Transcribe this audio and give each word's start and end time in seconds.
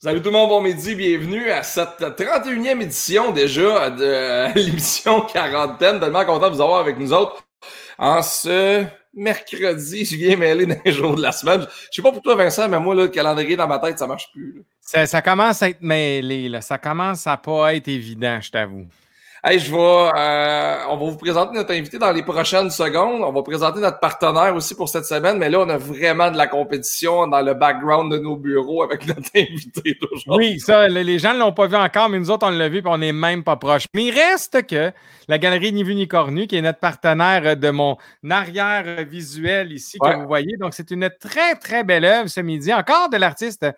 Salut 0.00 0.22
tout 0.22 0.28
le 0.28 0.34
monde, 0.34 0.48
bon 0.48 0.60
midi, 0.60 0.94
bienvenue 0.94 1.50
à 1.50 1.64
cette 1.64 1.98
31e 1.98 2.80
édition 2.82 3.32
déjà 3.32 3.90
de 3.90 4.54
l'émission 4.54 5.22
quarantaine. 5.22 5.98
Tellement 5.98 6.24
content 6.24 6.50
de 6.50 6.54
vous 6.54 6.60
avoir 6.60 6.78
avec 6.78 7.00
nous 7.00 7.12
autres 7.12 7.42
en 7.98 8.22
ce 8.22 8.84
mercredi. 9.12 10.04
Je 10.04 10.14
viens 10.14 10.36
mêler 10.36 10.66
d'un 10.66 10.92
jour 10.92 11.16
de 11.16 11.20
la 11.22 11.32
semaine. 11.32 11.66
Je 11.90 11.96
sais 11.96 12.02
pas 12.02 12.12
pour 12.12 12.22
toi, 12.22 12.36
Vincent, 12.36 12.68
mais 12.68 12.78
moi, 12.78 12.94
le 12.94 13.08
calendrier 13.08 13.56
dans 13.56 13.66
ma 13.66 13.80
tête, 13.80 13.98
ça 13.98 14.06
marche 14.06 14.30
plus. 14.30 14.62
Ça, 14.80 15.20
commence 15.20 15.64
à 15.64 15.70
être 15.70 15.82
mêlé, 15.82 16.48
là. 16.48 16.60
ça 16.60 16.78
commence 16.78 17.26
à 17.26 17.36
pas 17.36 17.74
être 17.74 17.88
évident, 17.88 18.38
je 18.40 18.52
t'avoue. 18.52 18.86
Hey, 19.44 19.60
je 19.60 19.70
vais, 19.70 19.78
euh, 19.78 20.76
on 20.88 20.96
va 20.96 21.10
vous 21.12 21.16
présenter 21.16 21.54
notre 21.54 21.72
invité 21.72 21.96
dans 21.96 22.10
les 22.10 22.24
prochaines 22.24 22.70
secondes. 22.70 23.22
On 23.22 23.30
va 23.30 23.42
présenter 23.44 23.78
notre 23.78 24.00
partenaire 24.00 24.52
aussi 24.56 24.74
pour 24.74 24.88
cette 24.88 25.04
semaine, 25.04 25.38
mais 25.38 25.48
là, 25.48 25.60
on 25.60 25.68
a 25.68 25.76
vraiment 25.76 26.32
de 26.32 26.36
la 26.36 26.48
compétition 26.48 27.28
dans 27.28 27.40
le 27.40 27.54
background 27.54 28.10
de 28.10 28.18
nos 28.18 28.36
bureaux 28.36 28.82
avec 28.82 29.06
notre 29.06 29.30
invité 29.36 29.96
d'aujourd'hui. 30.00 30.54
Oui, 30.54 30.58
ça, 30.58 30.88
les 30.88 31.20
gens 31.20 31.34
ne 31.34 31.38
l'ont 31.38 31.52
pas 31.52 31.68
vu 31.68 31.76
encore, 31.76 32.08
mais 32.08 32.18
nous 32.18 32.32
autres, 32.32 32.48
on 32.48 32.50
l'a 32.50 32.68
vu 32.68 32.78
et 32.78 32.82
on 32.86 32.98
n'est 32.98 33.12
même 33.12 33.44
pas 33.44 33.54
proche. 33.54 33.84
Mais 33.94 34.06
il 34.06 34.10
reste 34.10 34.66
que 34.66 34.90
la 35.28 35.38
galerie 35.38 35.72
Ni 35.72 35.84
Vu 35.84 35.94
Ni 35.94 36.08
Cornu, 36.08 36.48
qui 36.48 36.56
est 36.56 36.62
notre 36.62 36.80
partenaire 36.80 37.56
de 37.56 37.70
mon 37.70 37.96
arrière 38.28 39.04
visuel 39.04 39.70
ici 39.72 39.98
que 39.98 40.16
vous 40.16 40.26
voyez. 40.26 40.56
Donc, 40.58 40.74
c'est 40.74 40.90
une 40.90 41.10
très, 41.20 41.54
très 41.54 41.84
belle 41.84 42.06
œuvre 42.06 42.28
ce 42.28 42.40
midi. 42.40 42.72
Encore 42.72 43.08
de 43.08 43.18
l'artiste 43.18 43.62
euh, 43.62 43.68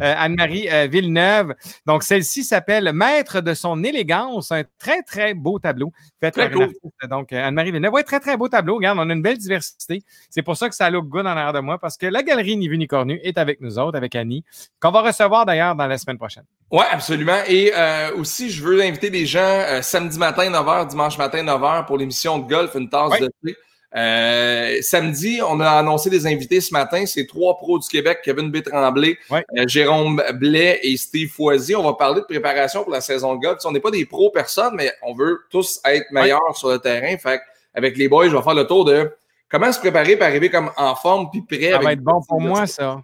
Anne-Marie 0.00 0.66
euh, 0.72 0.88
Villeneuve. 0.90 1.54
Donc, 1.86 2.02
celle-ci 2.02 2.42
s'appelle 2.42 2.90
Maître 2.92 3.40
de 3.40 3.54
son 3.54 3.84
élégance. 3.84 4.50
Un 4.50 4.62
très, 4.78 5.03
très 5.04 5.34
beau 5.34 5.58
tableau. 5.58 5.92
Fait 6.20 6.30
très 6.30 6.50
cool. 6.50 6.72
Donc, 7.08 7.32
euh, 7.32 7.46
Anne-Marie 7.46 7.70
Villeneuve. 7.70 7.92
Oui, 7.94 8.04
très, 8.04 8.20
très 8.20 8.36
beau 8.36 8.48
tableau. 8.48 8.76
Regarde, 8.76 8.98
on 8.98 9.08
a 9.08 9.12
une 9.12 9.22
belle 9.22 9.38
diversité. 9.38 10.02
C'est 10.30 10.42
pour 10.42 10.56
ça 10.56 10.68
que 10.68 10.74
ça 10.74 10.90
look 10.90 11.06
good 11.08 11.26
en 11.26 11.30
arrière 11.30 11.52
de 11.52 11.60
moi 11.60 11.78
parce 11.78 11.96
que 11.96 12.06
la 12.06 12.22
galerie 12.22 12.56
Ni 12.56 12.68
Vu 12.68 12.78
Ni 12.78 12.86
Cornu 12.86 13.20
est 13.22 13.38
avec 13.38 13.60
nous 13.60 13.78
autres, 13.78 13.96
avec 13.96 14.14
Annie, 14.14 14.44
qu'on 14.80 14.90
va 14.90 15.02
recevoir 15.02 15.46
d'ailleurs 15.46 15.74
dans 15.74 15.86
la 15.86 15.98
semaine 15.98 16.18
prochaine. 16.18 16.44
Oui, 16.70 16.84
absolument. 16.90 17.38
Et 17.48 17.72
aussi, 18.16 18.50
je 18.50 18.64
veux 18.64 18.80
inviter 18.82 19.10
les 19.10 19.26
gens 19.26 19.80
samedi 19.82 20.18
matin, 20.18 20.50
9h, 20.50 20.88
dimanche 20.88 21.18
matin, 21.18 21.42
9h, 21.44 21.86
pour 21.86 21.98
l'émission 21.98 22.38
de 22.38 22.48
golf, 22.48 22.74
une 22.74 22.88
tasse 22.88 23.20
de 23.20 23.30
thé. 23.44 23.56
Euh, 23.96 24.78
samedi, 24.80 25.40
on 25.46 25.60
a 25.60 25.70
annoncé 25.70 26.10
des 26.10 26.26
invités 26.26 26.60
ce 26.60 26.72
matin. 26.72 27.06
C'est 27.06 27.26
trois 27.26 27.56
pros 27.56 27.78
du 27.78 27.86
Québec, 27.86 28.20
Kevin 28.24 28.50
B. 28.50 28.62
Tremblay, 28.62 29.16
euh, 29.32 29.40
Jérôme 29.66 30.22
Blais 30.34 30.80
et 30.82 30.96
Steve 30.96 31.30
Foisy. 31.30 31.76
On 31.76 31.84
va 31.84 31.92
parler 31.92 32.20
de 32.20 32.26
préparation 32.26 32.82
pour 32.82 32.92
la 32.92 33.00
saison 33.00 33.36
de 33.36 33.40
golf. 33.40 33.58
on 33.64 33.72
n'est 33.72 33.80
pas 33.80 33.92
des 33.92 34.04
pros 34.04 34.30
personnes, 34.30 34.74
mais 34.74 34.92
on 35.02 35.14
veut 35.14 35.40
tous 35.50 35.80
être 35.84 36.10
meilleurs 36.10 36.56
sur 36.56 36.70
le 36.70 36.78
terrain. 36.78 37.16
Fait 37.18 37.40
avec 37.72 37.96
les 37.96 38.08
boys, 38.08 38.28
je 38.28 38.36
vais 38.36 38.42
faire 38.42 38.54
le 38.54 38.66
tour 38.66 38.84
de 38.84 39.10
comment 39.48 39.70
se 39.72 39.78
préparer 39.78 40.16
pour 40.16 40.26
arriver 40.26 40.50
comme 40.50 40.70
en 40.76 40.94
forme 40.94 41.28
puis 41.30 41.42
prêt. 41.42 41.70
Ça 41.70 41.78
va 41.78 41.92
être 41.92 42.02
bon 42.02 42.20
pour 42.28 42.40
moi, 42.40 42.66
ça. 42.66 43.00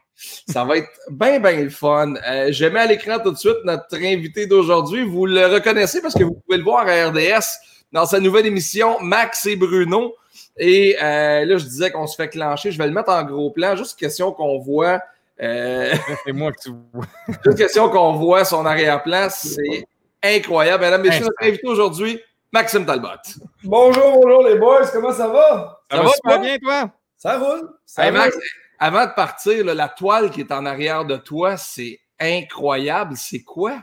Ça 0.48 0.64
va 0.64 0.76
être 0.76 0.90
bien, 1.10 1.40
bien 1.40 1.62
le 1.62 1.70
fun. 1.70 2.14
Euh, 2.28 2.52
je 2.52 2.66
mets 2.66 2.80
à 2.80 2.86
l'écran 2.86 3.18
tout 3.22 3.30
de 3.30 3.38
suite 3.38 3.56
notre 3.64 3.96
invité 3.96 4.46
d'aujourd'hui. 4.46 5.04
Vous 5.04 5.24
le 5.24 5.46
reconnaissez 5.46 6.02
parce 6.02 6.14
que 6.14 6.24
vous 6.24 6.34
pouvez 6.44 6.58
le 6.58 6.64
voir 6.64 6.86
à 6.86 7.08
RDS 7.08 7.46
dans 7.92 8.04
sa 8.04 8.20
nouvelle 8.20 8.46
émission 8.46 9.00
Max 9.00 9.46
et 9.46 9.56
Bruno. 9.56 10.14
Et 10.62 10.94
euh, 11.02 11.46
là, 11.46 11.56
je 11.56 11.64
disais 11.64 11.90
qu'on 11.90 12.06
se 12.06 12.14
fait 12.14 12.28
clencher. 12.28 12.70
Je 12.70 12.76
vais 12.76 12.86
le 12.86 12.92
mettre 12.92 13.08
en 13.08 13.24
gros 13.24 13.50
plan. 13.50 13.76
Juste 13.76 13.98
question 13.98 14.30
qu'on 14.30 14.58
voit. 14.58 15.00
Euh... 15.40 15.94
C'est 16.26 16.32
moi 16.32 16.52
que 16.52 16.60
tu 16.62 16.70
vois. 16.92 17.06
Juste 17.44 17.56
question 17.56 17.88
qu'on 17.88 18.12
voit 18.12 18.44
son 18.44 18.66
arrière-plan. 18.66 19.28
C'est 19.30 19.88
incroyable. 20.22 20.84
Mesdames, 20.84 21.02
messieurs, 21.02 21.24
notre 21.24 21.42
invité 21.42 21.66
aujourd'hui, 21.66 22.20
Maxime 22.52 22.84
Talbot. 22.84 23.08
Bonjour, 23.64 24.20
bonjour 24.20 24.42
les 24.42 24.56
boys. 24.56 24.86
Comment 24.92 25.12
ça 25.12 25.28
va? 25.28 25.80
Ça, 25.90 26.02
va, 26.02 26.08
super 26.10 26.40
bien, 26.40 26.58
toi? 26.58 26.90
Ça 27.16 27.38
roule. 27.38 27.70
Ça 27.86 28.10
Max, 28.10 28.36
avant 28.78 29.06
de 29.06 29.12
partir, 29.12 29.64
la 29.64 29.88
toile 29.88 30.30
qui 30.30 30.42
est 30.42 30.52
en 30.52 30.66
arrière 30.66 31.06
de 31.06 31.16
toi, 31.16 31.56
c'est 31.56 32.00
incroyable. 32.20 33.14
C'est 33.16 33.42
quoi? 33.42 33.78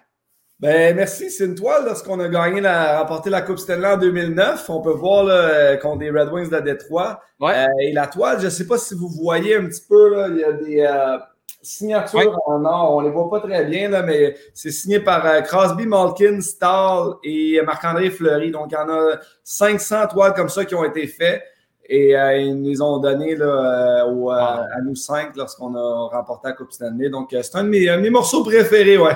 Ben, 0.59 0.95
merci. 0.95 1.29
C'est 1.29 1.45
une 1.45 1.53
toile 1.53 1.85
lorsqu'on 1.85 2.19
a 2.19 2.27
gagné 2.27 2.61
la, 2.61 2.99
remporté 2.99 3.29
la 3.29 3.43
Coupe 3.43 3.59
Stanley 3.59 3.87
en 3.87 3.97
2009. 3.97 4.67
On 4.69 4.81
peut 4.81 4.91
voir 4.91 5.23
là, 5.23 5.77
contre 5.77 5.99
des 5.99 6.09
Red 6.09 6.29
Wings 6.29 6.49
de 6.49 6.59
Détroit. 6.59 7.21
Euh, 7.43 7.65
et 7.81 7.93
la 7.93 8.07
toile, 8.07 8.39
je 8.39 8.45
ne 8.45 8.49
sais 8.49 8.65
pas 8.65 8.79
si 8.79 8.95
vous 8.95 9.07
voyez 9.07 9.55
un 9.55 9.67
petit 9.67 9.83
peu, 9.87 10.15
là, 10.15 10.27
il 10.29 10.37
y 10.37 10.43
a 10.43 10.51
des 10.53 10.81
euh, 10.81 11.19
signatures 11.61 12.39
en 12.47 12.65
or. 12.65 12.95
On 12.95 13.01
ne 13.01 13.07
les 13.07 13.13
voit 13.13 13.29
pas 13.29 13.39
très 13.39 13.65
bien, 13.65 13.89
là, 13.89 14.01
mais 14.01 14.35
c'est 14.55 14.71
signé 14.71 14.99
par 14.99 15.23
euh, 15.27 15.41
Crosby, 15.41 15.85
Malkin, 15.85 16.41
Stahl 16.41 17.17
et 17.23 17.61
Marc-André 17.63 18.09
Fleury. 18.09 18.49
Donc, 18.49 18.71
il 18.71 18.73
y 18.73 18.77
en 18.77 18.89
a 18.89 19.17
500 19.43 20.07
toiles 20.07 20.33
comme 20.33 20.49
ça 20.49 20.65
qui 20.65 20.73
ont 20.73 20.85
été 20.85 21.05
faites. 21.05 21.43
Et 21.89 22.15
ils 22.15 22.53
nous 22.53 22.69
les 22.69 22.81
ont 22.81 22.97
donné 22.97 23.35
là, 23.35 24.03
à 24.03 24.81
nous 24.81 24.95
cinq 24.95 25.37
lorsqu'on 25.37 25.73
a 25.73 26.09
remporté 26.09 26.49
la 26.49 26.53
Coupe 26.53 26.73
Stanley. 26.73 27.09
Donc, 27.09 27.29
c'est 27.29 27.55
un 27.55 27.63
de 27.63 27.69
mes, 27.69 27.95
mes 27.95 28.09
morceaux 28.09 28.43
préférés, 28.43 28.97
ouais. 28.97 29.13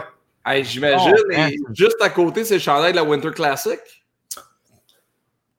J'imagine. 0.61 1.13
Oh, 1.15 1.33
hein. 1.35 1.49
juste 1.73 2.01
à 2.01 2.09
côté, 2.09 2.43
c'est 2.43 2.55
le 2.55 2.59
chandail 2.59 2.91
de 2.91 2.97
la 2.97 3.03
Winter 3.03 3.31
Classic. 3.31 3.79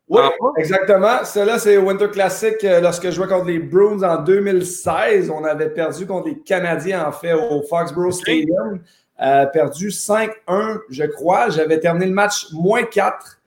Oui, 0.09 0.21
ah, 0.23 0.31
exactement. 0.59 1.25
Cela, 1.25 1.59
c'est 1.59 1.79
Winter 1.79 2.11
Classic. 2.11 2.63
Euh, 2.65 2.81
lorsque 2.81 3.05
je 3.05 3.13
jouais 3.13 3.29
contre 3.29 3.47
les 3.47 3.59
Bruins 3.59 4.03
en 4.03 4.21
2016, 4.21 5.31
on 5.31 5.43
avait 5.45 5.71
perdu 5.71 6.07
contre 6.07 6.29
les 6.29 6.39
Canadiens, 6.41 7.07
en 7.07 7.13
fait, 7.13 7.33
au 7.33 7.63
Foxborough 7.63 8.13
Stadium. 8.13 8.81
Euh, 9.23 9.47
perdu 9.47 9.89
5-1, 9.89 10.81
je 10.91 11.05
crois. 11.05 11.49
J'avais 11.49 11.81
terminé 11.81 12.07
le 12.07 12.13
match 12.13 12.49
moins 12.53 12.83
4. 12.83 13.41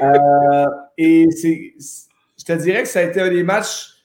Euh, 0.00 0.66
et 0.98 1.28
je 1.30 2.44
te 2.44 2.52
dirais 2.52 2.82
que 2.82 2.88
ça 2.88 3.00
a 3.00 3.02
été 3.02 3.20
un 3.20 3.28
des 3.28 3.42
matchs 3.42 3.96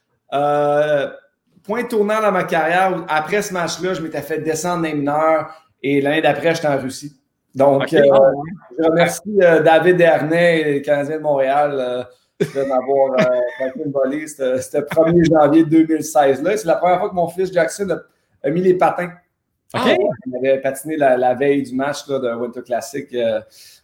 point 1.64 1.84
tournant 1.84 2.22
dans 2.22 2.32
ma 2.32 2.44
carrière. 2.44 3.06
Après 3.08 3.42
ce 3.42 3.54
match-là, 3.54 3.94
je 3.94 4.02
m'étais 4.02 4.22
fait 4.22 4.40
descendre 4.40 4.84
des 4.84 4.94
mineurs. 4.94 5.50
Et 5.88 6.02
l'année 6.02 6.22
d'après, 6.22 6.56
j'étais 6.56 6.68
en 6.68 6.80
Russie. 6.80 7.16
Donc, 7.54 7.94
euh, 7.94 8.02
je 8.80 8.84
remercie 8.86 9.22
euh, 9.40 9.62
David 9.62 9.98
Dernay, 9.98 10.74
le 10.74 10.80
Canadien 10.80 11.18
de 11.18 11.22
Montréal, 11.22 11.78
euh, 11.80 12.04
de 12.40 12.68
m'avoir 12.68 13.16
fait 13.60 13.72
une 13.76 13.92
volée. 13.92 14.26
C'était 14.26 14.80
le 14.80 14.86
1er 14.86 15.32
janvier 15.32 15.64
2016. 15.64 16.42
C'est 16.44 16.66
la 16.66 16.78
première 16.78 17.00
fois 17.00 17.10
que 17.10 17.14
mon 17.14 17.28
fils 17.28 17.54
Jackson 17.54 18.00
a, 18.44 18.50
mis 18.50 18.62
les 18.62 18.74
patins. 18.74 19.12
OK. 19.76 19.96
il 20.26 20.36
avait 20.36 20.60
patiné 20.60 20.98
la, 20.98 21.36
veille 21.36 21.62
du 21.62 21.76
match 21.76 22.08
de 22.08 22.34
Winter 22.34 22.64
Classic. 22.64 23.08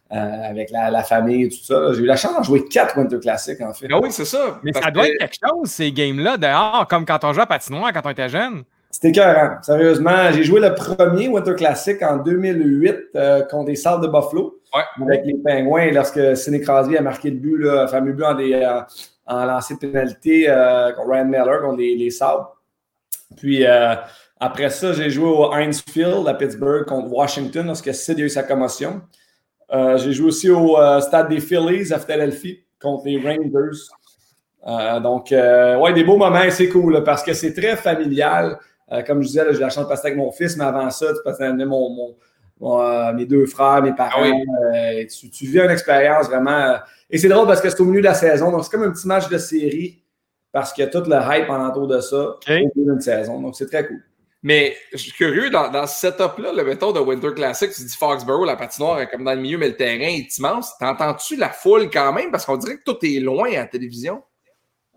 avec 0.09 0.72
la, 0.72 1.03
famille 1.03 1.44
et 1.44 1.50
tout 1.50 1.63
ça. 1.63 1.94
J'ai 1.94 2.01
eu 2.01 2.06
la 2.06 2.16
chance 2.16 2.33
d'en 2.33 2.41
jouer 2.41 2.66
quatre 2.66 2.97
Winter 2.97 3.19
Classic, 3.19 3.62
en 3.62 3.73
fait. 3.73 3.88
Ah 3.91 4.00
oui, 4.01 4.12
c'est 4.12 4.25
ça. 4.25 4.59
Mais 4.63 4.73
ça 4.73 4.89
doit 4.89 5.07
être 5.07 5.19
quelque 5.19 5.38
chose, 5.47 5.69
ces 5.69 5.91
games-là, 5.91 6.38
dehors, 6.38 6.88
comme 6.89 7.06
quand 7.06 7.23
on 7.25 7.31
jouait 7.31 7.44
à 7.44 7.45
patinoire 7.45 7.94
quand 7.94 8.01
on 8.06 8.09
était 8.09 8.29
jeune. 8.29 8.63
C'était 9.01 9.19
écœurant. 9.19 9.57
Sérieusement, 9.63 10.31
j'ai 10.31 10.44
joué 10.44 10.59
le 10.59 10.75
premier 10.75 11.28
Winter 11.28 11.56
Classic 11.56 12.00
en 12.03 12.17
2008 12.17 12.95
euh, 13.16 13.41
contre 13.45 13.69
les 13.69 13.75
Salles 13.75 14.00
de 14.01 14.06
Buffalo 14.07 14.59
avec 15.01 15.25
les 15.25 15.34
Pingouins 15.44 15.89
lorsque 15.91 16.38
Sidney 16.38 16.62
Crosby 16.62 16.97
a 16.97 17.01
marqué 17.01 17.31
le 17.31 17.38
but, 17.38 17.57
le 17.57 17.88
fameux 17.88 18.13
but 18.13 18.23
en, 18.23 18.35
des, 18.35 18.53
euh, 18.53 18.81
en 19.25 19.44
de 19.44 19.79
pénalité 19.79 20.45
euh, 20.47 20.91
contre 20.91 21.09
Ryan 21.09 21.25
Miller, 21.25 21.62
contre 21.63 21.78
les, 21.78 21.95
les. 21.95 22.09
Puis 23.38 23.66
après 24.39 24.69
ça, 24.69 24.94
j'ai 24.94 25.09
joué 25.09 25.25
au 25.25 25.51
Heinz 25.51 25.81
Field 25.81 26.28
à 26.28 26.35
Pittsburgh 26.35 26.85
contre 26.85 27.12
Washington 27.12 27.66
lorsque 27.66 27.91
Sid 27.95 28.19
a 28.19 28.22
eu 28.22 28.29
sa 28.29 28.44
commotion. 28.44 29.01
j'ai 29.72 30.12
joué 30.12 30.28
aussi 30.28 30.51
au 30.51 30.78
stade 31.01 31.28
des 31.28 31.39
Phillies 31.39 31.91
à 31.91 31.97
Philadelphie 31.97 32.59
contre 32.79 33.06
les 33.06 33.18
Rangers. 33.18 35.01
donc, 35.01 35.31
ouais, 35.31 35.94
des 35.94 36.03
beaux 36.03 36.18
moments, 36.18 36.51
c'est 36.51 36.69
cool 36.69 37.03
parce 37.03 37.23
que 37.23 37.33
c'est 37.33 37.53
très 37.56 37.75
familial. 37.78 38.59
Euh, 38.91 39.02
comme 39.03 39.22
je 39.22 39.28
disais, 39.28 39.46
j'ai 39.52 39.59
la 39.59 39.69
chance 39.69 39.85
de 39.85 39.90
passer 39.90 40.07
avec 40.07 40.18
mon 40.18 40.31
fils, 40.31 40.57
mais 40.57 40.66
avant 40.66 40.90
ça, 40.90 41.07
tu 41.07 41.19
passes 41.24 41.40
avec 41.40 41.66
mon, 41.66 42.16
euh, 42.62 43.13
mes 43.13 43.25
deux 43.25 43.46
frères, 43.46 43.81
mes 43.81 43.94
parents. 43.94 44.22
Ah 44.22 44.75
euh, 44.75 45.06
tu, 45.07 45.46
vis 45.46 45.59
une 45.59 45.72
expérience 45.72 46.28
vraiment. 46.28 46.78
et 47.09 47.18
c'est 47.18 47.30
drôle 47.30 47.47
parce 47.47 47.62
que 47.62 47.69
c'est 47.69 47.80
au 47.80 47.85
milieu 47.85 48.01
de 48.01 48.06
la 48.06 48.13
saison. 48.13 48.51
Donc, 48.51 48.63
c'est 48.66 48.72
comme 48.72 48.84
un 48.84 48.91
petit 48.91 49.07
match 49.07 49.30
de 49.30 49.38
série 49.38 50.03
parce 50.51 50.74
qu'il 50.74 50.84
y 50.84 50.88
a 50.88 50.90
tout 50.90 51.03
le 51.09 51.16
hype 51.16 51.50
en 51.50 51.66
entour 51.66 51.88
de 51.88 52.01
ça 52.01 52.18
au 52.18 52.38
milieu 52.50 52.94
d'une 52.94 53.01
saison. 53.01 53.40
Donc, 53.41 53.56
c'est 53.56 53.68
très 53.68 53.88
cool. 53.88 54.01
Mais 54.44 54.75
je 54.91 54.97
suis 54.97 55.12
curieux, 55.12 55.51
dans, 55.51 55.69
dans 55.69 55.85
ce 55.85 56.00
setup-là, 56.00 56.51
le 56.51 56.63
méthode 56.63 56.96
de 56.96 57.00
Winter 57.00 57.31
Classic, 57.36 57.71
tu 57.71 57.83
dis 57.83 57.95
Foxborough, 57.95 58.48
la 58.48 58.56
patinoire 58.56 59.00
est 59.00 59.07
comme 59.07 59.24
dans 59.24 59.36
le 59.36 59.39
milieu, 59.39 59.60
mais 59.60 59.68
le 59.68 59.75
terrain 59.75 60.00
est 60.00 60.36
immense. 60.38 60.75
T'entends-tu 60.80 61.36
la 61.36 61.50
foule 61.50 61.92
quand 61.92 62.12
même? 62.12 62.31
Parce 62.31 62.45
qu'on 62.45 62.57
dirait 62.57 62.77
que 62.77 62.83
tout 62.83 62.98
est 63.04 63.19
loin 63.19 63.51
à 63.51 63.57
la 63.57 63.66
télévision. 63.68 64.24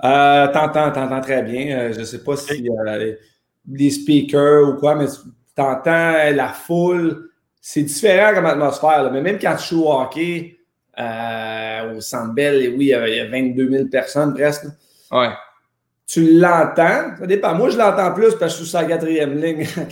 Euh, 0.03 0.49
t'entends, 0.49 0.91
t'entends 0.91 1.21
très 1.21 1.43
bien. 1.43 1.93
je 1.93 2.01
ne 2.01 2.05
sais 2.05 2.25
pas 2.25 2.37
si 2.37 2.67
des 3.65 3.91
speakers 3.91 4.69
ou 4.69 4.75
quoi, 4.75 4.95
mais 4.95 5.07
tu 5.07 5.63
entends 5.63 6.13
la 6.35 6.49
foule. 6.49 7.31
C'est 7.61 7.83
différent 7.83 8.35
comme 8.35 8.47
atmosphère. 8.47 9.11
Mais 9.13 9.23
même 9.23 9.39
quand 9.39 9.57
tu 9.57 9.75
joues 9.75 9.85
au 9.85 9.93
hockey 9.93 10.59
euh, 10.99 11.97
au 11.97 12.01
Centre 12.01 12.35
Bell, 12.35 12.75
oui, 12.77 12.87
il 12.87 13.15
y, 13.15 13.21
a, 13.21 13.29
22 13.29 13.71
000 13.71 13.85
personnes 13.87 14.35
presque. 14.35 14.67
Ouais. 15.11 15.31
Tu 16.07 16.39
l'entends. 16.39 17.17
Ça 17.19 17.27
dépend. 17.27 17.55
Moi, 17.55 17.71
je 17.71 17.79
l'entends 17.79 18.13
plus 18.13 18.35
parce 18.35 18.53
que 18.55 18.59
je 18.59 18.65
suis 18.65 18.67
sur 18.67 18.81
la 18.81 18.85
quatrième 18.87 19.35
ligne. 19.41 19.67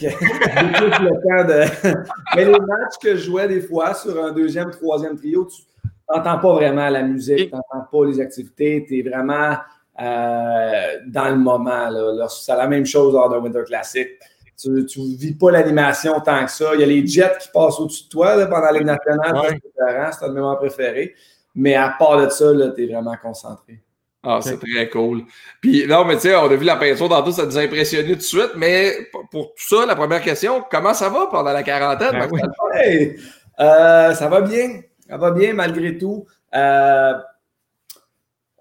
mais 2.37 2.45
les 2.45 2.51
matchs 2.51 2.99
que 3.03 3.17
je 3.17 3.25
jouais 3.25 3.49
des 3.49 3.63
fois 3.63 3.95
sur 3.95 4.23
un 4.23 4.33
deuxième, 4.33 4.71
troisième 4.71 5.17
trio, 5.17 5.47
tu 5.47 5.63
n'entends 6.11 6.39
pas 6.39 6.53
vraiment 6.53 6.91
la 6.91 7.03
musique, 7.03 7.49
tu 7.49 7.55
n'entends 7.55 7.87
pas 7.91 8.05
les 8.05 8.21
activités. 8.21 8.85
Tu 8.87 8.99
es 8.99 9.03
vraiment 9.03 9.57
euh, 10.01 10.99
dans 11.07 11.29
le 11.29 11.37
moment. 11.37 11.89
C'est 12.29 12.57
la 12.57 12.67
même 12.67 12.87
chose 12.87 13.15
lors 13.15 13.29
d'un 13.29 13.39
Winter 13.39 13.65
Classic. 13.67 14.09
Tu 14.61 14.71
ne 14.71 15.17
vis 15.17 15.35
pas 15.35 15.51
l'animation 15.51 16.21
tant 16.21 16.45
que 16.45 16.51
ça. 16.51 16.71
Il 16.75 16.81
y 16.81 16.85
a 16.85 16.87
les 16.87 17.07
jets 17.07 17.37
qui 17.41 17.49
passent 17.53 17.81
au-dessus 17.81 18.05
de 18.05 18.09
toi 18.09 18.47
pendant 18.47 18.71
les 18.71 18.85
nationales. 18.85 19.59
C'est 20.13 20.21
ton 20.21 20.33
moment 20.33 20.57
préféré. 20.57 21.15
Mais 21.55 21.75
à 21.75 21.95
part 21.99 22.19
de 22.19 22.29
ça, 22.31 22.47
tu 22.75 22.85
es 22.85 22.87
vraiment 22.87 23.17
concentré. 23.21 23.83
Ah, 24.25 24.39
c'est 24.41 24.59
très 24.59 24.89
cool. 24.89 25.25
Puis, 25.61 25.85
non, 25.87 26.05
mais 26.05 26.15
tu 26.15 26.23
sais, 26.23 26.37
on 26.37 26.45
a 26.45 26.55
vu 26.55 26.65
la 26.65 26.77
peinture 26.77 27.09
dans 27.09 27.23
tout, 27.25 27.33
ça 27.33 27.45
nous 27.45 27.59
a 27.59 27.63
impressionné 27.63 28.11
tout 28.13 28.19
de 28.19 28.21
suite. 28.21 28.53
Mais 28.57 28.95
pour 29.33 29.53
tout 29.53 29.77
ça, 29.77 29.85
la 29.85 29.97
première 29.97 30.23
question, 30.23 30.65
comment 30.71 30.95
ça 30.95 31.09
va 31.09 31.27
pendant 31.27 31.53
la 31.53 31.65
quarantaine? 31.65 32.13
Ben 32.13 33.17
euh, 33.61 34.15
ça 34.15 34.29
va 34.29 34.41
bien. 34.43 34.81
Ça 35.09 35.17
va 35.17 35.33
bien 35.33 35.55
malgré 35.55 35.99
tout. 35.99 36.25
Euh, 36.55 37.15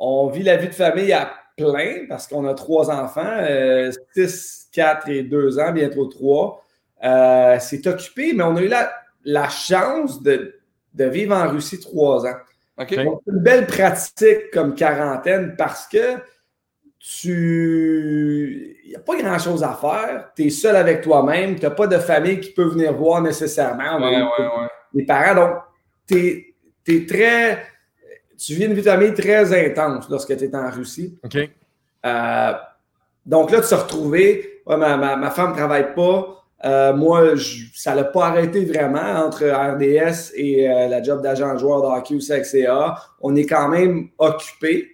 on 0.03 0.27
vit 0.27 0.43
la 0.43 0.57
vie 0.57 0.67
de 0.67 0.73
famille 0.73 1.13
à 1.13 1.31
plein 1.57 2.05
parce 2.09 2.27
qu'on 2.27 2.45
a 2.47 2.53
trois 2.53 2.89
enfants, 2.89 3.21
6, 3.21 3.45
euh, 3.45 3.91
4 4.73 5.09
et 5.09 5.23
2 5.23 5.59
ans, 5.59 5.71
bientôt 5.71 6.07
3. 6.07 6.63
c'est 7.59 7.87
occupé, 7.87 8.33
mais 8.33 8.43
on 8.43 8.55
a 8.55 8.61
eu 8.61 8.71
la, 9.23 9.49
chance 9.49 10.21
de, 10.23 10.55
de 10.93 11.05
vivre 11.05 11.35
en 11.35 11.49
Russie 11.49 11.79
trois 11.79 12.25
ans 12.25 12.37
c'est 12.89 13.03
une 13.03 13.39
belle 13.39 13.67
pratique 13.67 14.51
comme 14.51 14.75
quarantaine 14.75 15.55
parce 15.57 15.87
que 15.87 16.17
tu. 16.99 18.77
Il 18.85 18.89
n'y 18.89 18.95
a 18.95 18.99
pas 18.99 19.15
grand-chose 19.15 19.63
à 19.63 19.73
faire. 19.73 20.31
Tu 20.35 20.47
es 20.47 20.49
seul 20.49 20.75
avec 20.75 21.01
toi-même. 21.01 21.55
Tu 21.55 21.63
n'as 21.63 21.71
pas 21.71 21.87
de 21.87 21.97
famille 21.97 22.39
qui 22.39 22.51
peut 22.51 22.65
venir 22.65 22.93
voir 22.93 23.21
nécessairement. 23.21 23.99
Les 24.93 25.05
parents, 25.05 25.35
donc, 25.35 25.57
tu 26.07 26.55
es, 26.87 27.05
très. 27.05 27.65
Tu 28.43 28.55
vis 28.55 28.65
une 28.65 28.73
vie 28.73 28.81
de 28.81 28.89
famille 28.89 29.13
très 29.13 29.69
intense 29.69 30.09
lorsque 30.09 30.35
tu 30.35 30.45
es 30.45 30.55
en 30.55 30.69
Russie. 30.71 31.15
OK. 31.23 31.37
Euh, 32.05 32.53
donc 33.23 33.51
là, 33.51 33.61
tu 33.61 33.67
te 33.67 33.75
retrouvé. 33.75 34.63
ma, 34.65 34.97
ma, 34.97 35.15
ma, 35.15 35.29
femme 35.29 35.51
ne 35.51 35.55
travaille 35.55 35.93
pas. 35.93 36.43
Euh, 36.65 36.93
moi, 36.93 37.33
ça 37.75 37.93
n'a 37.93 38.03
pas 38.03 38.27
arrêté 38.27 38.65
vraiment 38.65 39.25
entre 39.25 39.45
RDS 39.45 40.31
et 40.35 40.67
euh, 40.67 40.87
la 40.87 41.03
job 41.03 41.21
d'agent 41.21 41.55
joueur 41.57 41.81
de 41.81 41.87
hockey 41.87 42.15
aussi 42.15 42.33
avec 42.33 42.45
CA. 42.45 42.95
On 43.21 43.35
est 43.35 43.45
quand 43.45 43.67
même 43.67 44.09
occupé. 44.17 44.87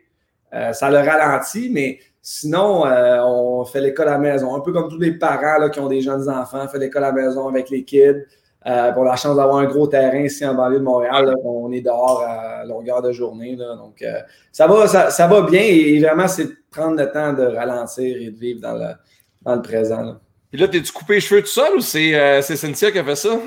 Euh, 0.54 0.74
ça 0.74 0.90
le 0.90 0.98
ralentit, 0.98 1.70
mais 1.72 2.00
sinon, 2.22 2.84
on 2.86 3.64
fait 3.64 3.80
l'école 3.80 4.10
à 4.10 4.12
la 4.12 4.18
maison. 4.18 4.56
Un 4.56 4.60
peu 4.60 4.74
comme 4.74 4.90
tous 4.90 5.00
les 5.00 5.14
parents 5.14 5.60
là, 5.60 5.70
qui 5.70 5.80
ont 5.80 5.88
des 5.88 6.02
jeunes 6.02 6.30
enfants, 6.30 6.64
on 6.66 6.68
fait 6.68 6.80
l'école 6.80 7.06
à 7.06 7.12
la 7.12 7.14
maison 7.14 7.48
avec 7.48 7.70
les 7.70 7.86
kids. 7.86 8.26
On 8.66 8.70
a 8.70 9.06
la 9.06 9.16
chance 9.16 9.36
d'avoir 9.36 9.58
un 9.58 9.66
gros 9.66 9.88
terrain 9.88 10.20
ici 10.20 10.46
en 10.46 10.54
banlieue 10.54 10.80
de 10.80 10.84
Montréal. 10.84 11.34
on 11.44 11.72
est 11.72 11.82
dehors 11.82 12.22
à 12.22 12.66
longueur 12.66 13.02
de 13.02 13.12
journée. 13.12 13.56
donc, 13.56 14.04
ça, 14.52 14.68
va, 14.68 14.88
ça, 14.88 15.28
va 15.28 15.42
bien 15.42 15.62
et 15.62 16.00
vraiment, 16.00 16.28
c'est 16.28 16.48
prendre 16.70 16.98
le 16.98 17.10
temps 17.12 17.34
de 17.34 17.44
ralentir 17.44 18.18
et 18.18 18.30
de 18.30 18.38
vivre 18.38 18.62
dans 18.62 18.74
le, 18.74 18.94
dans 19.42 19.56
le 19.56 19.62
présent. 19.62 20.18
Et 20.54 20.58
là, 20.58 20.68
t'es-tu 20.68 20.92
coupé 20.92 21.16
les 21.16 21.20
cheveux 21.20 21.42
tout 21.42 21.48
seul 21.48 21.76
ou 21.76 21.82
c'est 21.82 22.16
euh, 22.16 22.42
Cynthia 22.42 22.92
qui 22.92 23.00
a 23.00 23.04
fait 23.04 23.16
ça? 23.16 23.38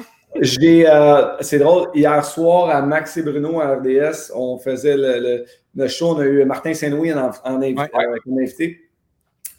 J'ai, 0.40 0.88
euh, 0.88 1.40
c'est 1.40 1.58
drôle, 1.58 1.88
hier 1.94 2.24
soir 2.24 2.70
à 2.70 2.82
Max 2.82 3.16
et 3.16 3.22
Bruno 3.22 3.60
à 3.60 3.74
RDS, 3.74 4.30
on 4.34 4.58
faisait 4.58 4.96
le, 4.96 5.44
le, 5.74 5.88
show, 5.88 6.14
on 6.14 6.20
a 6.20 6.24
eu 6.24 6.44
Martin 6.44 6.72
Saint-Louis 6.72 7.12
en, 7.12 7.30
en, 7.44 7.62
invité. 7.62 8.80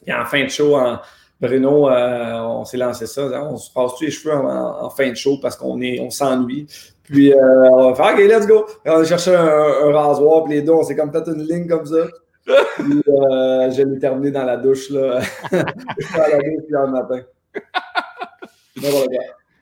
Et 0.08 0.14
en 0.14 0.26
fin 0.26 0.44
de 0.44 0.50
show, 0.50 0.78
Bruno, 1.42 1.90
euh, 1.90 2.40
on 2.42 2.66
s'est 2.66 2.78
lancé 2.78 3.08
ça. 3.08 3.24
Hein, 3.24 3.50
on 3.52 3.58
se 3.58 3.72
passe 3.72 3.96
tous 3.96 4.06
les 4.06 4.12
cheveux 4.12 4.34
en, 4.34 4.90
fin 4.90 5.10
de 5.10 5.16
show 5.16 5.40
parce 5.42 5.56
qu'on 5.56 5.82
est, 5.82 6.00
on 6.00 6.10
s'ennuie. 6.10 6.68
Puis 7.04 7.34
on 7.36 7.92
va 7.92 7.96
faire 7.96 8.14
OK, 8.14 8.20
let's 8.20 8.48
go. 8.48 8.66
on 8.86 9.00
a 9.00 9.04
cherché 9.04 9.36
un, 9.36 9.92
rasoir, 9.92 10.44
puis 10.44 10.54
les 10.54 10.62
deux, 10.62 10.72
on 10.72 10.84
s'est 10.84 10.96
comme 10.96 11.12
peut-être 11.12 11.34
une 11.34 11.44
ligne 11.44 11.68
comme 11.68 11.86
ça. 11.86 12.08
Puis 12.46 13.02
je 13.06 13.84
l'ai 13.84 14.00
terminé 14.00 14.32
dans 14.32 14.44
la 14.44 14.58
douche 14.58 14.90
là. 14.90 15.20
dans 15.52 15.58
la 15.58 16.38
douche 16.38 16.66
le 16.70 16.88
matin. 16.88 17.22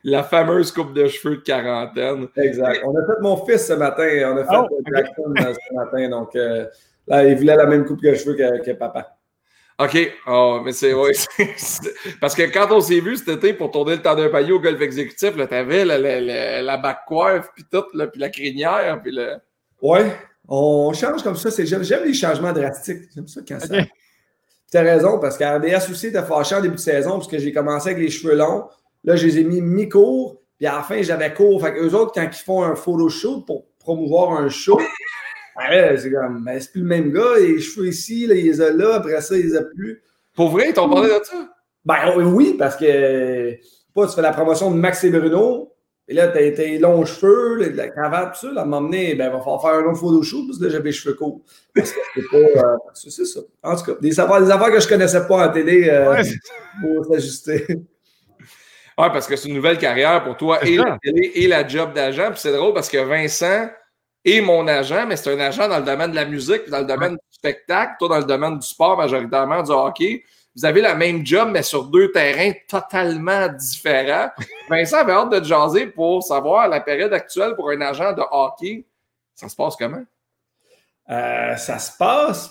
La 0.02 0.22
fameuse 0.22 0.72
coupe 0.72 0.94
de 0.94 1.06
cheveux 1.06 1.36
de 1.36 1.42
quarantaine. 1.42 2.28
Exact. 2.36 2.80
On 2.86 2.96
a 2.96 3.04
fait 3.04 3.20
mon 3.20 3.36
fils 3.44 3.66
ce 3.66 3.74
matin. 3.74 4.08
On 4.32 4.36
a 4.38 4.44
fait 4.44 4.68
oh, 4.70 4.82
Jackson 4.94 5.34
euh, 5.38 5.54
ce 5.68 5.74
matin. 5.74 6.08
Donc, 6.08 6.34
euh, 6.36 6.66
là, 7.06 7.24
il 7.26 7.36
voulait 7.36 7.56
la 7.56 7.66
même 7.66 7.84
coupe 7.84 8.02
de 8.02 8.14
cheveux 8.14 8.34
que, 8.34 8.72
papa. 8.72 9.16
OK. 9.80 10.12
Oh, 10.26 10.60
mais 10.62 10.72
c'est. 10.72 10.92
Ouais, 10.92 11.12
Parce 12.20 12.34
que 12.34 12.42
quand 12.52 12.70
on 12.70 12.80
s'est 12.80 13.00
vu 13.00 13.16
cet 13.16 13.28
été 13.28 13.54
pour 13.54 13.70
tourner 13.70 13.96
le 13.96 14.02
temps 14.02 14.14
d'un 14.14 14.28
paillot 14.28 14.56
au 14.56 14.60
golf 14.60 14.80
exécutif, 14.82 15.34
tu 15.34 15.54
avais 15.54 15.86
la, 15.86 15.96
la, 15.96 16.60
la, 16.60 16.76
back 16.76 16.98
coiffe, 17.06 17.48
puis 17.54 17.64
tout, 17.70 17.84
là, 17.94 18.06
puis 18.06 18.20
la 18.20 18.28
crinière, 18.28 19.00
puis 19.02 19.12
le. 19.12 19.36
Ouais. 19.80 20.14
On 20.46 20.92
change 20.92 21.22
comme 21.22 21.36
ça. 21.36 21.48
J'aime 21.64 22.04
les 22.04 22.12
changements 22.12 22.52
drastiques. 22.52 23.04
J'aime 23.14 23.26
ça 23.26 23.40
quand 23.46 23.60
ça. 23.60 23.76
Tu 24.70 24.76
as 24.76 24.82
raison, 24.82 25.18
parce 25.18 25.36
qu'à 25.36 25.56
RDS 25.56 25.90
aussi, 25.90 26.08
était 26.08 26.22
fâché 26.22 26.54
en 26.54 26.60
début 26.60 26.76
de 26.76 26.80
saison, 26.80 27.12
parce 27.14 27.26
que 27.26 27.38
j'ai 27.40 27.52
commencé 27.52 27.88
avec 27.88 28.00
les 28.00 28.08
cheveux 28.08 28.36
longs. 28.36 28.68
Là, 29.02 29.16
je 29.16 29.26
les 29.26 29.40
ai 29.40 29.44
mis 29.44 29.60
mi-court, 29.60 30.40
puis 30.58 30.68
à 30.68 30.76
la 30.76 30.82
fin, 30.84 31.02
j'avais 31.02 31.34
court. 31.34 31.60
Fait 31.60 31.74
qu'eux 31.74 31.90
autres, 31.90 32.12
quand 32.14 32.22
ils 32.22 32.44
font 32.44 32.62
un 32.62 32.76
photo 32.76 33.08
shoot 33.08 33.44
pour 33.44 33.64
promouvoir 33.80 34.38
un 34.38 34.48
show, 34.48 34.78
c'est 35.98 36.12
comme, 36.12 36.44
ben, 36.44 36.60
c'est 36.60 36.72
plus 36.72 36.80
le 36.80 36.86
même 36.86 37.10
gars, 37.10 37.38
les 37.38 37.60
cheveux 37.60 37.88
ici, 37.88 38.26
là, 38.26 38.34
il 38.34 38.44
les 38.44 38.60
a 38.60 38.70
là, 38.70 38.96
après 38.96 39.20
ça, 39.20 39.36
il 39.36 39.46
les 39.46 39.56
a 39.56 39.62
plus. 39.62 40.02
Pour 40.34 40.50
vrai, 40.50 40.72
t'en 40.72 40.88
parlais 40.88 41.08
de 41.08 41.24
ça? 41.24 41.48
Ben 41.84 42.12
oui, 42.16 42.56
parce 42.58 42.76
que 42.76 43.54
pas, 43.94 44.06
tu 44.06 44.14
fais 44.14 44.22
la 44.22 44.32
promotion 44.32 44.70
de 44.70 44.76
Max 44.76 45.02
et 45.04 45.10
Bruno, 45.10 45.74
et 46.08 46.14
là, 46.14 46.28
t'as 46.28 46.50
tes 46.50 46.78
longs 46.78 47.04
cheveux, 47.04 47.70
la 47.70 47.88
cravate, 47.88 48.34
tout 48.34 48.46
ça, 48.46 48.52
là, 48.52 48.62
à 48.62 48.64
un 48.64 48.66
moment 48.66 48.88
donné, 48.88 49.14
ben, 49.14 49.26
il 49.26 49.32
va 49.32 49.38
falloir 49.38 49.62
faire 49.62 49.74
un 49.74 49.82
long 49.82 49.94
photo 49.94 50.22
shoot 50.22 50.46
parce 50.46 50.58
que 50.58 50.64
là, 50.64 50.70
j'avais 50.70 50.86
les 50.86 50.92
cheveux 50.92 51.14
courts. 51.14 51.40
c'est 51.76 51.94
euh, 52.34 52.76
c'est 52.94 53.24
ça. 53.24 53.40
En 53.62 53.76
tout 53.76 53.84
cas, 53.84 53.92
des 54.00 54.18
affaires, 54.18 54.42
des 54.42 54.50
affaires 54.50 54.72
que 54.72 54.80
je 54.80 54.86
ne 54.86 54.90
connaissais 54.90 55.26
pas 55.26 55.48
en 55.48 55.52
télé 55.52 55.88
euh, 55.88 56.22
pour 56.80 57.06
s'ajuster. 57.06 57.64
Oui, 57.68 59.06
parce 59.12 59.26
que 59.26 59.36
c'est 59.36 59.48
une 59.48 59.54
nouvelle 59.54 59.78
carrière 59.78 60.22
pour 60.24 60.36
toi 60.36 60.62
et 60.66 60.76
la 60.76 60.98
télé 61.02 61.32
et 61.36 61.46
la 61.46 61.66
job 61.66 61.94
d'agent. 61.94 62.30
Puis 62.32 62.40
c'est 62.40 62.52
drôle 62.52 62.74
parce 62.74 62.88
que 62.88 62.98
Vincent 62.98 63.70
est 64.24 64.40
mon 64.40 64.66
agent, 64.68 65.06
mais 65.06 65.16
c'est 65.16 65.32
un 65.32 65.40
agent 65.40 65.68
dans 65.68 65.78
le 65.78 65.84
domaine 65.84 66.10
de 66.10 66.16
la 66.16 66.24
musique, 66.24 66.68
dans 66.68 66.80
le 66.80 66.86
domaine 66.86 67.12
du 67.12 67.18
spectacle, 67.30 67.94
toi 67.98 68.08
dans 68.08 68.18
le 68.18 68.24
domaine 68.24 68.58
du 68.58 68.66
sport 68.66 68.96
majoritairement, 68.96 69.62
du 69.62 69.70
hockey 69.70 70.22
vous 70.56 70.64
avez 70.64 70.80
la 70.80 70.94
même 70.94 71.24
job, 71.24 71.50
mais 71.52 71.62
sur 71.62 71.84
deux 71.84 72.10
terrains 72.10 72.52
totalement 72.68 73.48
différents. 73.48 74.30
Vincent 74.68 74.98
avait 74.98 75.12
hâte 75.12 75.32
de 75.32 75.38
te 75.38 75.44
jaser 75.44 75.86
pour 75.86 76.22
savoir 76.22 76.68
la 76.68 76.80
période 76.80 77.12
actuelle 77.12 77.54
pour 77.54 77.70
un 77.70 77.80
agent 77.80 78.12
de 78.12 78.22
hockey. 78.30 78.84
Ça 79.34 79.48
se 79.48 79.56
passe 79.56 79.76
comment? 79.76 80.04
Euh, 81.08 81.56
ça 81.56 81.78
se 81.78 81.96
passe. 81.96 82.50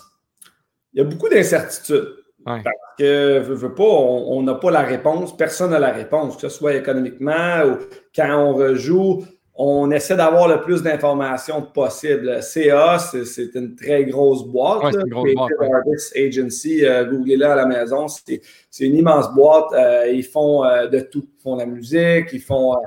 Il 0.93 0.99
y 0.99 1.01
a 1.01 1.05
beaucoup 1.05 1.29
d'incertitudes. 1.29 2.15
Parce 2.45 2.63
que, 2.97 3.39
veut, 3.39 3.75
pas, 3.75 3.83
on 3.83 4.41
n'a 4.41 4.55
pas 4.55 4.71
la 4.71 4.81
réponse, 4.81 5.35
personne 5.35 5.71
n'a 5.71 5.79
la 5.79 5.91
réponse, 5.91 6.35
que 6.35 6.47
ce 6.47 6.57
soit 6.57 6.73
économiquement 6.73 7.63
ou 7.65 7.77
quand 8.15 8.33
on 8.33 8.53
rejoue 8.55 9.23
on 9.61 9.91
essaie 9.91 10.15
d'avoir 10.15 10.47
le 10.47 10.61
plus 10.61 10.81
d'informations 10.81 11.61
possible. 11.61 12.41
CA, 12.41 12.97
c'est 12.97 13.53
une 13.55 13.75
très 13.75 14.05
grosse 14.05 14.47
boîte. 14.47 14.83
Ouais, 14.83 14.91
une 14.93 15.09
grosse 15.09 15.33
boîte 15.33 15.83
Agency, 16.15 16.85
euh, 16.85 17.03
googlez-la 17.03 17.51
à 17.51 17.55
la 17.57 17.65
maison. 17.65 18.07
C'est 18.07 18.39
une 18.79 18.95
immense 18.95 19.33
boîte. 19.33 19.73
Euh, 19.73 20.07
ils 20.07 20.23
font 20.23 20.63
euh, 20.63 20.87
de 20.87 21.01
tout. 21.01 21.27
Ils 21.37 21.41
font 21.43 21.55
de 21.55 21.59
la 21.59 21.65
musique, 21.65 22.27
ils 22.31 22.39
font 22.39 22.77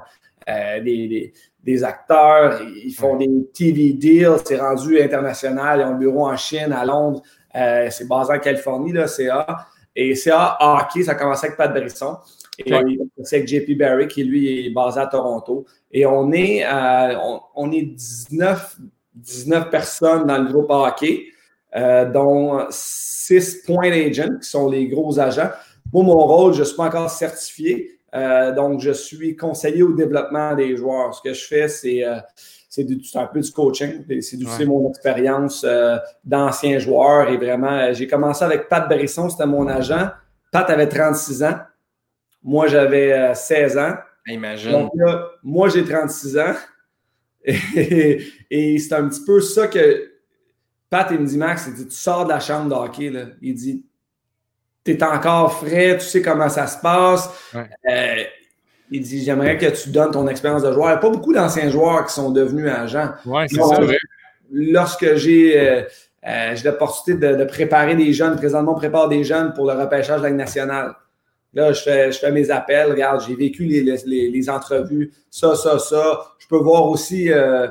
des, 0.46 1.84
acteurs, 1.84 2.62
ils 2.62 2.94
font 2.94 3.16
des 3.16 3.28
TV 3.52 3.92
deals. 3.92 4.38
C'est 4.46 4.58
rendu 4.58 4.98
international. 4.98 5.80
Ils 5.80 5.84
ont 5.84 5.88
un 5.88 5.98
bureau 5.98 6.26
en 6.26 6.36
Chine, 6.38 6.72
à 6.72 6.86
Londres. 6.86 7.20
c'est 7.52 8.08
basé 8.08 8.32
en 8.32 8.38
Californie, 8.38 8.92
là, 8.92 9.08
CA. 9.08 9.46
Et 9.94 10.14
CA 10.14 10.56
hockey, 10.58 11.02
ça 11.02 11.12
a 11.12 11.14
commencé 11.16 11.48
avec 11.48 11.58
Pat 11.58 11.70
Brisson. 11.70 12.16
Et 12.58 12.98
c'est 13.24 13.36
avec 13.36 13.48
JP 13.48 13.78
Barry, 13.78 14.08
qui 14.08 14.24
lui 14.24 14.66
est 14.66 14.70
basé 14.70 15.00
à 15.00 15.06
Toronto. 15.06 15.64
Et 15.90 16.04
on 16.04 16.32
est, 16.32 16.64
euh, 16.64 17.16
on, 17.54 17.70
est 17.72 17.82
19, 17.82 18.78
19 19.14 19.70
personnes 19.70 20.26
dans 20.26 20.38
le 20.38 20.50
groupe 20.50 20.66
hockey, 20.68 21.24
euh, 21.74 22.10
dont 22.10 22.66
6 22.70 23.62
point 23.66 23.90
agents, 23.90 24.36
qui 24.40 24.48
sont 24.48 24.68
les 24.68 24.86
gros 24.88 25.18
agents. 25.18 25.50
Moi, 25.92 26.04
mon 26.04 26.18
rôle, 26.18 26.52
je 26.52 26.60
ne 26.60 26.64
suis 26.64 26.76
pas 26.76 26.84
encore 26.84 27.10
certifié, 27.10 27.98
euh, 28.14 28.54
donc 28.54 28.80
je 28.80 28.92
suis 28.92 29.34
conseiller 29.34 29.82
au 29.82 29.92
développement 29.92 30.54
des 30.54 30.76
joueurs. 30.76 31.14
Ce 31.14 31.22
que 31.22 31.32
je 31.32 31.44
fais, 31.44 31.68
c'est 31.68 32.04
c'est 32.68 32.86
un 33.16 33.26
peu 33.26 33.40
du 33.40 33.52
coaching, 33.52 34.02
c'est 34.22 34.36
d'utiliser 34.36 34.64
mon 34.64 34.88
expérience 34.88 35.66
d'ancien 36.24 36.78
joueur. 36.78 37.28
Et 37.28 37.36
vraiment, 37.36 37.92
j'ai 37.92 38.06
commencé 38.06 38.42
avec 38.44 38.70
Pat 38.70 38.88
Brisson, 38.88 39.28
c'était 39.28 39.44
mon 39.44 39.66
agent. 39.68 40.08
Pat 40.50 40.68
avait 40.70 40.88
36 40.88 41.42
ans. 41.42 41.58
Moi, 42.42 42.66
j'avais 42.66 43.34
16 43.34 43.78
ans. 43.78 43.94
Imagine. 44.26 44.72
Donc 44.72 44.90
là, 44.94 45.28
moi, 45.42 45.68
j'ai 45.68 45.84
36 45.84 46.38
ans. 46.38 46.54
Et, 47.44 48.78
c'est 48.78 48.94
un 48.94 49.08
petit 49.08 49.24
peu 49.24 49.40
ça 49.40 49.66
que 49.66 50.10
Pat, 50.90 51.08
il 51.10 51.18
me 51.20 51.26
dit, 51.26 51.38
Max, 51.38 51.64
il 51.68 51.74
dit, 51.74 51.88
tu 51.88 51.96
sors 51.96 52.24
de 52.24 52.30
la 52.30 52.40
chambre 52.40 52.68
de 52.68 52.74
hockey. 52.74 53.10
Là. 53.10 53.26
Il 53.40 53.54
dit, 53.54 53.84
tu 54.84 54.92
es 54.92 55.02
encore 55.02 55.58
frais, 55.58 55.96
tu 55.98 56.04
sais 56.04 56.22
comment 56.22 56.48
ça 56.48 56.66
se 56.66 56.78
passe. 56.80 57.30
Euh, 57.54 58.22
il 58.90 59.00
dit, 59.00 59.24
j'aimerais 59.24 59.56
que 59.56 59.66
tu 59.66 59.90
donnes 59.90 60.10
ton 60.10 60.28
expérience 60.28 60.62
de 60.62 60.72
joueur. 60.72 60.88
Il 60.88 60.92
n'y 60.92 60.96
a 60.96 61.00
pas 61.00 61.10
beaucoup 61.10 61.32
d'anciens 61.32 61.70
joueurs 61.70 62.06
qui 62.06 62.12
sont 62.12 62.30
devenus 62.30 62.70
agents. 62.70 63.10
Oui, 63.24 63.44
c'est 63.48 63.58
vrai. 63.58 63.98
Lorsque 64.50 65.14
j'ai 65.14 65.58
euh, 65.58 65.82
euh, 66.26 66.54
l'opportunité 66.62 67.36
de, 67.36 67.44
préparer 67.44 67.96
des 67.96 68.12
jeunes, 68.12 68.36
présentement, 68.36 68.72
on 68.72 68.76
prépare 68.76 69.08
des 69.08 69.24
jeunes 69.24 69.54
pour 69.54 69.66
le 69.66 69.72
repêchage 69.72 70.20
de 70.20 70.26
la 70.26 70.30
nationale. 70.30 70.94
Là, 71.54 71.72
je 71.72 71.82
fais, 71.82 72.12
je 72.12 72.18
fais 72.18 72.32
mes 72.32 72.50
appels. 72.50 72.90
Regarde, 72.90 73.22
j'ai 73.26 73.34
vécu 73.34 73.64
les, 73.64 73.82
les, 73.82 74.50
entrevues, 74.50 75.12
ça, 75.30 75.54
ça, 75.54 75.78
ça. 75.78 76.34
Je 76.38 76.46
peux 76.46 76.56
voir 76.56 76.88
aussi 76.88 77.30
euh, 77.30 77.68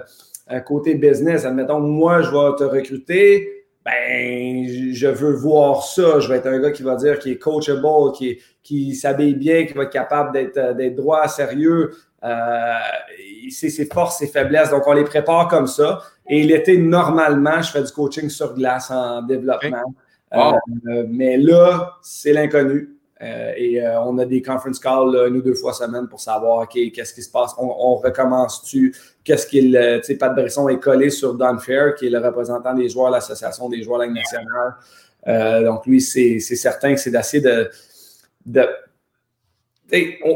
un 0.48 0.60
côté 0.60 0.96
business. 0.96 1.46
Admettons, 1.46 1.80
moi, 1.80 2.22
je 2.22 2.30
vais 2.30 2.56
te 2.58 2.64
recruter. 2.64 3.48
Ben, 3.84 4.68
je 4.94 5.08
veux 5.08 5.34
voir 5.34 5.84
ça. 5.84 6.20
Je 6.20 6.30
vais 6.30 6.38
être 6.38 6.48
un 6.48 6.60
gars 6.60 6.72
qui 6.72 6.84
va 6.84 6.96
dire 6.96 7.18
qu'il 7.18 7.32
est 7.32 7.40
coachable, 7.40 8.12
qui, 8.16 8.40
qui 8.62 8.94
s'habille 8.94 9.34
bien, 9.34 9.66
qui 9.66 9.74
va 9.74 9.84
être 9.84 9.90
capable 9.90 10.32
d'être 10.32 10.96
droit, 10.96 11.28
sérieux. 11.28 11.92
Euh, 12.24 12.74
c'est 13.50 13.70
ses 13.70 13.86
forces, 13.86 14.20
ses 14.20 14.28
faiblesses. 14.28 14.70
Donc, 14.70 14.84
on 14.86 14.94
les 14.94 15.04
prépare 15.04 15.48
comme 15.48 15.66
ça. 15.68 16.02
Et 16.30 16.44
l'été, 16.44 16.78
normalement, 16.78 17.62
je 17.62 17.72
fais 17.72 17.82
du 17.82 17.92
coaching 17.92 18.30
sur 18.30 18.54
glace 18.54 18.92
en 18.92 19.24
développement. 19.24 19.96
Euh, 20.34 21.06
mais 21.10 21.38
là, 21.38 21.98
c'est 22.02 22.34
l'inconnu. 22.34 23.01
Euh, 23.22 23.54
et 23.56 23.80
euh, 23.80 24.02
on 24.02 24.18
a 24.18 24.26
des 24.26 24.42
conference 24.42 24.80
calls 24.80 25.16
une 25.28 25.38
ou 25.38 25.42
deux 25.42 25.54
fois 25.54 25.74
semaine 25.74 26.08
pour 26.08 26.20
savoir 26.20 26.68
qu'est-ce 26.68 27.14
qui 27.14 27.22
se 27.22 27.30
passe? 27.30 27.54
On, 27.58 27.96
recommence-tu? 27.96 28.96
Qu'est-ce 29.24 29.46
qu'il. 29.46 29.72
tu 30.02 30.04
sais, 30.04 30.16
Pat 30.16 30.34
Brisson 30.34 30.68
est 30.70 30.80
collé 30.80 31.10
sur 31.10 31.36
Don 31.36 31.58
Fair, 31.60 31.94
qui 31.96 32.08
est 32.08 32.10
le 32.10 32.20
représentant 32.20 32.74
des 32.74 32.90
joueurs 32.90 33.10
de 33.10 33.16
l'Association 33.16 33.70
des 33.70 33.84
joueurs 33.84 34.00
de 34.00 34.06
la 34.06 34.12
nationale. 34.12 35.64
donc, 35.64 35.86
lui, 35.86 36.02
c'est 36.02 36.40
certain 36.40 36.96
que 36.96 37.00
c'est 37.00 37.12
d'essayer 37.12 37.44
de. 37.44 37.70
de 38.46 38.68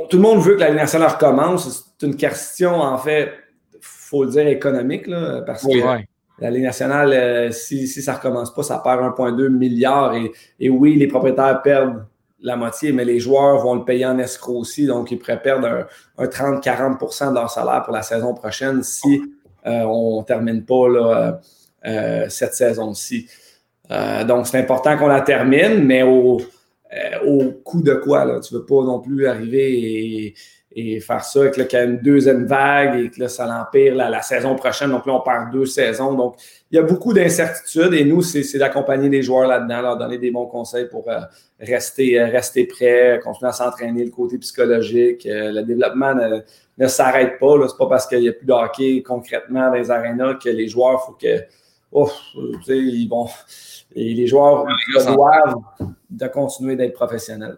tout 0.09 0.17
le 0.17 0.21
monde 0.21 0.41
veut 0.41 0.55
que 0.55 0.59
la 0.59 0.69
Ligue 0.69 0.77
nationale 0.77 1.09
recommence. 1.09 1.93
C'est 1.97 2.05
une 2.05 2.15
question, 2.15 2.81
en 2.81 2.97
fait, 2.97 3.31
il 3.73 3.79
faut 3.81 4.25
le 4.25 4.29
dire, 4.29 4.47
économique, 4.47 5.07
là, 5.07 5.41
parce 5.41 5.63
que. 5.63 6.05
La 6.37 6.51
Ligue 6.51 6.63
nationale, 6.63 7.53
si, 7.53 7.87
si 7.87 8.01
ça 8.01 8.11
ne 8.11 8.17
recommence 8.17 8.53
pas, 8.53 8.61
ça 8.61 8.79
perd 8.79 8.99
1,2 8.99 9.47
milliard. 9.47 10.15
Et, 10.15 10.33
et 10.59 10.69
oui, 10.69 10.97
les 10.97 11.07
propriétaires 11.07 11.61
perdent 11.61 12.03
la 12.41 12.55
moitié, 12.55 12.91
mais 12.91 13.05
les 13.05 13.19
joueurs 13.19 13.57
vont 13.59 13.75
le 13.75 13.85
payer 13.85 14.05
en 14.05 14.17
escroc 14.19 14.59
aussi, 14.59 14.85
donc 14.85 15.11
ils 15.11 15.17
pourraient 15.17 15.41
perdre 15.41 15.87
un, 16.17 16.25
30-40% 16.25 17.29
de 17.29 17.35
leur 17.35 17.49
salaire 17.49 17.83
pour 17.83 17.93
la 17.93 18.01
saison 18.01 18.33
prochaine 18.33 18.83
si 18.83 19.21
euh, 19.65 19.81
on 19.83 20.19
ne 20.19 20.25
termine 20.25 20.63
pas 20.63 21.39
euh, 21.85 22.25
cette 22.29 22.53
saison-ci. 22.53 23.27
Euh, 23.91 24.23
donc, 24.23 24.47
c'est 24.47 24.59
important 24.59 24.97
qu'on 24.97 25.07
la 25.07 25.21
termine, 25.21 25.83
mais 25.83 26.03
au, 26.03 26.41
coût 27.63 27.81
de 27.81 27.95
quoi? 27.95 28.39
Tu 28.41 28.53
ne 28.53 28.59
veux 28.59 28.65
pas 28.65 28.83
non 28.83 28.99
plus 28.99 29.27
arriver 29.27 30.27
et 30.27 30.35
et 30.77 30.99
faire 30.99 31.23
ça, 31.23 31.45
et 31.45 31.51
qu'il 31.51 31.63
y 31.71 31.75
a 31.77 31.85
une 31.85 31.99
deuxième 31.99 32.45
vague 32.45 32.99
et 32.99 33.09
que 33.09 33.21
là, 33.21 33.29
ça 33.29 33.45
l'empire 33.45 33.95
la, 33.95 34.21
saison 34.21 34.55
prochaine. 34.55 34.91
Donc 34.91 35.05
là, 35.05 35.13
on 35.13 35.21
perd 35.21 35.49
deux 35.51 35.65
saisons. 35.65 36.13
Donc, 36.13 36.35
il 36.69 36.75
y 36.75 36.79
a 36.79 36.81
beaucoup 36.81 37.13
d'incertitudes 37.13 37.93
et 37.93 38.03
nous, 38.03 38.21
c'est 38.21 38.57
d'accompagner 38.57 39.07
les 39.07 39.21
joueurs 39.21 39.47
là-dedans, 39.47 39.81
leur 39.81 39.97
donner 39.97 40.17
des 40.17 40.31
bons 40.31 40.47
conseils 40.47 40.89
pour 40.89 41.09
euh, 41.09 41.21
rester, 41.61 42.19
euh, 42.19 42.25
rester 42.25 42.67
prêts, 42.67 43.21
continuer 43.23 43.49
à 43.49 43.53
s'entraîner, 43.53 44.03
le 44.03 44.11
côté 44.11 44.37
psychologique. 44.37 45.25
Euh, 45.25 45.53
le 45.53 45.63
développement 45.63 46.13
ne, 46.13 46.87
s'arrête 46.87 47.39
pas. 47.39 47.53
Ce 47.53 47.71
n'est 47.71 47.77
pas 47.79 47.87
parce 47.87 48.05
qu'il 48.05 48.19
n'y 48.19 48.29
a 48.29 48.33
plus 48.33 48.45
de 48.45 48.51
hockey 48.51 49.01
concrètement 49.01 49.69
dans 49.69 49.75
les 49.75 49.89
arénas 49.89 50.33
que 50.33 50.49
les 50.49 50.67
joueurs, 50.67 51.01
il 51.01 51.05
faut 51.05 51.17
que. 51.17 51.45
Ouf, 51.93 52.11
ils 52.67 53.07
vont. 53.07 53.29
Et 53.95 54.13
les 54.13 54.27
joueurs 54.27 54.65
doivent 55.07 55.55
de 56.09 56.27
continuer 56.27 56.75
d'être 56.75 56.91
professionnels 56.91 57.57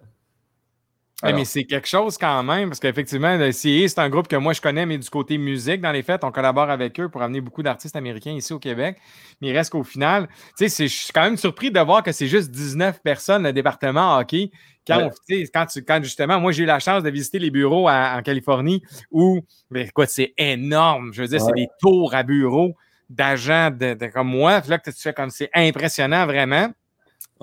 mais 1.24 1.46
c'est 1.46 1.64
quelque 1.64 1.88
chose 1.88 2.18
quand 2.18 2.44
même, 2.44 2.70
parce 2.70 2.80
qu'effectivement, 2.80 3.38
c'est 3.52 4.00
un 4.00 4.10
groupe 4.10 4.28
que 4.28 4.36
moi 4.36 4.54
je 4.54 4.62
connais, 4.62 4.86
mais 4.86 5.00
du 5.00 5.10
côté 5.10 5.38
musique, 5.40 5.82
dans 5.82 5.92
les 5.92 6.04
fêtes, 6.04 6.24
on 6.24 6.32
collabore 6.32 6.70
avec 6.70 7.00
eux 7.00 7.10
pour 7.10 7.24
amener 7.24 7.42
beaucoup 7.42 7.64
d'artistes 7.64 7.96
américains 7.96 8.34
ici 8.34 8.54
au 8.54 8.60
Québec. 8.60 8.98
Mais 9.42 9.48
il 9.50 9.58
reste 9.58 9.72
qu'au 9.72 9.84
final, 9.84 10.28
tu 10.58 10.70
sais, 10.70 10.88
je 10.88 10.94
suis 10.94 11.14
quand 11.14 11.24
même 11.24 11.38
surpris 11.38 11.72
de 11.72 11.80
voir 11.80 12.04
que 12.04 12.12
c'est 12.12 12.28
juste 12.28 12.52
19 12.52 13.02
personnes, 13.02 13.44
le 13.44 13.54
département 13.54 14.18
hockey. 14.18 14.52
Quand, 14.86 15.10
quand, 15.54 15.66
tu, 15.66 15.84
quand 15.84 16.02
justement, 16.04 16.40
moi 16.40 16.52
j'ai 16.54 16.64
eu 16.64 16.66
la 16.68 16.80
chance 16.80 17.04
de 17.04 17.10
visiter 17.10 17.40
les 17.40 17.52
bureaux 17.52 17.90
en 17.90 18.22
Californie 18.22 18.82
où, 19.12 19.42
mais 19.70 19.82
écoute, 19.88 20.10
c'est 20.10 20.34
énorme. 20.38 21.12
Je 21.14 21.24
veux 21.24 21.28
dire, 21.28 21.42
c'est 21.42 21.52
des 21.54 21.68
tours 21.82 22.14
à 22.14 22.24
bureaux 22.24 22.74
d'agents 23.10 23.72
de, 23.72 23.96
comme 24.14 24.28
moi. 24.28 24.62
Là, 24.68 24.78
que 24.78 24.92
tu 24.92 25.02
fais 25.02 25.14
comme 25.14 25.30
c'est 25.30 25.50
impressionnant 25.54 26.26
vraiment. 26.26 26.72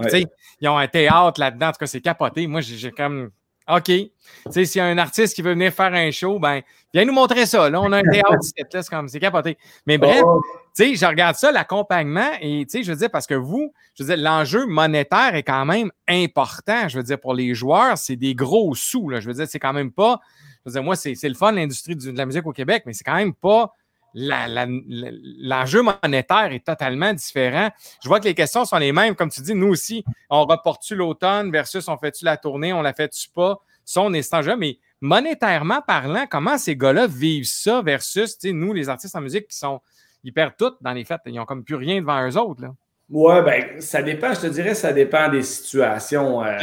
Tu 0.00 0.08
sais, 0.08 0.24
ils 0.60 0.68
ont 0.68 0.78
un 0.78 0.88
théâtre 0.88 1.40
là-dedans. 1.40 1.68
En 1.68 1.72
tout 1.72 1.78
cas, 1.78 1.86
c'est 1.86 2.00
capoté. 2.00 2.46
Moi, 2.46 2.60
j'ai 2.60 2.90
comme 2.90 3.30
OK. 3.68 3.84
Tu 3.84 4.10
sais, 4.50 4.64
s'il 4.64 4.78
y 4.78 4.82
a 4.82 4.86
un 4.86 4.98
artiste 4.98 5.34
qui 5.34 5.42
veut 5.42 5.52
venir 5.52 5.72
faire 5.72 5.92
un 5.92 6.10
show, 6.10 6.38
ben, 6.38 6.60
viens 6.92 7.04
nous 7.04 7.12
montrer 7.12 7.46
ça. 7.46 7.70
Là, 7.70 7.80
on 7.80 7.92
a 7.92 7.98
un 7.98 8.02
théâtre 8.02 8.38
c'est 8.42 8.88
comme, 8.88 9.08
c'est 9.08 9.20
capoté. 9.20 9.56
Mais 9.86 9.96
bref, 9.96 10.22
oh. 10.24 10.42
tu 10.76 10.84
sais, 10.84 10.94
je 10.94 11.06
regarde 11.06 11.36
ça, 11.36 11.50
l'accompagnement, 11.50 12.30
et 12.40 12.66
tu 12.66 12.78
sais, 12.78 12.84
je 12.84 12.92
veux 12.92 12.98
dire, 12.98 13.10
parce 13.10 13.26
que 13.26 13.34
vous, 13.34 13.72
je 13.96 14.02
veux 14.02 14.14
dire, 14.14 14.22
l'enjeu 14.22 14.66
monétaire 14.66 15.34
est 15.34 15.42
quand 15.42 15.64
même 15.64 15.90
important. 16.08 16.88
Je 16.88 16.98
veux 16.98 17.02
dire, 17.02 17.18
pour 17.18 17.34
les 17.34 17.54
joueurs, 17.54 17.96
c'est 17.96 18.16
des 18.16 18.34
gros 18.34 18.74
sous, 18.74 19.08
là. 19.08 19.20
Je 19.20 19.28
veux 19.28 19.34
dire, 19.34 19.46
c'est 19.48 19.60
quand 19.60 19.72
même 19.72 19.92
pas, 19.92 20.20
je 20.64 20.70
veux 20.70 20.72
dire, 20.74 20.82
moi, 20.82 20.96
c'est 20.96 21.16
le 21.22 21.34
fun, 21.34 21.52
l'industrie 21.52 21.96
de 21.96 22.16
la 22.16 22.26
musique 22.26 22.46
au 22.46 22.52
Québec, 22.52 22.82
mais 22.86 22.92
c'est 22.92 23.04
quand 23.04 23.16
même 23.16 23.34
pas 23.34 23.72
l'enjeu 24.14 25.82
monétaire 25.82 26.52
est 26.52 26.64
totalement 26.64 27.12
différent. 27.12 27.70
Je 28.02 28.08
vois 28.08 28.20
que 28.20 28.24
les 28.24 28.34
questions 28.34 28.64
sont 28.64 28.78
les 28.78 28.92
mêmes. 28.92 29.14
Comme 29.14 29.30
tu 29.30 29.40
dis, 29.40 29.54
nous 29.54 29.68
aussi, 29.68 30.04
on 30.30 30.44
reporte-tu 30.44 30.94
l'automne 30.94 31.50
versus 31.50 31.88
on 31.88 31.96
fait-tu 31.96 32.24
la 32.24 32.36
tournée, 32.36 32.72
on 32.72 32.82
la 32.82 32.92
fait-tu 32.92 33.28
pas? 33.30 33.58
Ça, 33.84 34.00
on 34.00 34.12
est. 34.12 34.32
Mais 34.58 34.78
monétairement 35.00 35.82
parlant, 35.82 36.26
comment 36.30 36.56
ces 36.56 36.76
gars-là 36.76 37.06
vivent 37.06 37.46
ça 37.46 37.82
versus 37.82 38.36
nous, 38.44 38.72
les 38.72 38.88
artistes 38.88 39.16
en 39.16 39.20
musique 39.20 39.48
qui 39.48 39.58
sont. 39.58 39.80
Ils 40.22 40.32
perdent 40.32 40.56
tout 40.56 40.72
dans 40.80 40.92
les 40.92 41.04
fêtes. 41.04 41.20
Ils 41.26 41.34
n'ont 41.34 41.44
comme 41.44 41.64
plus 41.64 41.74
rien 41.74 42.00
devant 42.00 42.26
eux 42.26 42.38
autres. 42.38 42.62
Là. 42.62 42.74
Ouais, 43.10 43.42
ben, 43.42 43.80
ça 43.80 44.02
dépend, 44.02 44.32
je 44.32 44.40
te 44.40 44.46
dirais, 44.46 44.74
ça 44.74 44.92
dépend 44.92 45.28
des 45.28 45.42
situations. 45.42 46.42
Euh, 46.42 46.56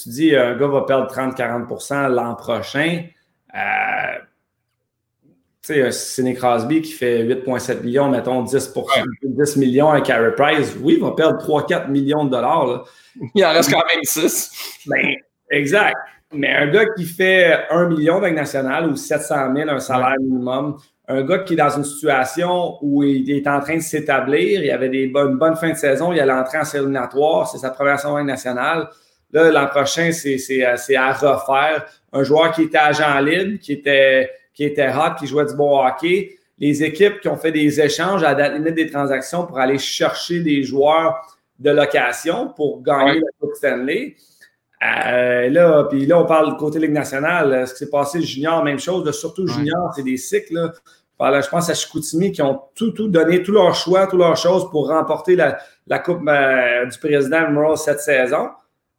tu 0.00 0.08
dis, 0.10 0.36
un 0.36 0.56
gars 0.56 0.68
va 0.68 0.82
perdre 0.82 1.12
30-40% 1.12 2.08
l'an 2.08 2.36
prochain. 2.36 3.06
Euh, 3.54 4.18
sais, 5.74 5.86
un 5.86 5.90
Sidney 5.90 6.34
Crosby 6.34 6.82
qui 6.82 6.92
fait 6.92 7.24
8,7 7.24 7.82
millions, 7.82 8.08
mettons 8.08 8.42
10, 8.42 8.74
10 9.22 9.56
millions 9.56 9.90
à 9.90 10.00
Carey 10.00 10.34
Price, 10.36 10.76
oui, 10.82 10.94
il 10.98 11.02
va 11.02 11.12
perdre 11.12 11.38
3-4 11.38 11.88
millions 11.90 12.24
de 12.24 12.30
dollars. 12.30 12.66
Là. 12.66 12.82
Il 13.34 13.44
en 13.44 13.52
reste 13.52 13.70
quand 13.70 13.82
même 13.92 14.02
6. 14.02 14.84
Ben, 14.86 15.16
exact. 15.50 15.96
Mais 16.32 16.54
un 16.54 16.68
gars 16.68 16.86
qui 16.96 17.04
fait 17.04 17.66
1 17.70 17.88
million 17.88 18.18
avec 18.18 18.34
national 18.34 18.88
ou 18.88 18.96
700 18.96 19.54
000, 19.54 19.68
un 19.68 19.80
salaire 19.80 20.16
minimum, 20.20 20.76
un 21.08 21.22
gars 21.22 21.40
qui 21.40 21.54
est 21.54 21.56
dans 21.56 21.76
une 21.76 21.84
situation 21.84 22.76
où 22.82 23.02
il 23.02 23.28
est 23.32 23.48
en 23.48 23.58
train 23.60 23.76
de 23.76 23.82
s'établir, 23.82 24.62
il 24.62 24.70
avait 24.70 24.88
des 24.88 25.08
bonnes, 25.08 25.38
bonnes 25.38 25.56
fins 25.56 25.70
de 25.70 25.76
saison, 25.76 26.12
il 26.12 26.20
allait 26.20 26.32
entrer 26.32 26.58
en 26.58 26.64
série 26.64 26.84
éliminatoire, 26.84 27.48
c'est 27.48 27.58
sa 27.58 27.70
première 27.70 27.98
saison 27.98 28.22
nationale. 28.22 28.88
Là, 29.32 29.50
l'an 29.50 29.66
prochain, 29.66 30.10
c'est 30.12 30.62
à 30.62 31.12
refaire. 31.12 31.86
Un 32.12 32.22
joueur 32.22 32.52
qui 32.52 32.62
était 32.62 32.78
agent 32.78 33.20
libre, 33.20 33.58
qui 33.60 33.72
était 33.72 34.30
qui 34.60 34.66
était 34.66 34.90
hot, 34.90 35.14
qui 35.18 35.26
jouait 35.26 35.46
du 35.46 35.54
bon 35.54 35.82
hockey. 35.82 36.36
Les 36.58 36.84
équipes 36.84 37.20
qui 37.20 37.28
ont 37.28 37.38
fait 37.38 37.50
des 37.50 37.80
échanges 37.80 38.22
à 38.22 38.34
la 38.34 38.50
limite 38.50 38.74
des 38.74 38.90
transactions 38.90 39.46
pour 39.46 39.58
aller 39.58 39.78
chercher 39.78 40.40
des 40.40 40.62
joueurs 40.64 41.38
de 41.58 41.70
location 41.70 42.52
pour 42.54 42.82
gagner 42.82 43.20
la 43.20 43.28
Coupe 43.40 43.54
Stanley. 43.54 44.16
Euh, 44.84 45.48
là, 45.48 45.84
puis 45.84 46.04
là, 46.04 46.18
on 46.18 46.26
parle 46.26 46.50
du 46.50 46.56
côté 46.56 46.78
Ligue 46.78 46.92
nationale. 46.92 47.66
Ce 47.66 47.72
qui 47.72 47.78
s'est 47.78 47.88
passé 47.88 48.20
junior, 48.20 48.62
même 48.62 48.78
chose. 48.78 49.10
surtout 49.18 49.46
junior, 49.46 49.94
c'est 49.96 50.02
des 50.02 50.18
cycles. 50.18 50.72
je 51.18 51.48
pense 51.48 51.70
à 51.70 51.72
Chicoutimi 51.72 52.30
qui 52.30 52.42
ont 52.42 52.60
tout, 52.74 52.90
tout 52.90 53.08
donné, 53.08 53.42
tous 53.42 53.52
leurs 53.52 53.74
choix, 53.74 54.06
toutes 54.08 54.20
leurs 54.20 54.36
choses 54.36 54.68
pour 54.70 54.88
remporter 54.88 55.36
la, 55.36 55.98
Coupe 56.00 56.20
euh, 56.28 56.84
du 56.84 56.98
président 56.98 57.46
Emerald 57.46 57.78
cette 57.78 58.00
saison. 58.00 58.50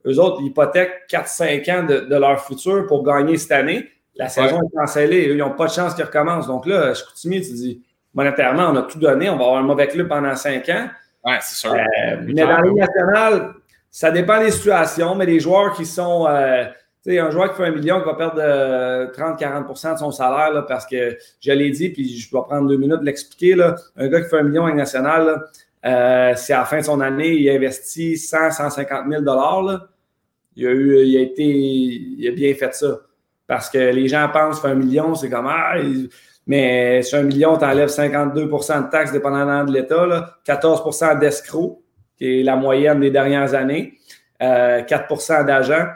Eux 0.08 0.18
autres, 0.18 0.40
ils 0.42 0.48
hypothèquent 0.48 1.04
4-5 1.08 1.72
ans 1.72 1.84
de, 1.84 2.00
de, 2.00 2.16
leur 2.16 2.44
futur 2.44 2.88
pour 2.88 3.04
gagner 3.04 3.38
cette 3.38 3.52
année. 3.52 3.88
La 4.22 4.30
saison 4.30 4.60
est 4.62 4.78
cancellée. 4.78 5.30
Ils 5.32 5.38
n'ont 5.38 5.52
pas 5.52 5.66
de 5.66 5.72
chance 5.72 5.96
qu'ils 5.96 6.06
recommencent. 6.06 6.48
Donc 6.48 6.68
là, 6.68 6.94
je 6.94 7.04
continue, 7.04 7.42
tu 7.42 7.54
dis, 7.54 7.84
monétairement, 8.14 8.70
on 8.70 8.76
a 8.76 8.84
tout 8.84 9.00
donné. 9.00 9.30
On 9.30 9.38
va 9.38 9.46
avoir 9.46 9.58
un 9.58 9.64
mauvais 9.64 9.88
club 9.88 10.08
pendant 10.08 10.36
cinq 10.36 10.70
ans. 10.70 10.90
Oui, 11.26 11.34
c'est 11.42 11.56
sûr. 11.56 11.74
Euh, 11.74 12.18
mais 12.24 12.34
dans 12.34 12.48
la 12.48 12.62
nationale, 12.62 13.54
ça 13.90 14.12
dépend 14.12 14.40
des 14.40 14.52
situations, 14.52 15.16
mais 15.16 15.26
les 15.26 15.40
joueurs 15.40 15.74
qui 15.74 15.86
sont. 15.86 16.28
Euh, 16.28 16.66
tu 17.04 17.12
sais, 17.12 17.20
un 17.20 17.32
joueur 17.32 17.50
qui 17.50 17.58
fait 17.58 17.66
un 17.66 17.72
million 17.72 18.00
qui 18.00 18.06
va 18.06 18.14
perdre 18.14 18.40
30-40% 19.12 19.88
euh, 19.88 19.94
de 19.94 19.98
son 19.98 20.12
salaire 20.12 20.66
parce 20.68 20.86
que 20.86 21.18
je 21.40 21.52
l'ai 21.52 21.72
dit, 21.72 21.90
puis 21.90 22.20
je 22.20 22.30
dois 22.30 22.46
prendre 22.46 22.68
deux 22.68 22.78
minutes 22.78 23.00
de 23.00 23.06
l'expliquer. 23.06 23.56
Un 23.98 24.08
gars 24.08 24.22
qui 24.22 24.30
fait 24.30 24.38
un 24.38 24.44
million 24.44 24.64
en 24.64 24.76
national, 24.76 25.48
c'est 25.84 26.54
à 26.54 26.60
la 26.60 26.66
fin 26.66 26.78
de 26.78 26.84
son 26.84 27.02
année, 27.02 27.34
il 27.34 27.50
a 27.50 27.54
investi 27.54 28.14
100-150 28.14 29.10
000 29.10 29.24
il 30.58 30.68
a, 30.68 30.70
eu, 30.70 31.06
il, 31.06 31.18
a 31.18 31.22
été, 31.22 31.44
il 31.44 32.28
a 32.28 32.32
bien 32.34 32.54
fait 32.54 32.76
ça. 32.76 33.00
Parce 33.52 33.70
que 33.70 33.80
les 33.80 34.08
gens 34.08 34.30
pensent 34.32 34.62
qu'un 34.62 34.76
million, 34.76 35.14
c'est 35.14 35.30
comme 35.30 35.46
Ah, 35.46 35.74
mais 36.48 37.04
sur 37.04 37.20
un 37.20 37.24
million, 37.24 37.58
tu 37.58 37.66
enlèves 37.66 37.90
52% 37.90 38.86
de 38.86 38.90
taxes 38.90 39.12
dépendamment 39.12 39.66
de 39.66 39.74
l'État, 39.74 40.38
14% 40.48 41.20
d'escroc, 41.20 41.82
qui 42.18 42.40
est 42.40 42.44
la 42.44 42.56
moyenne 42.56 43.02
des 43.02 43.12
dernières 43.12 43.54
années, 43.54 43.96
4% 44.40 45.42
euh, 45.42 45.44
d'agents. 45.44 45.88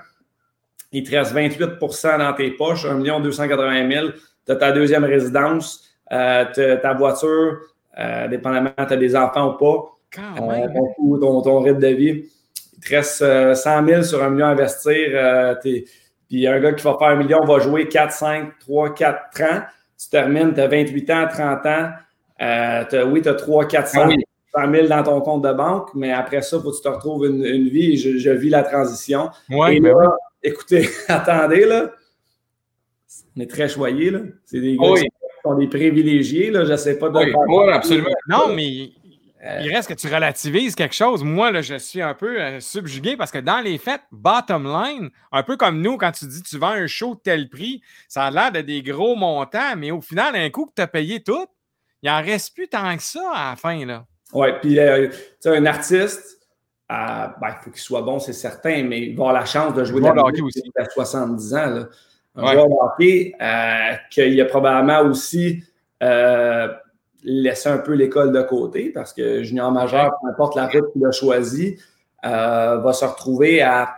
Il 0.91 1.03
te 1.03 1.15
reste 1.15 1.33
28% 1.33 2.17
dans 2.17 2.33
tes 2.33 2.51
poches, 2.51 2.85
1 2.85 3.21
280 3.21 3.89
000. 3.89 4.07
Tu 4.45 4.51
as 4.51 4.55
ta 4.57 4.73
deuxième 4.73 5.05
résidence, 5.05 5.95
euh, 6.11 6.75
ta 6.81 6.93
voiture, 6.93 7.57
euh, 7.97 8.27
dépendamment 8.27 8.71
tu 8.75 8.93
as 8.93 8.97
des 8.97 9.15
enfants 9.15 9.53
ou 9.53 9.57
pas, 9.57 10.19
euh, 10.41 10.67
ton, 11.21 11.41
ton, 11.41 11.61
rythme 11.61 11.79
de 11.79 11.87
vie. 11.87 12.25
Il 12.73 12.83
te 12.83 12.95
reste 12.95 13.55
100 13.55 13.87
000 13.87 14.03
sur 14.03 14.21
un 14.21 14.29
million 14.29 14.47
à 14.47 14.49
investir 14.49 15.57
Puis 16.27 16.37
il 16.37 16.41
y 16.41 16.47
a 16.47 16.53
un 16.53 16.59
gars 16.59 16.73
qui 16.73 16.83
va 16.83 16.97
faire 16.97 17.09
un 17.09 17.15
million, 17.15 17.43
va 17.45 17.59
jouer 17.59 17.87
4, 17.87 18.11
5, 18.11 18.59
3, 18.59 18.93
4 18.93 19.41
ans. 19.43 19.61
Tu 19.97 20.09
termines, 20.09 20.53
tu 20.53 20.61
as 20.61 20.67
28 20.67 21.09
ans, 21.11 21.27
30 21.29 21.65
ans. 21.65 21.89
Euh, 22.41 23.05
oui, 23.11 23.21
tu 23.21 23.29
as 23.29 23.35
3, 23.35 23.65
400 23.65 24.09
000 24.09 24.87
dans 24.87 25.03
ton 25.03 25.21
compte 25.21 25.43
de 25.43 25.53
banque, 25.53 25.89
mais 25.93 26.11
après 26.11 26.41
ça, 26.41 26.57
il 26.57 26.63
faut 26.63 26.71
que 26.71 26.77
tu 26.77 26.81
te 26.81 26.87
retrouves 26.87 27.25
une, 27.25 27.67
vie. 27.67 27.97
Je, 27.97 28.29
vis 28.29 28.49
la 28.49 28.63
transition. 28.63 29.29
Oui, 29.49 29.79
ben 29.79 29.93
écoutez, 30.43 30.87
attendez, 31.07 31.65
là. 31.65 31.91
On 33.37 33.41
est 33.41 33.49
très 33.49 33.67
choyés, 33.67 34.11
là. 34.11 34.19
C'est 34.45 34.61
des 34.61 34.77
gars 34.77 34.93
qui 34.95 35.09
sont 35.43 35.55
des 35.55 35.67
privilégiés, 35.67 36.51
là. 36.51 36.65
Je 36.65 36.71
ne 36.71 36.77
sais 36.77 36.97
pas 36.97 37.09
de 37.09 37.17
Oui, 37.17 37.71
absolument. 37.71 38.09
Non, 38.27 38.53
mais 38.53 38.89
euh, 39.45 39.59
il 39.61 39.73
reste 39.73 39.89
que 39.89 39.93
tu 39.93 40.07
relativises 40.07 40.73
quelque 40.73 40.95
chose. 40.95 41.23
Moi, 41.23 41.51
là, 41.51 41.61
je 41.61 41.75
suis 41.75 42.01
un 42.01 42.15
peu 42.15 42.41
euh, 42.41 42.59
subjugué 42.59 43.15
parce 43.15 43.31
que 43.31 43.37
dans 43.37 43.59
les 43.59 43.77
faits, 43.77 44.01
bottom 44.11 44.65
line, 44.65 45.11
un 45.31 45.43
peu 45.43 45.55
comme 45.55 45.81
nous, 45.81 45.97
quand 45.97 46.11
tu 46.11 46.25
dis 46.25 46.41
tu 46.41 46.57
vends 46.57 46.71
un 46.71 46.87
show 46.87 47.13
de 47.13 47.19
tel 47.19 47.47
prix, 47.49 47.81
ça 48.07 48.23
a 48.23 48.31
l'air 48.31 48.51
de 48.51 48.61
des 48.61 48.81
gros 48.81 49.15
montants, 49.15 49.75
mais 49.77 49.91
au 49.91 50.01
final, 50.01 50.35
un 50.35 50.49
coup 50.49 50.65
que 50.65 50.71
tu 50.75 50.81
as 50.81 50.87
payé 50.87 51.21
tout, 51.21 51.45
il 52.01 52.09
n'en 52.09 52.23
reste 52.23 52.55
plus 52.55 52.67
tant 52.67 52.95
que 52.97 53.03
ça 53.03 53.21
à 53.33 53.49
la 53.51 53.55
fin. 53.55 53.85
Là. 53.85 54.05
Oui, 54.33 54.47
puis 54.61 54.79
euh, 54.79 55.09
un 55.45 55.65
artiste, 55.67 56.39
ben, 56.89 57.33
il 57.43 57.63
faut 57.63 57.69
qu'il 57.69 57.81
soit 57.81 58.01
bon, 58.01 58.17
c'est 58.17 58.33
certain, 58.33 58.83
mais 58.83 59.01
il 59.01 59.15
va 59.15 59.25
avoir 59.25 59.33
la 59.33 59.45
chance 59.45 59.75
de 59.75 59.83
jouer 59.83 60.01
la 60.01 60.11
hockey 60.11 60.41
aussi. 60.41 60.63
à 60.75 60.85
70 60.85 61.53
ans. 61.53 61.65
Là. 61.67 61.87
Un 62.35 62.51
joueur 62.51 62.67
de 62.67 62.73
hockey, 62.73 63.33
qu'il 64.09 64.41
a 64.41 64.45
probablement 64.45 65.01
aussi 65.01 65.63
laisser 67.25 67.69
un 67.69 67.79
peu 67.79 67.93
l'école 67.93 68.31
de 68.31 68.41
côté 68.43 68.91
parce 68.93 69.11
que 69.11 69.43
junior 69.43 69.71
majeur, 69.71 70.13
peu 70.21 70.29
importe 70.29 70.55
la 70.55 70.67
route 70.67 70.93
qu'il 70.93 71.05
a 71.05 71.11
choisie, 71.11 71.77
euh, 72.23 72.77
va 72.77 72.93
se 72.93 73.03
retrouver 73.03 73.61
à 73.61 73.95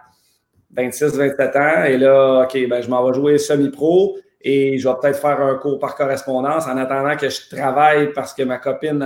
26-27 0.76 1.58
ans 1.58 1.84
et 1.84 1.98
là, 1.98 2.44
OK, 2.44 2.58
ben, 2.70 2.82
je 2.82 2.90
m'en 2.90 3.06
vais 3.06 3.14
jouer 3.14 3.38
semi-pro 3.38 4.18
et 4.42 4.78
je 4.78 4.88
vais 4.88 4.96
peut-être 5.02 5.20
faire 5.20 5.42
un 5.42 5.56
cours 5.56 5.78
par 5.78 5.96
correspondance 5.96 6.68
en 6.68 6.78
attendant 6.78 7.16
que 7.18 7.30
je 7.30 7.50
travaille 7.54 8.14
parce 8.14 8.34
que 8.34 8.44
ma 8.44 8.58
copine, 8.58 9.06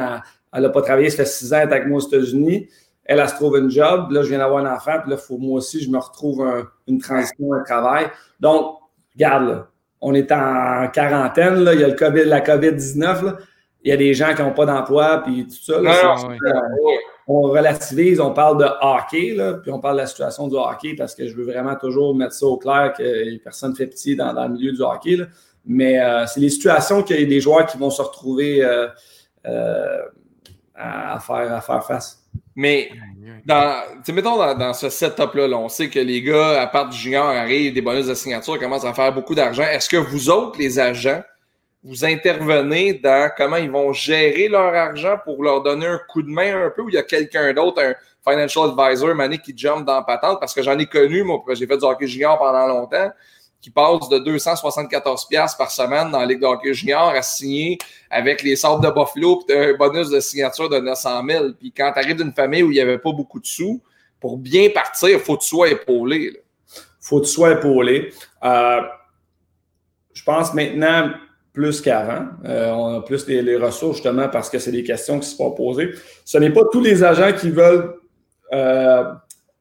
elle 0.54 0.62
n'a 0.62 0.70
pas 0.70 0.82
travaillé, 0.82 1.10
ça 1.10 1.18
fait 1.18 1.26
six 1.26 1.54
ans, 1.54 1.58
avec 1.58 1.88
moi 1.88 1.98
aux 1.98 2.08
États-Unis. 2.08 2.70
Elle, 3.06 3.20
elle, 3.20 3.30
se 3.30 3.36
trouve 3.36 3.58
une 3.58 3.70
job. 3.70 4.12
Là, 4.12 4.22
je 4.22 4.30
viens 4.30 4.38
d'avoir 4.38 4.64
un 4.64 4.74
enfant. 4.74 5.00
Puis 5.02 5.10
là, 5.10 5.18
faut, 5.18 5.38
moi 5.38 5.58
aussi, 5.58 5.82
je 5.82 5.90
me 5.90 5.98
retrouve 5.98 6.46
une 6.88 7.00
transition, 7.00 7.54
un 7.54 7.64
travail. 7.64 8.06
Donc, 8.40 8.78
regarde, 9.16 9.66
on 10.02 10.14
est 10.14 10.32
en 10.32 10.88
quarantaine. 10.94 11.64
Là, 11.64 11.74
il 11.74 11.82
y 11.82 11.84
a 11.84 11.88
le 11.88 11.96
COVID, 11.96 12.26
la 12.26 12.42
COVID-19 12.42 13.36
il 13.84 13.90
y 13.90 13.92
a 13.92 13.98
des 13.98 14.14
gens 14.14 14.34
qui 14.36 14.42
n'ont 14.42 14.54
pas 14.54 14.66
d'emploi, 14.66 15.24
puis 15.24 15.48
tout 15.48 15.56
ça. 15.64 15.82
on, 17.28 17.42
relativise, 17.42 18.20
on 18.20 18.32
parle 18.32 18.60
de 18.60 18.68
hockey, 18.82 19.34
là, 19.36 19.54
puis 19.54 19.72
on 19.72 19.80
parle 19.80 19.96
de 19.96 20.02
la 20.02 20.08
situation 20.08 20.48
du 20.48 20.56
hockey 20.56 20.96
parce 20.96 21.16
que 21.16 21.28
je 21.28 21.36
veux 21.36 21.46
vraiment 21.46 21.76
toujours 21.76 22.16
mettre 22.16 22.34
ça 22.34 22.46
au 22.46 22.58
clair 22.58 22.94
que 22.96 23.38
personne 23.38 23.72
ne 23.72 23.76
fait 23.76 23.88
petit 23.88 24.16
dans, 24.16 24.34
le 24.34 24.50
milieu 24.50 24.72
du 24.72 24.82
hockey. 24.82 25.18
Mais 25.66 26.00
euh, 26.00 26.26
c'est 26.28 26.40
les 26.40 26.50
situations 26.50 27.04
qu'il 27.04 27.20
y 27.20 27.24
a 27.24 27.26
des 27.26 27.40
joueurs 27.40 27.66
qui 27.66 27.78
vont 27.78 27.90
se 27.90 28.02
retrouver 28.02 28.64
euh, 28.64 28.88
euh, 29.48 30.02
à, 30.76 31.20
faire, 31.20 31.54
à 31.54 31.62
faire 31.62 31.84
face. 31.86 32.20
Mais, 32.56 32.90
dans, 33.46 33.82
mettons 34.14 34.38
dans, 34.38 34.56
dans 34.56 34.74
ce 34.74 34.90
setup-là, 34.90 35.48
on 35.58 35.70
sait 35.70 35.90
que 35.90 36.00
les 36.00 36.22
gars, 36.22 36.62
à 36.62 36.68
part 36.68 36.90
du 36.90 36.98
junior, 36.98 37.26
arrivent, 37.26 37.74
des 37.74 37.82
bonus 37.82 38.08
de 38.08 38.14
signature, 38.14 38.60
commencent 38.60 38.86
à 38.86 38.94
faire 38.94 39.14
beaucoup 39.14 39.36
d'argent. 39.36 39.64
Est-ce 39.64 39.90
que 39.90 39.98
vous 39.98 40.30
autres, 40.30 40.60
les 40.60 40.80
agents, 40.80 41.22
vous 41.84 42.06
intervenez 42.06 42.94
dans 42.94 43.32
comment 43.36 43.56
ils 43.56 43.72
vont 43.72 43.92
gérer 43.92 44.48
leur 44.48 44.74
argent 44.74 45.18
pour 45.24 45.44
leur 45.44 45.64
donner 45.64 45.88
un 45.88 46.00
coup 46.08 46.22
de 46.22 46.30
main 46.30 46.66
un 46.66 46.70
peu, 46.70 46.84
ou 46.84 46.90
il 46.90 46.96
y 46.96 46.98
a 46.98 47.04
quelqu'un 47.04 47.54
d'autre, 47.54 47.82
un 47.82 47.96
financial 48.24 48.70
advisor, 48.70 49.16
Mané, 49.16 49.40
qui 49.40 49.54
jump 49.56 49.86
dans 49.86 50.04
patente, 50.04 50.40
parce 50.40 50.54
que 50.54 50.62
j'en 50.62 50.78
ai 50.78 50.86
connu, 50.86 51.24
moi, 51.24 51.42
j'ai 51.54 51.66
fait 51.66 51.78
du 51.78 51.84
hockey 51.84 52.08
junior 52.08 52.38
pendant 52.38 52.68
longtemps, 52.68 53.12
qui 53.60 53.70
passe 53.70 54.10
de 54.10 54.20
274$ 54.20 55.58
par 55.58 55.72
semaine 55.72 56.12
dans 56.12 56.20
la 56.20 56.26
Ligue 56.26 56.42
de 56.42 56.46
hockey 56.46 56.74
junior 56.74 57.10
à 57.10 57.22
signer 57.22 57.78
avec 58.10 58.44
les 58.44 58.56
sortes 58.56 58.84
de 58.84 58.90
Buffalo, 58.90 59.44
puis 59.48 59.58
un 59.58 59.74
bonus 59.74 60.10
de 60.10 60.20
signature 60.20 60.70
de 60.70 60.80
900 60.80 61.24
000. 61.28 61.46
Puis 61.60 61.72
quand 61.72 61.92
tu 61.94 62.00
arrives 62.00 62.18
d'une 62.18 62.34
famille 62.34 62.64
où 62.64 62.72
il 62.72 62.76
n'y 62.76 62.82
avait 62.82 62.98
pas 62.98 63.12
beaucoup 63.12 63.40
de 63.40 63.46
sous, 63.46 63.82
pour 64.20 64.38
bien 64.38 64.70
partir, 64.70 65.10
il 65.10 65.20
faut 65.20 65.38
que 65.38 65.42
tu 65.42 65.50
sois 65.50 65.70
épaulé. 65.70 66.34
Il 66.76 66.82
faut 67.00 67.22
tu 67.22 67.28
sois 67.28 67.52
épaulé. 67.52 68.14
Euh, 68.44 68.82
je 70.14 70.24
pense 70.24 70.54
maintenant, 70.54 71.12
plus 71.54 71.82
qu'avant. 71.82 72.28
Euh, 72.46 72.72
on 72.72 72.98
a 72.98 73.02
plus 73.02 73.28
les, 73.28 73.56
ressources 73.58 73.98
justement 73.98 74.30
parce 74.30 74.50
que 74.50 74.60
c'est 74.60 74.72
des 74.72 74.84
questions 74.84 75.20
qui 75.20 75.28
se 75.28 75.36
font 75.36 75.52
poser. 75.52 75.92
Ce 76.26 76.38
n'est 76.38 76.52
pas 76.52 76.64
tous 76.72 76.82
les 76.82 77.04
agents 77.04 77.34
qui 77.34 77.50
veulent 77.50 77.96
euh, 78.54 79.04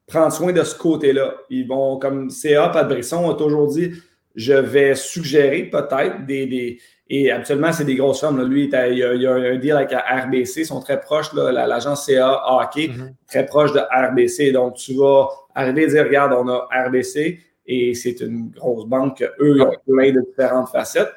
prendre 0.07 0.33
soin 0.33 0.53
de 0.53 0.63
ce 0.63 0.77
côté-là. 0.77 1.35
Ils 1.51 1.67
vont, 1.67 1.99
comme 1.99 2.31
CA, 2.31 2.69
Pat 2.69 2.87
Brisson 2.87 3.29
a 3.31 3.35
toujours 3.35 3.69
dit, 3.69 3.93
je 4.35 4.53
vais 4.53 4.95
suggérer 4.95 5.65
peut-être 5.65 6.25
des, 6.27 6.79
Et 7.09 7.31
actuellement, 7.33 7.73
c'est 7.73 7.85
des 7.85 7.97
grosses 7.97 8.21
firmes. 8.21 8.43
Lui, 8.45 8.71
il, 8.73 8.99
y 8.99 9.27
a, 9.27 9.33
un 9.33 9.57
deal 9.57 9.73
avec 9.73 9.91
RBC. 9.91 10.61
Ils 10.61 10.67
sont 10.67 10.81
très 10.81 11.01
proches, 11.01 11.33
l'agence 11.35 12.07
CA 12.07 12.43
Hockey, 12.47 12.89
mm-hmm. 12.89 13.15
très 13.29 13.47
proche 13.47 13.73
de 13.73 13.81
RBC. 13.81 14.53
Donc, 14.53 14.75
tu 14.75 14.95
vas 14.95 15.29
arriver 15.55 15.83
et 15.83 15.87
dire, 15.89 16.05
regarde, 16.05 16.33
on 16.33 16.49
a 16.49 16.69
RBC 16.87 17.41
et 17.67 17.95
c'est 17.95 18.21
une 18.21 18.51
grosse 18.51 18.87
banque. 18.87 19.23
Eux, 19.41 19.57
ils 19.57 19.63
ont 19.63 19.73
plein 19.87 20.13
de 20.13 20.21
différentes 20.21 20.69
facettes. 20.69 21.13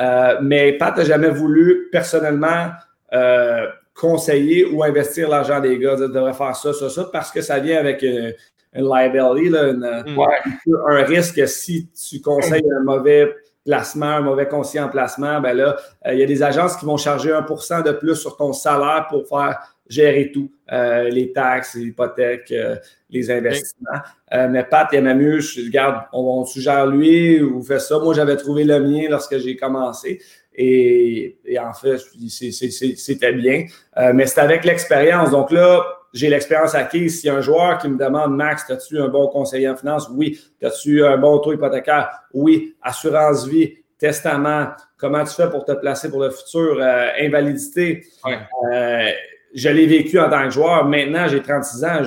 Euh, 0.00 0.38
mais 0.42 0.72
Pat 0.72 0.96
n'a 0.96 1.04
jamais 1.04 1.28
voulu 1.28 1.88
personnellement 1.92 2.68
euh, 3.12 3.66
conseiller 3.94 4.64
ou 4.64 4.82
investir 4.82 5.28
l'argent 5.28 5.60
des 5.60 5.78
gars. 5.78 5.96
Tu 5.96 6.02
devrais 6.02 6.32
faire 6.32 6.56
ça, 6.56 6.72
ça, 6.72 6.90
ça, 6.90 7.04
parce 7.12 7.30
que 7.30 7.40
ça 7.40 7.58
vient 7.58 7.78
avec 7.78 8.02
une, 8.02 8.34
liability, 8.74 9.50
mm. 9.50 10.74
un 10.88 11.04
risque 11.04 11.46
si 11.46 11.88
tu 11.92 12.20
conseilles 12.20 12.66
un 12.76 12.82
mauvais 12.82 13.32
placement, 13.64 14.06
un 14.06 14.20
mauvais 14.20 14.48
conseiller 14.48 14.84
en 14.84 14.88
placement, 14.88 15.40
ben 15.40 15.56
là, 15.56 15.76
euh, 16.06 16.12
il 16.12 16.18
y 16.18 16.22
a 16.22 16.26
des 16.26 16.42
agences 16.42 16.76
qui 16.76 16.84
vont 16.84 16.96
charger 16.96 17.30
1% 17.30 17.82
de 17.82 17.92
plus 17.92 18.16
sur 18.16 18.36
ton 18.36 18.52
salaire 18.52 19.06
pour 19.08 19.26
faire 19.26 19.73
gérer 19.88 20.30
tout, 20.32 20.50
euh, 20.72 21.08
les 21.10 21.32
taxes, 21.32 21.74
les 21.74 21.86
hypothèques, 21.86 22.50
euh, 22.52 22.76
les 23.10 23.30
investissements. 23.30 24.00
Euh, 24.32 24.48
mais 24.48 24.64
Pat, 24.64 24.92
aimait 24.94 25.14
mieux, 25.14 25.40
je 25.40 25.64
regarde, 25.64 26.04
on, 26.12 26.44
suggère 26.44 26.86
lui 26.86 27.42
ou 27.42 27.62
fait 27.62 27.78
ça. 27.78 27.98
Moi, 27.98 28.14
j'avais 28.14 28.36
trouvé 28.36 28.64
le 28.64 28.80
mien 28.80 29.06
lorsque 29.10 29.38
j'ai 29.38 29.56
commencé. 29.56 30.20
Et, 30.56 31.36
en 31.60 31.74
fait, 31.74 31.98
c'était 32.28 33.32
bien. 33.32 33.66
mais 34.14 34.26
c'est 34.26 34.40
avec 34.40 34.64
l'expérience. 34.64 35.32
Donc 35.32 35.50
là, 35.50 35.84
j'ai 36.12 36.28
l'expérience 36.28 36.76
acquise. 36.76 37.20
Si 37.20 37.28
un 37.28 37.40
joueur 37.40 37.78
qui 37.78 37.88
me 37.88 37.98
demande, 37.98 38.36
Max, 38.36 38.70
as-tu 38.70 39.00
un 39.00 39.08
bon 39.08 39.26
conseiller 39.26 39.68
en 39.68 39.76
finance? 39.76 40.08
Oui. 40.12 40.40
As-tu 40.62 41.04
un 41.04 41.16
bon 41.18 41.38
taux 41.40 41.52
hypothécaire? 41.52 42.08
Oui. 42.32 42.76
Assurance 42.82 43.48
vie, 43.48 43.74
testament, 43.98 44.68
comment 44.96 45.24
tu 45.24 45.34
fais 45.34 45.50
pour 45.50 45.64
te 45.64 45.72
placer 45.72 46.08
pour 46.08 46.22
le 46.22 46.30
futur, 46.30 46.80
invalidité? 47.20 48.04
Je 49.54 49.68
l'ai 49.68 49.86
vécu 49.86 50.18
en 50.18 50.28
tant 50.28 50.44
que 50.44 50.50
joueur. 50.50 50.84
Maintenant, 50.84 51.28
j'ai 51.28 51.40
36 51.40 51.84
ans. 51.84 52.02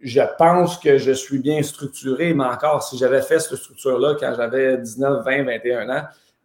Je, 0.00 0.20
pense 0.38 0.78
que 0.78 0.98
je 0.98 1.12
suis 1.12 1.38
bien 1.38 1.62
structuré, 1.62 2.32
mais 2.32 2.44
encore, 2.44 2.82
si 2.82 2.96
j'avais 2.96 3.22
fait 3.22 3.38
cette 3.38 3.58
structure-là 3.58 4.16
quand 4.18 4.32
j'avais 4.34 4.78
19, 4.78 5.24
20, 5.24 5.44
21 5.44 5.90
ans, 5.90 6.04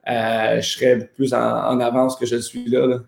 euh, 0.10 0.62
je 0.62 0.67
serais 0.67 1.10
plus 1.15 1.34
en, 1.34 1.79
avance 1.79 2.15
que 2.17 2.25
je 2.25 2.38
suis 2.38 2.67
là. 2.67 2.99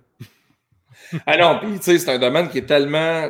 ah 1.26 1.38
non, 1.38 1.60
puis 1.60 1.80
tu 1.80 1.84
sais, 1.84 1.98
c'est 1.98 2.12
un 2.12 2.20
domaine 2.20 2.50
qui 2.50 2.60
est 2.60 2.68
tellement 2.68 3.30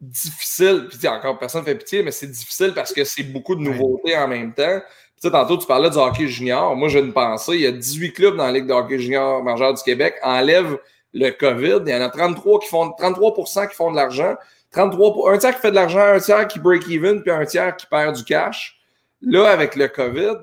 difficile. 0.00 0.88
Puis 0.90 1.08
encore, 1.08 1.38
personne 1.38 1.62
ne 1.62 1.66
fait 1.66 1.76
pitié, 1.76 2.02
mais 2.02 2.10
c'est 2.10 2.26
difficile 2.26 2.72
parce 2.74 2.92
que 2.92 3.04
c'est 3.04 3.22
beaucoup 3.22 3.54
de 3.54 3.60
nouveautés 3.60 4.16
en 4.16 4.28
même 4.28 4.52
temps. 4.52 4.80
Tu 4.80 5.28
sais, 5.28 5.30
tantôt, 5.30 5.56
tu 5.56 5.66
parlais 5.66 5.88
du 5.88 5.96
hockey 5.96 6.26
junior. 6.26 6.76
Moi, 6.76 6.88
j'ai 6.88 6.98
une 6.98 7.12
pensée. 7.12 7.54
Il 7.54 7.60
y 7.60 7.66
a 7.66 7.72
18 7.72 8.12
clubs 8.12 8.36
dans 8.36 8.44
la 8.44 8.52
Ligue 8.52 8.66
de 8.66 8.72
hockey 8.72 8.98
junior 8.98 9.42
majeur 9.42 9.72
du 9.72 9.82
Québec. 9.82 10.16
Enlève 10.22 10.76
le 11.14 11.30
COVID. 11.30 11.80
Il 11.86 11.92
y 11.92 11.94
en 11.94 12.02
a 12.02 12.10
33 12.10 12.60
qui 12.60 12.68
font 12.68 12.88
33% 12.90 13.68
qui 13.68 13.74
font 13.74 13.90
de 13.90 13.96
l'argent. 13.96 14.34
33 14.72 15.32
un 15.32 15.38
tiers 15.38 15.54
qui 15.54 15.60
fait 15.60 15.70
de 15.70 15.76
l'argent, 15.76 16.00
un 16.00 16.18
tiers 16.18 16.48
qui 16.48 16.58
break 16.58 16.88
even, 16.90 17.22
puis 17.22 17.30
un 17.30 17.44
tiers 17.44 17.76
qui 17.76 17.86
perd 17.86 18.16
du 18.16 18.24
cash. 18.24 18.76
Là, 19.22 19.48
avec 19.48 19.76
le 19.76 19.88
COVID, 19.88 20.34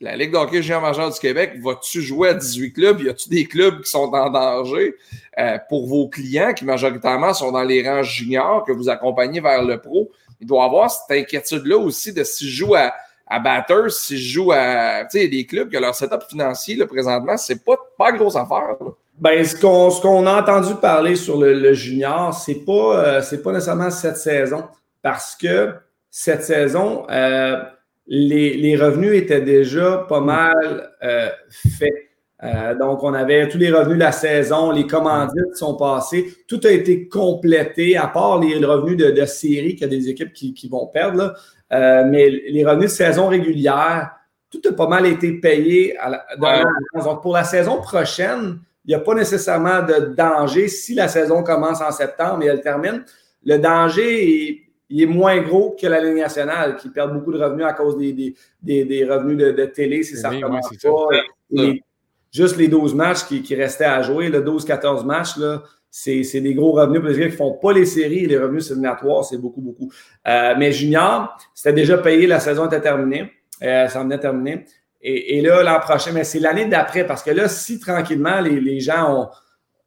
la 0.00 0.16
Ligue 0.16 0.32
d'hockey 0.32 0.62
géant 0.62 0.80
majeur 0.80 1.10
du 1.10 1.18
Québec, 1.20 1.52
va-tu 1.62 2.02
jouer 2.02 2.30
à 2.30 2.34
18 2.34 2.72
clubs? 2.72 3.00
Y 3.00 3.10
a-tu 3.10 3.28
des 3.28 3.44
clubs 3.44 3.82
qui 3.82 3.90
sont 3.90 4.12
en 4.12 4.30
danger? 4.30 4.94
Euh, 5.38 5.58
pour 5.68 5.86
vos 5.86 6.08
clients 6.08 6.52
qui 6.52 6.64
majoritairement 6.64 7.34
sont 7.34 7.52
dans 7.52 7.62
les 7.62 7.88
rangs 7.88 8.02
juniors 8.02 8.64
que 8.64 8.72
vous 8.72 8.88
accompagnez 8.88 9.40
vers 9.40 9.62
le 9.62 9.80
pro? 9.80 10.10
Il 10.40 10.46
doit 10.46 10.62
y 10.62 10.66
avoir 10.66 10.90
cette 10.90 11.18
inquiétude-là 11.18 11.76
aussi 11.76 12.12
de 12.12 12.24
s'ils 12.24 12.48
jouent 12.48 12.74
à, 12.74 12.92
à 13.26 13.38
batters, 13.38 13.90
s'ils 13.90 14.18
jouent 14.18 14.52
à. 14.52 15.04
Des 15.04 15.46
clubs 15.46 15.70
que 15.70 15.78
leur 15.78 15.94
setup 15.94 16.22
financier, 16.28 16.76
là, 16.76 16.86
présentement, 16.86 17.36
c'est 17.36 17.64
pas, 17.64 17.76
pas 17.96 18.12
grosse 18.12 18.36
affaire. 18.36 18.76
Ben, 19.20 19.44
ce 19.44 19.54
qu'on 19.54 19.90
ce 19.90 20.06
a 20.06 20.40
entendu 20.40 20.74
parler 20.80 21.14
sur 21.14 21.40
le, 21.40 21.72
junior, 21.72 22.34
c'est 22.34 22.64
pas, 22.64 23.20
euh, 23.20 23.38
pas 23.42 23.52
nécessairement 23.52 23.90
cette 23.90 24.16
saison, 24.16 24.64
parce 25.02 25.36
que 25.36 25.72
cette 26.10 26.42
saison, 26.42 27.06
euh, 27.10 27.62
les, 28.08 28.56
les, 28.56 28.76
revenus 28.76 29.14
étaient 29.14 29.40
déjà 29.40 30.04
pas 30.08 30.20
mal 30.20 30.90
euh, 31.04 31.28
faits. 31.48 31.94
donc, 32.78 33.04
on 33.04 33.14
avait 33.14 33.48
tous 33.48 33.56
les 33.56 33.70
revenus 33.70 33.98
de 33.98 34.02
la 34.02 34.12
saison, 34.12 34.72
les 34.72 34.86
commandites 34.86 35.54
sont 35.54 35.76
passés, 35.76 36.34
tout 36.48 36.60
a 36.64 36.70
été 36.70 37.08
complété, 37.08 37.96
à 37.96 38.08
part 38.08 38.40
les 38.40 38.56
revenus 38.64 38.96
de, 38.96 39.12
de 39.12 39.24
série 39.26 39.76
qu'il 39.76 39.82
y 39.82 39.84
a 39.84 39.96
des 39.96 40.08
équipes 40.08 40.32
qui, 40.32 40.54
qui 40.54 40.68
vont 40.68 40.86
perdre. 40.88 41.34
Là. 41.70 42.04
mais 42.04 42.28
les 42.28 42.64
revenus 42.66 42.90
de 42.90 42.96
saison 42.96 43.28
régulière, 43.28 44.10
tout 44.50 44.60
a 44.68 44.72
pas 44.72 44.88
mal 44.88 45.06
été 45.06 45.32
payé 45.34 45.96
Donc, 46.94 47.22
pour 47.22 47.32
la 47.32 47.44
saison 47.44 47.80
prochaine, 47.80 48.58
il 48.84 48.88
n'y 48.88 48.94
a 48.94 49.00
pas 49.00 49.14
nécessairement 49.14 49.82
de 49.82 50.14
danger 50.14 50.68
si 50.68 50.94
la 50.94 51.08
saison 51.08 51.42
commence 51.42 51.80
en 51.80 51.90
septembre 51.90 52.42
et 52.42 52.46
elle 52.46 52.60
termine. 52.60 53.04
Le 53.44 53.58
danger 53.58 54.48
est, 54.48 54.64
il 54.90 55.02
est 55.02 55.06
moins 55.06 55.40
gros 55.40 55.76
que 55.80 55.86
la 55.86 56.00
Ligue 56.00 56.18
nationale, 56.18 56.76
qui 56.76 56.90
perd 56.90 57.12
beaucoup 57.12 57.32
de 57.32 57.42
revenus 57.42 57.66
à 57.66 57.72
cause 57.72 57.96
des, 57.96 58.34
des, 58.62 59.04
revenus 59.04 59.38
de, 59.38 59.64
télé 59.66 60.02
si 60.02 60.16
ça 60.16 60.30
ne 60.30 60.36
recommence 60.36 60.68
pas. 60.82 61.62
juste 62.30 62.56
les 62.56 62.68
12 62.68 62.94
matchs 62.94 63.24
qui, 63.24 63.54
restaient 63.54 63.84
à 63.84 64.02
jouer, 64.02 64.28
le 64.28 64.42
12-14 64.42 65.04
matchs, 65.04 65.34
c'est 65.90 66.40
des 66.40 66.54
gros 66.54 66.72
revenus 66.72 67.00
pour 67.00 67.08
les 67.08 67.18
gars 67.18 67.26
qui 67.26 67.32
ne 67.32 67.36
font 67.36 67.52
pas 67.52 67.72
les 67.72 67.86
séries 67.86 68.26
les 68.26 68.36
revenus 68.36 68.70
éliminatoires, 68.70 69.24
c'est 69.24 69.38
beaucoup, 69.38 69.60
beaucoup. 69.60 69.90
Euh, 70.28 70.54
mais 70.58 70.72
Junior, 70.72 71.36
c'était 71.54 71.72
déjà 71.72 71.98
payé, 71.98 72.26
la 72.26 72.40
saison 72.40 72.66
était 72.66 72.80
terminée. 72.80 73.30
Euh, 73.62 73.88
ça 73.88 74.02
venait 74.02 74.18
terminer. 74.18 74.64
Et, 75.06 75.42
là, 75.42 75.62
l'an 75.62 75.80
prochain, 75.80 76.12
mais 76.12 76.24
c'est 76.24 76.38
l'année 76.38 76.64
d'après, 76.64 77.06
parce 77.06 77.22
que 77.22 77.30
là, 77.30 77.46
si 77.46 77.78
tranquillement, 77.78 78.40
les, 78.40 78.80
gens 78.80 79.28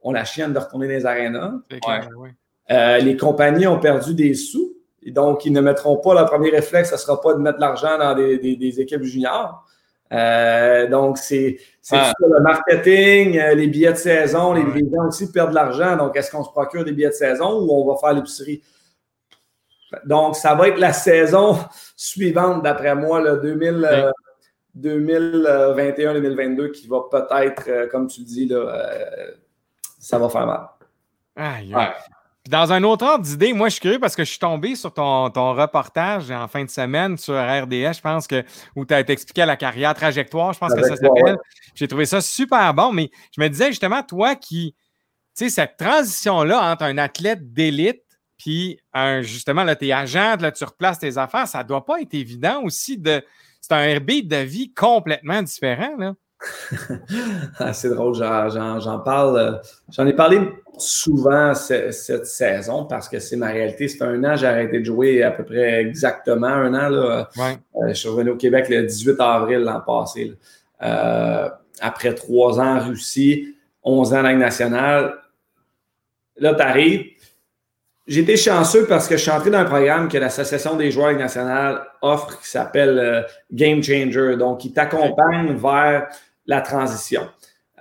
ont, 0.04 0.12
la 0.12 0.26
chienne 0.26 0.54
de 0.54 0.60
retourner 0.60 0.86
dans 0.86 0.94
les 0.94 1.06
arénas, 1.08 1.54
euh, 2.70 2.98
les 3.00 3.18
compagnies 3.18 3.66
ont 3.66 3.80
perdu 3.80 4.14
des 4.14 4.36
sous, 4.36 4.78
et 5.02 5.10
donc 5.10 5.44
ils 5.44 5.52
ne 5.52 5.60
mettront 5.60 5.98
pas, 5.98 6.14
leur 6.14 6.30
premier 6.30 6.52
réflexe, 6.52 6.90
ce 6.90 6.94
ne 6.96 7.00
sera 7.00 7.20
pas 7.20 7.34
de 7.34 7.40
mettre 7.40 7.60
l'argent 7.60 7.98
dans 7.98 8.14
des, 8.14 8.76
équipes 8.80 9.02
juniors. 9.02 9.66
Euh, 10.14 10.88
donc, 10.88 11.18
c'est 11.18 11.58
ah. 11.92 12.14
le 12.20 12.40
marketing, 12.42 13.40
euh, 13.40 13.56
les 13.56 13.68
billets 13.68 13.94
de 13.94 13.98
saison, 13.98 14.54
les, 14.54 14.62
gens 14.62 15.08
aussi 15.08 15.32
perdent 15.32 15.50
de 15.50 15.56
l'argent. 15.56 15.98
Donc, 15.98 16.16
est-ce 16.16 16.30
qu'on 16.30 16.44
se 16.44 16.52
procure 16.52 16.86
des 16.86 16.92
billets 16.92 17.10
de 17.10 17.14
saison 17.14 17.60
ou 17.60 17.72
on 17.72 17.92
va 17.92 18.00
faire 18.00 18.14
l'épicerie? 18.14 18.62
Donc, 20.06 20.36
ça 20.36 20.54
va 20.54 20.68
être 20.68 20.78
la 20.78 20.94
saison 20.94 21.58
suivante, 21.96 22.62
d'après 22.62 22.94
moi, 22.94 23.20
le 23.20 23.38
2000, 23.38 24.12
2021-2022 24.82 26.72
qui 26.72 26.88
va 26.88 27.02
peut-être, 27.10 27.68
euh, 27.68 27.88
comme 27.88 28.08
tu 28.08 28.22
le 28.22 28.26
dis, 28.26 28.46
là, 28.46 28.58
euh, 28.58 29.32
ça 30.00 30.18
va 30.20 30.30
faire 30.30 30.46
mal. 30.46 30.68
Dans 32.50 32.72
un 32.72 32.84
autre 32.84 33.06
ordre 33.06 33.26
d'idée, 33.26 33.52
moi, 33.52 33.68
je 33.68 33.74
suis 33.74 33.82
curieux 33.82 34.00
parce 34.00 34.16
que 34.16 34.24
je 34.24 34.30
suis 34.30 34.40
tombé 34.40 34.76
sur 34.76 34.94
ton, 34.94 35.30
reportage 35.54 36.32
en 36.32 36.48
fin 36.48 36.64
de 36.64 36.70
semaine 36.70 37.18
sur 37.18 37.34
RDS, 37.34 37.96
je 37.96 38.02
pense 38.02 38.26
que, 38.26 38.44
où 38.76 38.86
tu 38.86 38.94
as 38.94 39.02
expliqué 39.02 39.46
la 39.46 39.58
carrière 39.58 39.94
trajectoire, 39.94 40.54
je 40.54 40.60
pense 40.60 40.74
que 40.74 40.82
ça 40.82 40.96
s'appelle. 40.96 41.38
J'ai 41.76 41.88
trouvé 41.88 42.06
ça 42.06 42.22
super 42.22 42.74
bon, 42.74 42.94
mais 42.94 43.10
je 43.36 43.42
me 43.42 43.50
disais 43.50 43.68
justement, 43.68 44.02
toi 44.02 44.36
qui, 44.36 44.76
tu 45.36 45.46
sais, 45.46 45.50
cette 45.50 45.76
transition-là 45.78 46.72
entre 46.72 46.84
un 46.84 46.98
athlète 46.98 47.52
d'élite 47.52 48.08
puis 48.38 48.80
justement, 49.22 49.64
là, 49.64 49.76
tu 49.76 49.88
es 49.88 49.92
agent, 49.92 50.38
là, 50.40 50.52
tu 50.52 50.64
replaces 50.64 51.00
tes 51.00 51.18
affaires, 51.18 51.48
ça 51.48 51.64
ne 51.64 51.68
doit 51.68 51.86
pas 51.86 52.02
être 52.02 52.14
évident 52.14 52.62
aussi 52.64 52.98
de 52.98 53.24
c'est 53.68 53.76
un 53.76 53.98
RB 53.98 54.26
de 54.26 54.38
vie 54.38 54.74
complètement 54.74 55.42
différent. 55.42 55.96
Là. 55.98 56.14
Ah, 57.60 57.74
c'est 57.74 57.90
drôle, 57.90 58.14
j'en 58.14 59.00
parle. 59.00 59.38
Euh, 59.38 59.52
j'en 59.90 60.06
ai 60.06 60.14
parlé 60.14 60.40
souvent 60.78 61.56
cette, 61.56 62.26
saison 62.26 62.86
parce 62.86 63.10
que 63.10 63.20
c'est 63.20 63.36
ma 63.36 63.48
réalité. 63.48 63.88
C'est 63.88 64.04
un 64.04 64.24
an, 64.24 64.36
j'ai 64.36 64.46
arrêté 64.46 64.80
de 64.80 64.86
jouer 64.86 65.24
à 65.24 65.32
peu 65.32 65.44
près 65.44 65.82
exactement 65.82 66.48
un 66.48 66.74
an. 66.76 66.90
Là. 66.90 67.30
Euh, 67.38 67.88
je 67.88 67.94
suis 67.94 68.10
revenu 68.10 68.32
au 68.32 68.38
Québec 68.38 68.70
le 68.70 68.84
18 68.84 69.20
avril 69.20 69.60
l'an 69.60 69.82
passé. 69.82 70.34
Euh, 70.84 71.50
après 71.80 72.14
trois 72.14 72.60
ans 72.60 72.78
en 72.78 72.88
Russie, 72.88 73.56
11 73.84 74.14
ans 74.14 74.20
en 74.20 74.30
Ligue 74.30 74.38
nationale. 74.38 75.16
Là, 76.38 76.54
tu 76.54 76.62
arrives, 76.62 77.06
j'ai 78.08 78.22
été 78.22 78.38
chanceux 78.38 78.86
parce 78.86 79.08
que 79.08 79.18
je 79.18 79.22
suis 79.22 79.32
entré 79.32 79.50
dans 79.50 79.60
un 79.60 79.66
programme 79.66 80.08
que 80.08 80.18
l'Association 80.18 80.78
des 80.78 80.92
joueurs 80.92 81.14
nationale 81.14 81.82
offre 82.02 82.40
qui 82.40 82.50
s'appelle 82.50 82.98
euh, 82.98 83.22
Game 83.52 83.84
Changer. 83.84 84.38
Donc, 84.38 84.64
il 84.64 84.72
t'accompagne 84.72 85.56
vers 85.56 86.08
la 86.46 86.62
transition. 86.62 87.28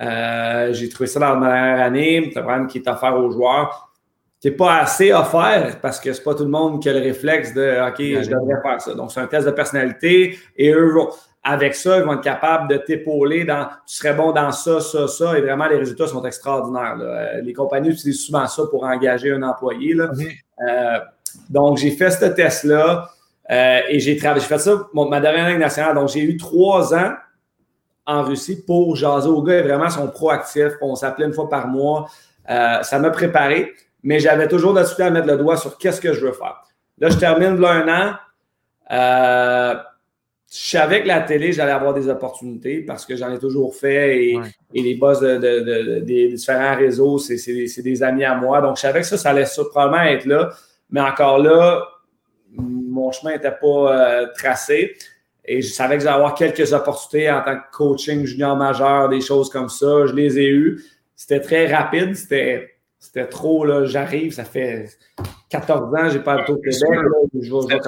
Euh, 0.00 0.72
j'ai 0.72 0.88
trouvé 0.88 1.06
ça 1.06 1.20
dans 1.20 1.38
la 1.38 1.52
dernière 1.52 1.84
année. 1.84 2.30
C'est 2.32 2.40
un 2.40 2.42
programme 2.42 2.66
qui 2.66 2.78
est 2.78 2.88
offert 2.88 3.16
aux 3.16 3.30
joueurs. 3.30 3.92
qui 4.40 4.50
n'est 4.50 4.56
pas 4.56 4.78
assez 4.78 5.12
offert 5.12 5.78
parce 5.80 6.00
que 6.00 6.12
c'est 6.12 6.24
pas 6.24 6.34
tout 6.34 6.44
le 6.44 6.50
monde 6.50 6.82
qui 6.82 6.88
a 6.88 6.92
le 6.92 7.00
réflexe 7.00 7.54
de 7.54 7.88
OK, 7.88 7.98
je 7.98 8.28
devrais 8.28 8.60
faire 8.62 8.80
ça. 8.80 8.94
Donc, 8.94 9.12
c'est 9.12 9.20
un 9.20 9.28
test 9.28 9.46
de 9.46 9.52
personnalité 9.52 10.36
et 10.56 10.72
eux 10.72 10.92
avec 11.48 11.76
ça, 11.76 11.98
ils 11.98 12.02
vont 12.02 12.14
être 12.14 12.22
capables 12.22 12.68
de 12.68 12.76
t'épauler 12.76 13.44
dans 13.44 13.66
tu 13.86 13.94
serais 13.94 14.14
bon 14.14 14.32
dans 14.32 14.50
ça, 14.50 14.80
ça, 14.80 15.06
ça, 15.06 15.38
et 15.38 15.40
vraiment 15.40 15.66
les 15.68 15.76
résultats 15.76 16.08
sont 16.08 16.24
extraordinaires. 16.24 16.96
Euh, 17.00 17.40
les 17.40 17.52
compagnies 17.52 17.90
utilisent 17.90 18.26
souvent 18.26 18.48
ça 18.48 18.64
pour 18.68 18.82
engager 18.82 19.30
un 19.30 19.44
employé. 19.44 19.94
Là. 19.94 20.08
Mhm. 20.12 20.26
Euh, 20.68 20.98
donc, 21.48 21.78
j'ai 21.78 21.92
fait 21.92 22.10
ce 22.10 22.24
test-là 22.24 23.10
euh, 23.48 23.80
et 23.88 24.00
j'ai 24.00 24.16
travaillé. 24.16 24.40
J'ai 24.40 24.48
fait 24.48 24.58
ça, 24.58 24.88
ma 24.92 25.20
dernière 25.20 25.48
ligne 25.50 25.60
nationale. 25.60 25.94
Donc, 25.94 26.08
j'ai 26.08 26.24
eu 26.24 26.36
trois 26.36 26.92
ans 26.92 27.12
en 28.06 28.24
Russie 28.24 28.64
pour 28.66 28.96
jaser 28.96 29.28
aux 29.28 29.42
gars 29.42 29.58
et 29.58 29.62
vraiment 29.62 29.88
sont 29.88 30.08
proactifs. 30.08 30.72
On 30.80 30.96
s'appelait 30.96 31.26
une 31.26 31.32
fois 31.32 31.48
par 31.48 31.68
mois. 31.68 32.08
ça 32.48 32.98
m'a 32.98 33.10
préparé, 33.10 33.72
mais 34.02 34.18
j'avais 34.18 34.48
toujours 34.48 34.74
de 34.74 34.80
à 35.00 35.10
mettre 35.10 35.28
le 35.28 35.36
doigt 35.36 35.56
sur 35.56 35.78
qu'est-ce 35.78 36.00
que 36.00 36.12
je 36.12 36.26
veux 36.26 36.32
faire. 36.32 36.64
Là, 36.98 37.08
je 37.08 37.18
termine 37.18 37.60
là 37.60 37.70
un 37.70 37.88
an 37.88 39.82
je 40.50 40.70
savais 40.70 41.02
que 41.02 41.08
la 41.08 41.20
télé, 41.20 41.52
j'allais 41.52 41.72
avoir 41.72 41.92
des 41.92 42.08
opportunités 42.08 42.80
parce 42.80 43.04
que 43.04 43.16
j'en 43.16 43.32
ai 43.32 43.38
toujours 43.38 43.74
fait 43.74 44.24
et, 44.24 44.40
les 44.72 44.94
boss 44.94 45.20
de, 45.20 46.00
des 46.00 46.28
différents 46.28 46.76
réseaux, 46.76 47.18
c'est 47.18 47.82
des 47.82 48.02
amis 48.02 48.24
à 48.24 48.34
moi. 48.34 48.60
Donc, 48.60 48.76
je 48.76 48.82
savais 48.82 49.00
que 49.00 49.06
ça, 49.06 49.18
ça 49.18 49.30
allait 49.30 49.46
probablement 49.70 50.04
être 50.04 50.26
là. 50.26 50.50
Mais 50.90 51.00
encore 51.00 51.38
là, 51.38 51.82
mon 52.52 53.10
chemin 53.10 53.32
n'était 53.32 53.50
pas 53.50 53.66
euh, 53.66 54.26
tracé. 54.34 54.96
Et 55.44 55.62
je 55.62 55.72
savais 55.72 55.96
que 55.96 56.04
j'allais 56.04 56.16
avoir 56.16 56.34
quelques 56.34 56.72
opportunités 56.72 57.30
en 57.30 57.42
tant 57.42 57.56
que 57.56 57.70
coaching 57.72 58.24
junior 58.24 58.56
majeur, 58.56 59.08
des 59.08 59.20
choses 59.20 59.50
comme 59.50 59.68
ça. 59.68 60.06
Je 60.06 60.14
les 60.14 60.38
ai 60.38 60.48
eues. 60.48 60.82
C'était 61.14 61.40
très 61.40 61.72
rapide. 61.72 62.14
C'était 62.14 62.76
c'était 63.06 63.26
trop, 63.26 63.64
là, 63.64 63.84
j'arrive, 63.84 64.32
ça 64.32 64.44
fait 64.44 64.88
14 65.48 65.94
ans, 65.94 66.08
j'ai 66.10 66.18
pas 66.18 66.38
le 66.38 66.44
tour 66.44 66.56
Québec. 66.56 66.82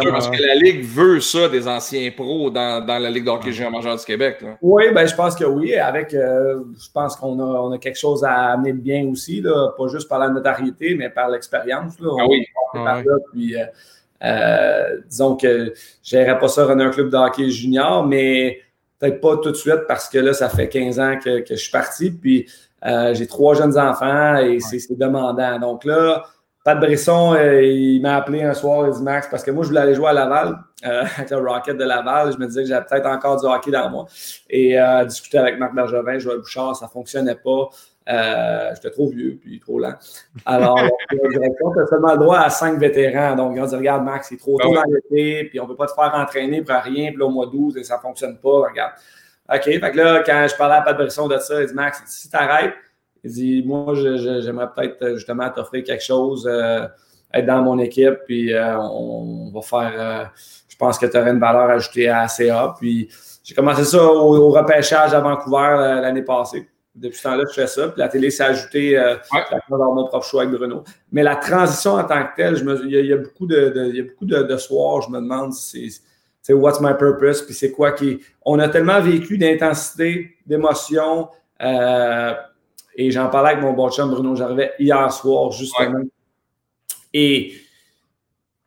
Là, 0.05 0.11
parce 0.13 0.31
que 0.31 0.41
la 0.41 0.55
Ligue 0.55 0.85
veut 0.85 1.21
ça 1.21 1.49
des 1.49 1.67
anciens 1.67 2.09
pros 2.13 2.51
dans, 2.51 2.85
dans 2.85 2.99
la 2.99 3.11
Ligue 3.11 3.25
d'hockey 3.25 3.51
junior 3.51 3.73
majeur 3.73 3.97
du 3.97 4.05
Québec. 4.05 4.45
Oui, 4.63 4.85
ben, 4.95 5.07
je 5.07 5.15
pense 5.15 5.35
que 5.35 5.45
oui. 5.45 5.75
Avec, 5.75 6.15
euh, 6.15 6.63
je 6.81 6.89
pense 6.93 7.17
qu'on 7.17 7.41
a, 7.41 7.61
on 7.61 7.73
a 7.73 7.79
quelque 7.79 7.99
chose 7.99 8.23
à 8.23 8.53
amener 8.53 8.73
de 8.73 8.79
bien 8.79 9.09
aussi, 9.09 9.41
là, 9.41 9.73
pas 9.77 9.89
juste 9.89 10.09
par 10.09 10.21
la 10.21 10.29
notoriété, 10.29 10.95
mais 10.95 11.11
par 11.11 11.29
l'expérience. 11.29 11.95
Ah 12.01 12.25
oui. 12.29 12.47
Ah 12.75 13.03
puis, 13.33 13.57
euh, 13.57 13.65
euh, 14.23 15.01
disons 15.09 15.35
que 15.37 15.73
je 16.05 16.17
n'irais 16.17 16.39
pas 16.39 16.49
ça 16.49 16.65
runner 16.65 16.85
un 16.85 16.91
club 16.91 17.11
de 17.11 17.17
hockey 17.17 17.51
junior, 17.51 18.07
mais 18.07 18.61
peut-être 19.01 19.21
pas 19.21 19.37
tout 19.37 19.51
de 19.51 19.57
suite 19.57 19.87
parce 19.89 20.09
que 20.09 20.19
là, 20.19 20.33
ça 20.33 20.49
fait 20.49 20.69
15 20.69 21.01
ans 21.01 21.19
que, 21.23 21.41
que 21.41 21.57
je 21.57 21.61
suis 21.61 21.73
parti. 21.73 22.13
Puis, 22.13 22.47
euh, 22.87 23.15
j'ai 23.15 23.27
trois 23.27 23.55
jeunes 23.55 23.77
enfants 23.77 24.37
et 24.37 24.61
c'est 24.61 24.97
demandant. 24.97 25.59
Donc 25.59 25.85
là, 25.85 26.25
Pat 26.69 26.79
Brisson, 26.81 27.33
euh, 27.33 27.63
il 27.63 28.03
m'a 28.03 28.17
appelé 28.17 28.43
un 28.43 28.53
soir, 28.53 28.87
il 28.87 28.93
dit 28.93 29.03
Max, 29.03 29.27
parce 29.31 29.43
que 29.43 29.51
moi, 29.51 29.63
je 29.63 29.69
voulais 29.69 29.81
aller 29.81 29.95
jouer 29.95 30.09
à 30.09 30.13
Laval, 30.13 30.59
euh, 30.85 31.03
avec 31.17 31.31
le 31.31 31.39
Rocket 31.39 31.79
de 31.79 31.85
Laval. 31.85 32.31
Je 32.35 32.37
me 32.37 32.47
disais 32.47 32.61
que 32.61 32.69
j'avais 32.69 32.85
peut-être 32.85 33.07
encore 33.07 33.41
du 33.41 33.47
hockey 33.47 33.71
dans 33.71 33.89
moi. 33.89 34.05
Et 34.51 34.77
discuter 35.07 35.39
avec 35.39 35.59
Marc 35.59 35.75
Bergevin, 35.75 36.19
Joël 36.19 36.41
Bouchard, 36.41 36.77
ça 36.77 36.85
ne 36.85 36.91
fonctionnait 36.91 37.37
pas. 37.37 37.71
J'étais 38.75 38.91
trop 38.91 39.09
vieux 39.09 39.39
puis 39.41 39.59
trop 39.61 39.79
lent. 39.79 39.95
Alors, 40.45 40.79
la 41.11 41.29
direction, 41.31 41.73
tu 41.73 41.81
as 41.81 41.87
seulement 41.87 42.13
le 42.13 42.19
droit 42.19 42.41
à 42.41 42.51
cinq 42.51 42.79
vétérans. 42.79 43.35
Donc, 43.35 43.55
ils 43.57 43.63
ont 43.63 43.67
dit 43.67 43.77
Regarde, 43.77 44.05
Max, 44.05 44.29
c'est 44.29 44.37
trop 44.37 44.59
ah 44.61 44.65
tôt 44.65 44.75
dans 44.75 44.83
l'été, 44.93 45.45
puis 45.45 45.61
on 45.61 45.63
ne 45.63 45.69
peut 45.71 45.77
pas 45.77 45.87
te 45.87 45.95
faire 45.95 46.13
entraîner 46.15 46.61
pour 46.61 46.77
rien, 46.77 47.09
puis 47.09 47.19
là, 47.19 47.25
au 47.25 47.31
mois 47.31 47.47
12, 47.47 47.79
et 47.79 47.83
ça 47.83 47.97
ne 47.97 48.03
fonctionne 48.03 48.37
pas. 48.37 48.69
Regarde. 48.69 48.93
OK. 49.51 49.63
Fait 49.63 49.81
que 49.81 49.97
là, 49.97 50.23
quand 50.23 50.47
je 50.51 50.55
parlais 50.55 50.75
à 50.75 50.83
Pat 50.83 50.95
Brisson 50.95 51.29
de 51.29 51.39
ça, 51.39 51.63
il 51.63 51.69
dit 51.69 51.73
Max, 51.73 52.03
si 52.05 52.29
tu 52.29 52.37
arrêtes, 52.37 52.75
il 53.29 53.33
dit 53.33 53.63
Moi, 53.67 53.95
j'aimerais 53.95 54.69
peut-être 54.75 55.03
euh, 55.03 55.17
justement 55.17 55.49
t'offrir 55.51 55.85
quelque 55.85 56.05
chose, 56.05 56.49
euh, 56.51 56.87
être 57.33 57.47
dans 57.47 57.63
mon 57.63 57.79
équipe, 57.79 58.21
puis 58.27 58.53
euh, 58.53 58.79
on, 58.79 59.51
va 59.53 59.63
faire. 59.63 60.33
je 60.69 60.77
pense 60.77 60.99
que 60.99 61.07
tu 61.07 61.17
aurais 61.17 61.31
une 61.31 61.41
valeur 61.41 61.71
ajoutée 61.71 62.09
à 62.09 62.23
ACA. 62.23 62.75
Puis 62.79 63.09
j'ai 63.45 63.55
commencé 63.55 63.85
ça 63.85 64.03
au, 64.03 64.51
repêchage 64.51 65.13
à 65.13 65.21
Vancouver 65.21 66.01
l'année 66.03 66.23
passée. 66.23 66.69
Depuis 66.95 67.19
ce 67.19 67.23
temps-là, 67.25 67.45
je 67.49 67.61
fais 67.61 67.67
ça. 67.67 67.89
Puis 67.89 68.01
la 68.01 68.09
télé 68.09 68.31
s'est 68.31 68.45
ajoutée 68.45 68.99
euh, 68.99 69.15
dans 69.69 69.95
mon 69.95 70.07
propre 70.07 70.27
choix 70.27 70.43
avec 70.43 70.55
Bruno. 70.55 70.83
Mais 71.13 71.23
la 71.23 71.37
transition 71.37 71.93
en 71.93 72.05
tant 72.05 72.25
que 72.25 72.35
telle, 72.37 72.57
il, 72.85 73.07
y 73.07 73.13
a, 73.13 73.17
beaucoup 73.19 73.47
de, 73.47 73.91
il 73.91 73.97
y 73.97 74.01
a 74.01 74.03
beaucoup 74.05 74.25
de, 74.25 74.43
de 74.43 74.57
soirs, 74.57 75.03
je 75.03 75.11
me 75.11 75.21
demande 75.21 75.53
si 75.53 75.91
c'est 75.91 76.03
c'est 76.49 76.55
what's 76.55 76.81
my 76.81 76.95
purpose, 76.99 77.43
puis 77.43 77.53
c'est 77.53 77.73
quoi 77.73 77.93
qui. 77.93 78.21
On 78.43 78.59
a 78.59 78.71
tellement 78.71 79.03
vécu 79.03 79.37
d'intensité, 79.37 80.39
d'émotion, 80.47 81.29
euh, 81.61 82.33
et 82.99 83.13
j'en 83.13 83.29
parlais 83.29 83.53
avec 83.53 83.63
mon 83.63 83.73
bon 83.75 83.91
chum 83.91 84.11
Bruno 84.11 84.35
Jarvet 84.35 84.73
hier 84.81 85.13
soir, 85.13 85.53
justement. 85.53 86.01
Et, 87.15 87.53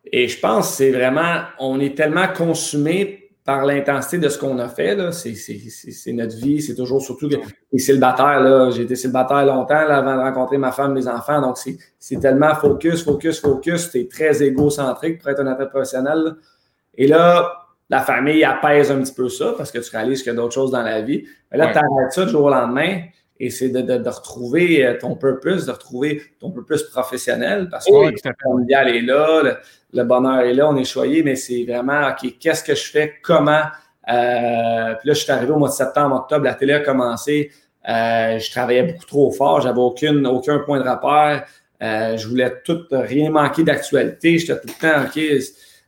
et 0.06 0.26
je 0.26 0.40
pense 0.40 0.70
que 0.70 0.74
c'est 0.76 0.90
vraiment, 0.90 1.42
on 1.60 1.78
est 1.78 1.94
tellement 1.94 2.26
consumé 2.34 3.30
par 3.44 3.66
l'intensité 3.66 4.16
de 4.16 4.30
ce 4.30 4.38
qu'on 4.38 4.58
a 4.58 4.68
fait. 4.68 4.96
C'est 5.12 6.12
notre 6.12 6.34
vie, 6.36 6.62
c'est 6.62 6.74
toujours 6.74 7.02
surtout 7.02 7.28
que 7.28 7.36
les 7.72 7.78
célibataires. 7.78 8.70
J'ai 8.70 8.84
été 8.84 8.96
célibataire 8.96 9.44
longtemps 9.44 9.86
là, 9.86 9.98
avant 9.98 10.16
de 10.16 10.20
rencontrer 10.20 10.56
ma 10.56 10.72
femme, 10.72 10.94
mes 10.94 11.06
enfants. 11.08 11.42
Donc, 11.42 11.58
c'est 11.98 12.18
tellement 12.18 12.54
focus, 12.54 13.04
focus, 13.04 13.38
focus. 13.38 13.90
C'est 13.90 14.08
très 14.08 14.42
égocentrique 14.42 15.20
pour 15.20 15.28
être 15.28 15.40
un 15.40 15.46
athlète 15.48 15.68
professionnel. 15.68 16.36
Et 16.94 17.06
là, 17.06 17.52
la 17.90 18.00
famille 18.00 18.44
apaise 18.44 18.90
un 18.90 19.02
petit 19.02 19.12
peu 19.12 19.28
ça 19.28 19.52
parce 19.58 19.70
que 19.70 19.78
tu 19.78 19.90
réalises 19.90 20.22
qu'il 20.22 20.32
y 20.32 20.34
a 20.34 20.36
d'autres 20.36 20.54
choses 20.54 20.70
dans 20.70 20.82
la 20.82 21.02
vie. 21.02 21.26
Mais 21.50 21.58
là, 21.58 21.70
tu 21.70 21.76
arrêtes 21.76 22.12
ça 22.12 22.24
du 22.24 22.30
jour 22.30 22.44
au 22.44 22.50
lendemain 22.50 23.02
et 23.42 23.50
c'est 23.50 23.70
de, 23.70 24.08
retrouver 24.08 24.86
euh, 24.86 24.96
ton 25.00 25.16
purpose, 25.16 25.66
de 25.66 25.72
retrouver 25.72 26.22
ton 26.38 26.52
purpose 26.52 26.84
professionnel 26.84 27.68
parce 27.68 27.86
que 27.86 27.90
le 27.90 28.16
familial 28.40 28.88
est 28.88 29.00
là, 29.00 29.58
le, 29.92 30.04
bonheur 30.04 30.42
est 30.42 30.54
là, 30.54 30.68
on 30.68 30.76
est 30.76 30.84
choyé, 30.84 31.24
mais 31.24 31.34
c'est 31.34 31.64
vraiment, 31.64 32.08
OK, 32.10 32.38
qu'est-ce 32.38 32.62
que 32.62 32.76
je 32.76 32.88
fais, 32.88 33.14
comment? 33.20 33.64
Euh, 34.08 34.94
puis 34.94 35.08
là, 35.08 35.14
je 35.14 35.14
suis 35.14 35.32
arrivé 35.32 35.50
au 35.50 35.58
mois 35.58 35.70
de 35.70 35.74
septembre, 35.74 36.14
octobre, 36.14 36.44
la 36.44 36.54
télé 36.54 36.74
a 36.74 36.80
commencé. 36.80 37.50
Euh, 37.88 38.38
je 38.38 38.50
travaillais 38.52 38.84
beaucoup 38.84 39.06
trop 39.06 39.32
fort, 39.32 39.60
j'avais 39.60 39.80
aucune, 39.80 40.24
aucun 40.24 40.60
point 40.60 40.78
de 40.78 40.88
repère. 40.88 41.44
je 41.80 42.28
voulais 42.28 42.62
tout, 42.64 42.78
rien 42.92 43.28
manquer 43.30 43.64
d'actualité. 43.64 44.38
J'étais 44.38 44.60
tout 44.60 44.68
le 44.68 44.80
temps, 44.80 45.02
OK, 45.04 45.20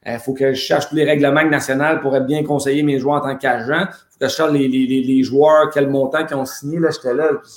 il 0.07 0.13
euh, 0.13 0.19
faut 0.19 0.35
que 0.35 0.53
je 0.53 0.61
cherche 0.61 0.89
tous 0.89 0.97
les 0.97 1.05
règlements 1.05 1.45
nationaux 1.45 1.99
pour 2.03 2.15
être 2.15 2.27
bien 2.27 2.45
conseiller 2.45 2.83
mes 2.83 2.99
joueurs 2.99 3.23
en 3.23 3.29
tant 3.29 3.37
qu'agent. 3.37 3.81
Il 3.81 3.87
faut 3.87 4.19
que 4.21 4.29
je 4.29 4.35
cherche 4.35 4.53
les, 4.53 4.69
les, 4.69 4.87
les, 4.87 5.23
joueurs, 5.23 5.71
quel 5.73 5.89
montant 5.89 6.27
qui 6.27 6.35
ont 6.35 6.45
signé. 6.45 6.79
Là, 6.79 6.91
j'étais 6.91 7.15
là. 7.15 7.29
Tu 7.43 7.49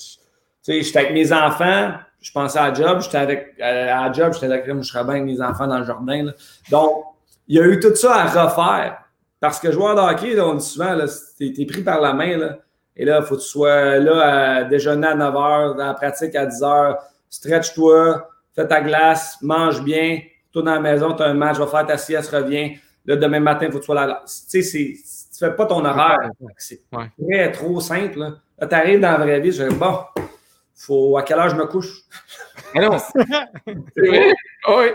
sais, 0.62 0.82
j'étais 0.82 1.00
avec 1.00 1.14
mes 1.14 1.34
enfants. 1.34 1.92
Je 2.22 2.32
pensais 2.32 2.60
à 2.60 2.74
job. 2.74 3.02
J'étais 3.02 3.18
avec 3.18 3.56
euh, 3.62 3.94
à 3.94 4.12
job. 4.14 4.34
J'étais 4.34 4.48
là, 4.48 4.62
je 4.66 4.82
serais 4.82 5.04
bien 5.04 5.14
avec 5.16 5.24
mes 5.24 5.42
enfants 5.42 5.68
dans 5.68 5.80
le 5.80 5.86
jardin. 5.86 6.24
Là. 6.24 6.32
Donc, 6.72 7.04
il 7.50 7.58
y 7.58 7.60
a 7.60 7.66
eu 7.66 7.80
tout 7.80 7.96
ça 7.96 8.16
à 8.16 8.46
refaire. 8.46 8.98
Parce 9.40 9.60
que 9.60 9.72
joueur 9.72 9.96
de 9.96 10.02
hockey, 10.02 10.34
là, 10.34 10.48
on 10.48 10.56
dit 10.56 10.66
souvent, 10.66 10.96
tu 11.38 11.62
es, 11.62 11.66
pris 11.66 11.84
par 11.84 12.00
la 12.00 12.14
main. 12.14 12.38
Là, 12.38 12.58
et 12.96 13.04
là, 13.04 13.20
il 13.22 13.26
faut 13.26 13.36
que 13.36 13.42
tu 13.42 13.48
sois 13.48 13.98
là 13.98 14.58
à 14.58 14.64
déjeuner 14.64 15.08
à 15.08 15.16
9 15.16 15.34
h, 15.34 15.78
dans 15.78 15.86
la 15.86 15.94
pratique 15.94 16.36
à 16.36 16.46
10 16.46 16.62
h. 16.62 16.98
Stretch-toi, 17.30 18.30
fais 18.56 18.68
ta 18.68 18.82
glace, 18.82 19.38
mange 19.42 19.84
bien, 19.84 20.20
dans 20.62 20.74
la 20.74 20.80
maison, 20.80 21.14
tu 21.14 21.24
as 21.24 21.28
un 21.28 21.34
match, 21.34 21.58
va 21.58 21.68
faire 21.68 21.86
ta 21.86 21.98
sieste, 21.98 22.32
reviens. 22.32 22.74
Là, 23.06 23.16
demain 23.16 23.40
matin, 23.40 23.68
il 23.68 23.72
faut 23.72 23.78
que 23.78 23.84
tu 23.84 23.86
sois 23.86 24.06
là. 24.06 24.24
Tu 24.26 24.62
sais, 24.62 24.70
tu 24.70 25.46
ne 25.46 25.50
fais 25.50 25.56
pas 25.56 25.66
ton 25.66 25.84
horaire. 25.86 26.30
C'est 26.58 26.82
très 26.90 27.52
trop 27.52 27.80
simple. 27.80 28.20
Là, 28.20 28.68
tu 28.68 28.76
arrives 28.76 29.00
dans 29.00 29.12
la 29.12 29.18
vraie 29.18 29.40
vie, 29.40 29.52
je 29.52 29.64
dis, 29.64 29.76
bon, 29.76 30.00
faut, 30.76 31.18
à 31.18 31.24
quelle 31.24 31.40
heure 31.40 31.50
je 31.50 31.56
me 31.56 31.66
couche? 31.66 32.04
Mais 32.76 32.82
non. 32.82 32.98
C'est 33.96 34.08
vrai? 34.08 34.34
Oui. 34.68 34.86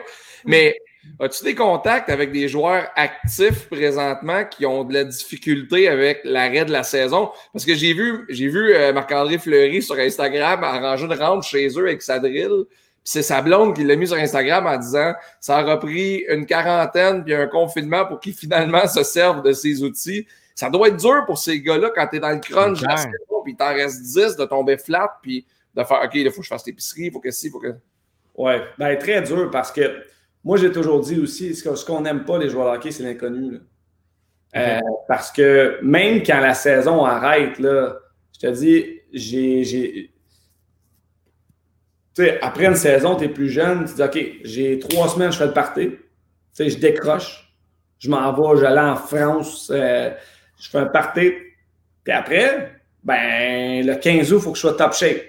Mais 0.44 0.76
as-tu 1.18 1.44
des 1.44 1.54
contacts 1.54 2.08
avec 2.08 2.32
des 2.32 2.48
joueurs 2.48 2.88
actifs 2.96 3.68
présentement 3.68 4.44
qui 4.44 4.66
ont 4.66 4.84
de 4.84 4.94
la 4.94 5.04
difficulté 5.04 5.88
avec 5.88 6.20
l'arrêt 6.24 6.64
de 6.64 6.72
la 6.72 6.82
saison? 6.82 7.30
Parce 7.52 7.64
que 7.64 7.74
j'ai 7.74 7.94
vu, 7.94 8.26
j'ai 8.28 8.48
vu 8.48 8.74
euh, 8.74 8.92
Marc-André 8.92 9.38
Fleury 9.38 9.82
sur 9.82 9.96
Instagram 9.96 10.62
arranger 10.62 11.06
une 11.06 11.14
rampe 11.14 11.42
chez 11.42 11.68
eux 11.78 11.86
avec 11.86 12.02
sa 12.02 12.18
drill 12.18 12.64
c'est 13.04 13.22
sa 13.22 13.42
blonde 13.42 13.74
qui 13.74 13.84
l'a 13.84 13.96
mis 13.96 14.06
sur 14.06 14.16
Instagram 14.16 14.66
en 14.66 14.76
disant 14.76 15.14
ça 15.40 15.58
a 15.58 15.62
repris 15.62 16.24
une 16.28 16.46
quarantaine 16.46 17.24
puis 17.24 17.34
un 17.34 17.48
confinement 17.48 18.06
pour 18.06 18.20
qu'ils 18.20 18.34
finalement 18.34 18.86
se 18.86 19.02
servent 19.02 19.42
de 19.42 19.52
ces 19.52 19.82
outils. 19.82 20.26
Ça 20.54 20.70
doit 20.70 20.88
être 20.88 20.98
dur 20.98 21.24
pour 21.26 21.38
ces 21.38 21.60
gars-là 21.60 21.90
quand 21.94 22.06
tu 22.06 22.16
es 22.16 22.20
dans 22.20 22.30
le 22.30 22.38
crunch 22.38 22.80
de 22.80 22.86
puis 23.44 23.56
t'en 23.56 23.74
reste 23.74 24.02
10 24.02 24.36
de 24.36 24.44
tomber 24.44 24.78
flat 24.78 25.18
puis 25.20 25.44
de 25.74 25.82
faire 25.82 26.02
OK, 26.04 26.10
il 26.14 26.30
faut 26.30 26.38
que 26.38 26.44
je 26.44 26.48
fasse 26.48 26.66
l'épicerie, 26.66 27.06
il 27.06 27.12
faut 27.12 27.18
que 27.20 27.30
si, 27.30 27.46
il 27.46 27.50
faut 27.50 27.58
que. 27.58 27.74
Ouais, 28.36 28.62
ben 28.78 28.96
très 28.98 29.20
dur 29.22 29.50
parce 29.50 29.72
que 29.72 30.04
moi 30.44 30.56
j'ai 30.56 30.70
toujours 30.70 31.00
dit 31.00 31.20
aussi 31.20 31.54
ce 31.54 31.84
qu'on 31.84 32.00
n'aime 32.00 32.24
pas 32.24 32.38
les 32.38 32.48
joueurs 32.48 32.70
de 32.70 32.76
hockey, 32.76 32.92
c'est 32.92 33.02
l'inconnu. 33.02 33.58
Euh, 34.54 34.80
parce 35.08 35.32
que 35.32 35.78
même 35.82 36.22
quand 36.22 36.40
la 36.40 36.54
saison 36.54 37.04
arrête, 37.04 37.58
là, 37.58 37.96
je 38.34 38.46
te 38.46 38.52
dis, 38.52 39.00
j'ai 39.12 40.12
après 42.40 42.66
une 42.66 42.76
saison, 42.76 43.16
tu 43.16 43.24
es 43.24 43.28
plus 43.28 43.48
jeune, 43.48 43.86
tu 43.86 43.94
dis 43.94 44.02
OK, 44.02 44.40
j'ai 44.44 44.78
trois 44.78 45.08
semaines, 45.08 45.32
je 45.32 45.38
fais 45.38 45.46
le 45.46 45.52
party. 45.52 45.90
Je 46.58 46.76
décroche. 46.76 47.54
Je 47.98 48.10
m'en 48.10 48.32
vais, 48.32 48.60
j'allais 48.60 48.80
en 48.80 48.96
France, 48.96 49.70
euh, 49.72 50.10
je 50.60 50.68
fais 50.68 50.78
un 50.78 50.86
party. 50.86 51.32
Puis 52.02 52.12
après, 52.12 52.80
ben, 53.04 53.86
le 53.86 53.94
15 53.94 54.32
août, 54.32 54.38
il 54.38 54.42
faut 54.42 54.50
que 54.50 54.56
je 54.56 54.62
sois 54.62 54.74
top 54.74 54.92
shape. 54.92 55.22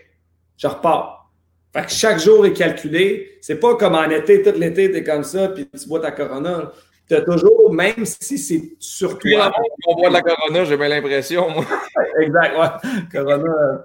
Je 0.57 0.67
repars. 0.67 1.31
Fait 1.71 1.85
que 1.85 1.91
chaque 1.91 2.19
jour 2.19 2.45
est 2.45 2.53
calculé. 2.53 3.37
C'est 3.41 3.59
pas 3.59 3.75
comme 3.75 3.95
en 3.95 4.09
été, 4.09 4.41
tout 4.41 4.57
l'été, 4.57 4.91
tu 4.91 4.97
es 4.97 5.03
comme 5.03 5.23
ça, 5.23 5.49
puis 5.49 5.67
tu 5.67 5.87
bois 5.87 5.99
ta 5.99 6.11
corona 6.11 6.71
tu 7.07 7.15
as 7.15 7.21
toujours, 7.21 7.73
même 7.73 8.05
si 8.05 8.37
c'est 8.37 8.75
sur 8.79 9.19
toi. 9.19 9.51
on 9.87 9.95
voit 9.95 10.09
de 10.09 10.13
la 10.13 10.21
Corona, 10.21 10.63
j'ai 10.63 10.77
bien 10.77 10.87
l'impression. 10.87 11.47
exact, 12.19 12.57
ouais. 12.57 12.89
Corona, 13.11 13.43
euh, 13.43 13.77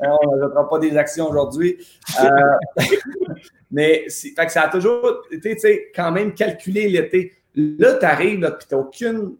on 0.00 0.36
ne 0.36 0.68
pas 0.68 0.78
des 0.78 0.96
actions 0.96 1.28
aujourd'hui. 1.30 1.76
Euh, 2.20 2.84
mais 3.70 4.06
fait 4.08 4.46
que 4.46 4.52
ça 4.52 4.62
a 4.62 4.68
toujours 4.68 5.22
été 5.30 5.90
quand 5.94 6.10
même 6.10 6.34
calculé 6.34 6.88
l'été. 6.88 7.32
Là, 7.54 7.94
tu 7.94 8.04
arrives, 8.04 8.40
puis 8.58 8.66
tu 8.68 8.74
n'as 8.74 8.80
aucune 8.80 9.36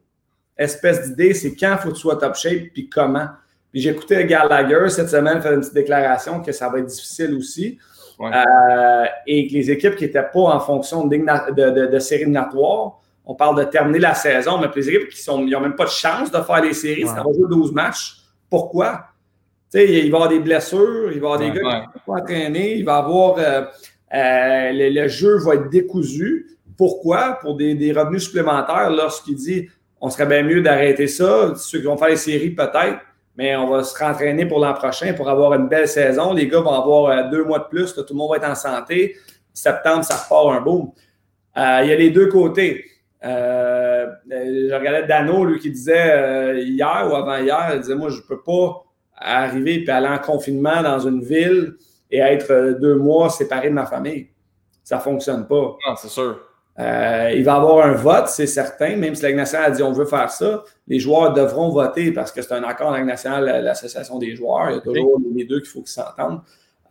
espèce 0.57 1.09
d'idée, 1.09 1.35
c'est 1.35 1.55
quand 1.57 1.73
il 1.73 1.79
faut 1.79 1.88
que 1.88 1.94
tu 1.94 2.01
sois 2.01 2.16
top 2.16 2.37
shape, 2.37 2.73
puis 2.73 2.88
comment. 2.88 3.27
Puis 3.73 3.81
j'écoutais 3.81 4.25
Gallagher 4.25 4.88
cette 4.88 5.09
semaine 5.09 5.42
faire 5.42 5.53
une 5.53 5.61
petite 5.61 5.75
déclaration 5.75 6.40
que 6.40 6.53
ça 6.53 6.68
va 6.68 6.79
être 6.79 6.87
difficile 6.87 7.35
aussi. 7.35 7.79
Euh, 8.20 9.05
et 9.27 9.49
que 9.49 9.55
les 9.55 9.73
équipes 9.73 9.97
qui 9.97 10.05
n'étaient 10.05 10.23
pas 10.23 10.38
en 10.38 10.61
fonction 10.61 11.05
de, 11.05 11.16
de, 11.16 11.70
de, 11.70 11.87
de 11.87 11.99
séries 11.99 12.27
on 13.27 13.35
parle 13.35 13.59
de 13.59 13.65
terminer 13.65 13.99
la 13.99 14.15
saison, 14.15 14.59
mais 14.59 14.69
les 14.75 14.89
équipes 14.89 15.09
qui 15.09 15.31
n'ont 15.31 15.61
même 15.61 15.77
pas 15.77 15.85
de 15.85 15.91
chance 15.91 16.31
de 16.31 16.41
faire 16.41 16.63
les 16.63 16.75
séries, 16.75 17.07
ça 17.07 17.23
va 17.23 17.33
jouer 17.33 17.49
12 17.49 17.73
matchs. 17.73 18.17
Pourquoi? 18.51 19.07
il 19.75 19.87
va 19.87 19.93
y 20.03 20.07
avoir 20.07 20.29
des 20.29 20.39
blessures, 20.39 21.11
il 21.13 21.21
va 21.21 21.29
y 21.29 21.33
avoir 21.33 21.39
des 21.39 21.51
gars 21.51 21.53
qui 21.55 21.65
ne 21.65 21.71
vont 21.71 22.01
pas 22.07 22.21
entraîner, 22.21 22.75
il 22.77 22.85
va 22.85 22.97
avoir 22.99 23.37
euh, 23.39 23.63
euh, 24.15 24.71
le, 24.73 25.09
jeu 25.09 25.39
va 25.39 25.55
être 25.55 25.69
décousu. 25.69 26.59
Pourquoi? 26.77 27.39
Pour 27.41 27.57
des, 27.57 27.93
revenus 27.93 28.25
supplémentaires 28.25 28.91
lorsqu'il 28.91 29.37
dit 29.37 29.69
on 30.01 30.11
serait 30.11 30.27
bien 30.27 30.43
mieux 30.43 30.61
d'arrêter 30.61 31.09
ça. 31.09 31.55
Ceux 31.57 31.79
qui 31.79 31.87
vont 31.87 31.97
faire 31.97 32.09
les 32.09 32.17
séries, 32.17 32.51
peut-être, 32.51 32.99
mais 33.37 33.57
on 33.57 33.71
va 33.71 33.83
se 33.83 33.99
rentraîner 33.99 34.47
pour 34.47 34.61
l'an 34.61 34.75
prochain 34.75 35.15
pour 35.15 35.29
avoir 35.31 35.55
une 35.55 35.67
belle 35.67 35.89
saison. 35.89 36.35
Les 36.35 36.47
gars 36.47 36.61
vont 36.61 36.75
avoir 36.75 37.07
euh, 37.07 37.31
deux 37.31 37.45
mois 37.45 37.61
de 37.61 37.65
plus, 37.65 37.95
tout 37.95 38.05
le 38.11 38.15
monde 38.15 38.31
va 38.31 38.37
être 38.37 38.49
en 38.49 38.55
santé. 38.55 39.17
Septembre, 39.53 40.05
ça 40.05 40.17
repart 40.17 40.57
un 40.57 40.61
boom. 40.61 40.91
il 41.57 41.89
y 41.89 41.93
a 41.93 41.97
les 41.97 42.11
deux 42.11 42.27
côtés. 42.27 42.85
Euh, 43.25 44.07
je 44.31 44.75
regardais 44.75 45.07
Dano, 45.07 45.45
lui, 45.45 45.59
qui 45.59 45.71
disait 45.71 46.13
euh, 46.13 46.59
hier 46.59 47.09
ou 47.11 47.15
avant-hier, 47.15 47.71
il 47.75 47.81
disait 47.81 47.95
Moi, 47.95 48.11
je 48.11 48.19
ne 48.19 48.23
peux 48.23 48.43
pas 48.43 48.85
arriver 49.17 49.85
et 49.85 49.91
aller 49.91 50.09
en 50.09 50.19
confinement 50.19 50.83
dans 50.83 50.99
une 50.99 51.23
ville 51.23 51.75
et 52.11 52.19
être 52.19 52.51
euh, 52.51 52.75
deux 52.75 52.97
mois 52.97 53.31
séparé 53.31 53.71
de 53.71 53.75
ma 53.75 53.87
famille. 53.87 54.29
Ça 54.83 54.97
ne 54.97 55.01
fonctionne 55.01 55.47
pas. 55.47 55.55
Non, 55.55 55.77
ah, 55.87 55.95
c'est 55.97 56.09
sûr. 56.09 56.39
il 56.79 56.83
va 57.45 57.53
y 57.53 57.57
avoir 57.57 57.87
un 57.87 57.95
vote, 57.95 58.29
c'est 58.29 58.47
certain, 58.47 58.97
même 58.97 59.15
si 59.15 59.23
la 59.23 59.33
nationale 59.33 59.71
a 59.73 59.75
dit 59.75 59.83
on 59.83 59.93
veut 59.93 60.05
faire 60.05 60.31
ça, 60.31 60.63
les 60.87 60.99
joueurs 60.99 61.33
devront 61.33 61.71
voter 61.71 62.13
parce 62.13 62.31
que 62.31 62.43
c'est 62.43 62.53
un 62.53 62.65
accord 62.65 62.93
avec 62.93 63.07
nationale, 63.07 63.65
l'association 63.65 64.19
des 64.19 64.37
joueurs. 64.37 64.71
Il 64.71 64.75
y 64.75 64.79
a 64.79 64.81
toujours 64.81 65.19
les 65.35 65.45
deux 65.45 65.61
qu'il 65.61 65.71
faut 65.71 65.81
qu'ils 65.81 65.89
s'entendent. 65.89 66.41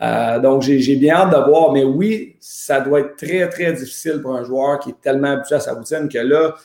Euh, 0.02 0.40
donc, 0.40 0.62
j'ai 0.64 0.96
bien 0.96 1.16
hâte 1.16 1.32
de 1.32 1.50
voir. 1.50 1.72
Mais 1.72 1.84
oui, 1.84 2.36
ça 2.40 2.82
doit 2.82 3.02
être 3.02 3.16
très, 3.16 3.48
très 3.50 3.74
difficile 3.74 4.22
pour 4.22 4.36
un 4.36 4.44
joueur 4.44 4.80
qui 4.80 4.92
est 4.92 5.02
tellement 5.02 5.32
habitué 5.32 5.56
à 5.56 5.60
sa 5.60 5.74
routine 5.74 6.10
que 6.10 6.18
là, 6.18 6.56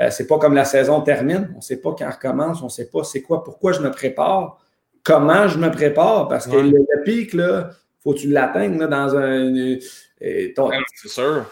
euh, 0.00 0.08
c'est 0.10 0.26
pas 0.26 0.38
comme 0.38 0.54
la 0.54 0.64
saison 0.64 1.00
termine. 1.00 1.50
On 1.54 1.58
ne 1.58 1.62
sait 1.62 1.78
pas 1.80 1.90
quand 1.90 2.04
elle 2.04 2.10
recommence. 2.10 2.62
On 2.62 2.66
ne 2.66 2.70
sait 2.70 2.88
pas 2.88 3.04
c'est 3.04 3.22
quoi, 3.22 3.44
pourquoi 3.44 3.72
je 3.72 3.80
me 3.80 3.90
prépare, 3.90 4.58
comment 5.02 5.48
je 5.48 5.58
me 5.58 5.70
prépare. 5.70 6.28
Parce 6.28 6.46
que 6.46 6.56
le, 6.56 7.02
pic, 7.04 7.34
là, 7.34 7.70
faut 8.02 8.14
que 8.14 8.18
tu 8.18 8.28
l'atteignes 8.28 8.78
dans 8.78 9.16
un. 9.16 9.54
Euh, 9.54 9.78
c'est 10.20 11.08
sûr. 11.08 11.44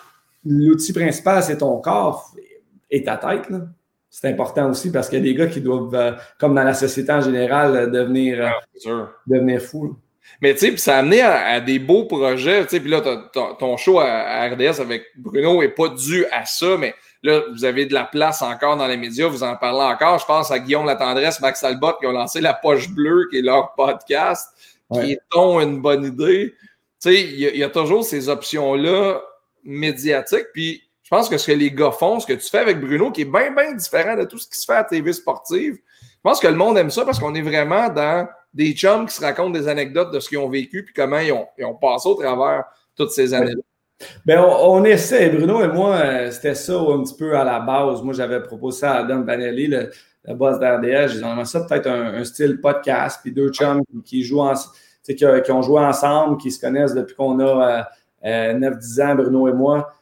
L'outil 0.44 0.92
principal, 0.92 1.42
c'est 1.42 1.58
ton 1.58 1.78
corps 1.80 2.32
et 2.90 3.02
ta 3.02 3.16
tête. 3.16 3.52
C'est 4.08 4.28
important 4.28 4.70
aussi 4.70 4.90
parce 4.90 5.08
qu'il 5.08 5.18
y 5.18 5.22
a 5.22 5.24
des 5.24 5.34
gars 5.34 5.48
qui 5.48 5.60
doivent, 5.60 6.16
comme 6.38 6.54
dans 6.54 6.62
la 6.62 6.72
société 6.72 7.12
en 7.12 7.20
général, 7.20 7.90
devenir, 7.90 8.52
devenir 9.26 9.60
fous. 9.60 9.96
Mais 10.40 10.54
tu 10.54 10.70
sais, 10.70 10.76
ça 10.76 10.96
a 10.96 10.98
amené 10.98 11.22
à, 11.22 11.60
des 11.60 11.78
beaux 11.78 12.04
projets. 12.04 12.64
Tu 12.64 12.70
sais, 12.70 12.80
puis 12.80 12.90
là, 12.90 13.00
ton 13.58 13.76
show 13.76 14.00
à, 14.00 14.46
RDS 14.48 14.80
avec 14.80 15.06
Bruno 15.16 15.60
n'est 15.60 15.68
pas 15.68 15.88
dû 15.88 16.26
à 16.26 16.44
ça, 16.44 16.76
mais 16.78 16.94
là, 17.22 17.42
vous 17.52 17.64
avez 17.64 17.86
de 17.86 17.94
la 17.94 18.04
place 18.04 18.42
encore 18.42 18.76
dans 18.76 18.86
les 18.86 18.96
médias, 18.96 19.28
vous 19.28 19.42
en 19.42 19.56
parlez 19.56 19.94
encore. 19.94 20.18
Je 20.18 20.26
pense 20.26 20.50
à 20.50 20.58
Guillaume 20.58 20.86
Latendresse, 20.86 21.40
Max 21.40 21.62
Albot, 21.64 21.94
qui 22.00 22.06
ont 22.06 22.12
lancé 22.12 22.40
La 22.40 22.54
Poche 22.54 22.90
Bleue, 22.90 23.28
qui 23.30 23.38
est 23.38 23.42
leur 23.42 23.74
podcast, 23.74 24.50
qui 24.92 25.12
est 25.12 25.20
ton 25.30 25.60
une 25.60 25.80
bonne 25.80 26.04
idée. 26.04 26.54
Tu 27.02 27.10
sais, 27.10 27.22
il 27.22 27.56
y, 27.56 27.64
a 27.64 27.68
toujours 27.68 28.04
ces 28.04 28.28
options-là 28.28 29.20
médiatiques. 29.64 30.46
Puis 30.52 30.82
je 31.02 31.08
pense 31.08 31.28
que 31.28 31.38
ce 31.38 31.46
que 31.46 31.52
les 31.52 31.70
gars 31.70 31.92
font, 31.92 32.20
ce 32.20 32.26
que 32.26 32.32
tu 32.32 32.48
fais 32.48 32.58
avec 32.58 32.80
Bruno, 32.80 33.10
qui 33.10 33.22
est 33.22 33.26
bien, 33.26 33.50
bien 33.52 33.72
différent 33.74 34.16
de 34.16 34.24
tout 34.24 34.38
ce 34.38 34.48
qui 34.48 34.58
se 34.58 34.64
fait 34.64 34.74
à 34.74 34.84
TV 34.84 35.12
sportive, 35.12 35.78
je 36.00 36.30
pense 36.30 36.40
que 36.40 36.48
le 36.48 36.56
monde 36.56 36.76
aime 36.78 36.90
ça 36.90 37.04
parce 37.04 37.20
qu'on 37.20 37.34
est 37.34 37.42
vraiment 37.42 37.88
dans 37.88 38.26
des 38.56 38.72
chums 38.72 39.06
qui 39.06 39.14
se 39.14 39.20
racontent 39.20 39.50
des 39.50 39.68
anecdotes 39.68 40.12
de 40.12 40.18
ce 40.18 40.28
qu'ils 40.28 40.38
ont 40.38 40.48
vécu 40.48 40.82
puis 40.82 40.94
comment 40.94 41.18
ils 41.18 41.32
ont, 41.32 41.46
ils 41.58 41.64
ont 41.64 41.74
passé 41.74 42.08
au 42.08 42.14
travers 42.14 42.64
toutes 42.96 43.10
ces 43.10 43.34
années-là. 43.34 43.60
Ben, 44.24 44.40
on, 44.40 44.84
essaie, 44.84 45.30
Bruno 45.30 45.62
et 45.62 45.68
moi, 45.68 45.96
euh, 45.96 46.30
c'était 46.30 46.54
ça 46.54 46.74
un 46.74 47.02
petit 47.02 47.14
peu 47.14 47.36
à 47.36 47.44
la 47.44 47.60
base. 47.60 48.02
Moi, 48.02 48.12
j'avais 48.12 48.42
proposé 48.42 48.80
ça 48.80 48.92
à 48.92 48.98
Adam 49.00 49.22
Vanelli, 49.22 49.68
le, 49.68 49.90
boss 50.34 50.58
d'RDS. 50.58 51.12
J'ai 51.12 51.22
dit, 51.22 51.44
ça 51.44 51.60
peut-être 51.60 51.86
un, 51.86 52.24
style 52.24 52.60
podcast, 52.60 53.20
puis 53.22 53.32
deux 53.32 53.50
chums 53.50 53.82
qui, 54.04 54.22
jouent 54.22 54.40
en, 54.40 54.54
qui, 55.02 55.14
qui, 55.14 55.52
ont 55.52 55.62
joué 55.62 55.80
ensemble, 55.80 56.36
qui 56.38 56.50
se 56.50 56.60
connaissent 56.60 56.94
depuis 56.94 57.14
qu'on 57.14 57.38
a 57.40 57.88
9-10 58.22 58.26
euh, 58.26 59.00
euh, 59.00 59.06
ans, 59.06 59.14
Bruno 59.14 59.48
et 59.48 59.52
moi. 59.52 59.96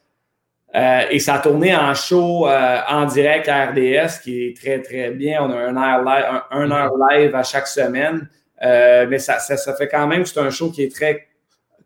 Euh, 0.74 1.02
et 1.10 1.20
ça 1.20 1.34
a 1.34 1.38
tourné 1.38 1.74
en 1.74 1.94
show 1.94 2.48
euh, 2.48 2.80
en 2.88 3.04
direct 3.06 3.48
à 3.48 3.66
RDS, 3.66 4.20
qui 4.22 4.46
est 4.46 4.56
très, 4.56 4.82
très 4.82 5.10
bien. 5.10 5.44
On 5.44 5.50
a 5.50 5.56
un 5.56 5.76
heure 5.76 6.04
live, 6.04 6.42
un, 6.50 6.70
heure 6.72 6.92
live 7.10 7.34
à 7.34 7.44
chaque 7.44 7.68
semaine. 7.68 8.28
Euh, 8.62 9.06
mais 9.08 9.18
ça, 9.18 9.38
ça, 9.38 9.74
fait 9.74 9.88
quand 9.88 10.06
même, 10.06 10.24
c'est 10.24 10.40
un 10.40 10.50
show 10.50 10.70
qui 10.70 10.82
est 10.82 10.94
très 10.94 11.26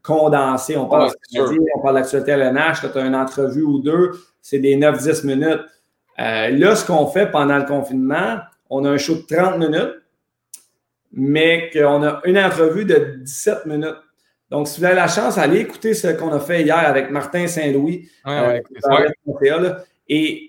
condensé. 0.02 0.76
On 0.76 0.86
parle, 0.86 1.10
on 1.74 1.80
parle 1.80 1.94
d'actualité 1.96 2.32
LNH, 2.32 2.80
tu 2.92 2.98
as 2.98 3.04
une 3.04 3.16
entrevue 3.16 3.62
ou 3.62 3.80
deux, 3.80 4.12
c'est 4.42 4.58
des 4.58 4.76
9-10 4.76 5.26
minutes. 5.26 5.64
là, 6.16 6.76
ce 6.76 6.86
qu'on 6.86 7.06
fait 7.06 7.30
pendant 7.30 7.58
le 7.58 7.64
confinement, 7.64 8.38
on 8.70 8.84
a 8.84 8.90
un 8.90 8.98
show 8.98 9.14
de 9.14 9.34
30 9.34 9.58
minutes, 9.58 9.94
mais 11.12 11.70
qu'on 11.72 12.02
a 12.02 12.20
une 12.24 12.38
entrevue 12.38 12.84
de 12.84 13.16
17 13.22 13.66
minutes. 13.66 13.96
Donc, 14.50 14.66
si 14.68 14.80
vous 14.80 14.86
avez 14.86 14.94
la 14.94 15.08
chance, 15.08 15.36
allez 15.36 15.60
écouter 15.60 15.94
ce 15.94 16.08
qu'on 16.08 16.32
a 16.32 16.40
fait 16.40 16.62
hier 16.62 16.78
avec 16.78 17.10
Martin 17.10 17.46
Saint-Louis. 17.46 18.08
Euh, 18.26 18.60
et 20.08 20.47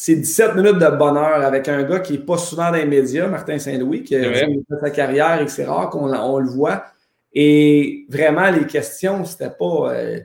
c'est 0.00 0.14
17 0.14 0.54
minutes 0.54 0.78
de 0.78 0.96
bonheur 0.96 1.44
avec 1.44 1.66
un 1.66 1.82
gars 1.82 1.98
qui 1.98 2.12
n'est 2.12 2.18
pas 2.20 2.38
souvent 2.38 2.70
dans 2.70 2.76
les 2.76 2.84
médias, 2.84 3.26
Martin 3.26 3.58
Saint-Louis, 3.58 4.04
qui 4.04 4.14
a 4.14 4.32
fait 4.32 4.46
sa 4.80 4.90
carrière 4.90 5.42
et 5.42 5.44
que 5.44 5.50
c'est 5.50 5.64
rare 5.64 5.90
qu'on 5.90 6.14
on 6.14 6.38
le 6.38 6.48
voit. 6.48 6.84
Et 7.32 8.06
vraiment, 8.08 8.48
les 8.48 8.64
questions, 8.64 9.24
c'était 9.24 9.50
pas. 9.50 9.92
Euh, 9.92 10.20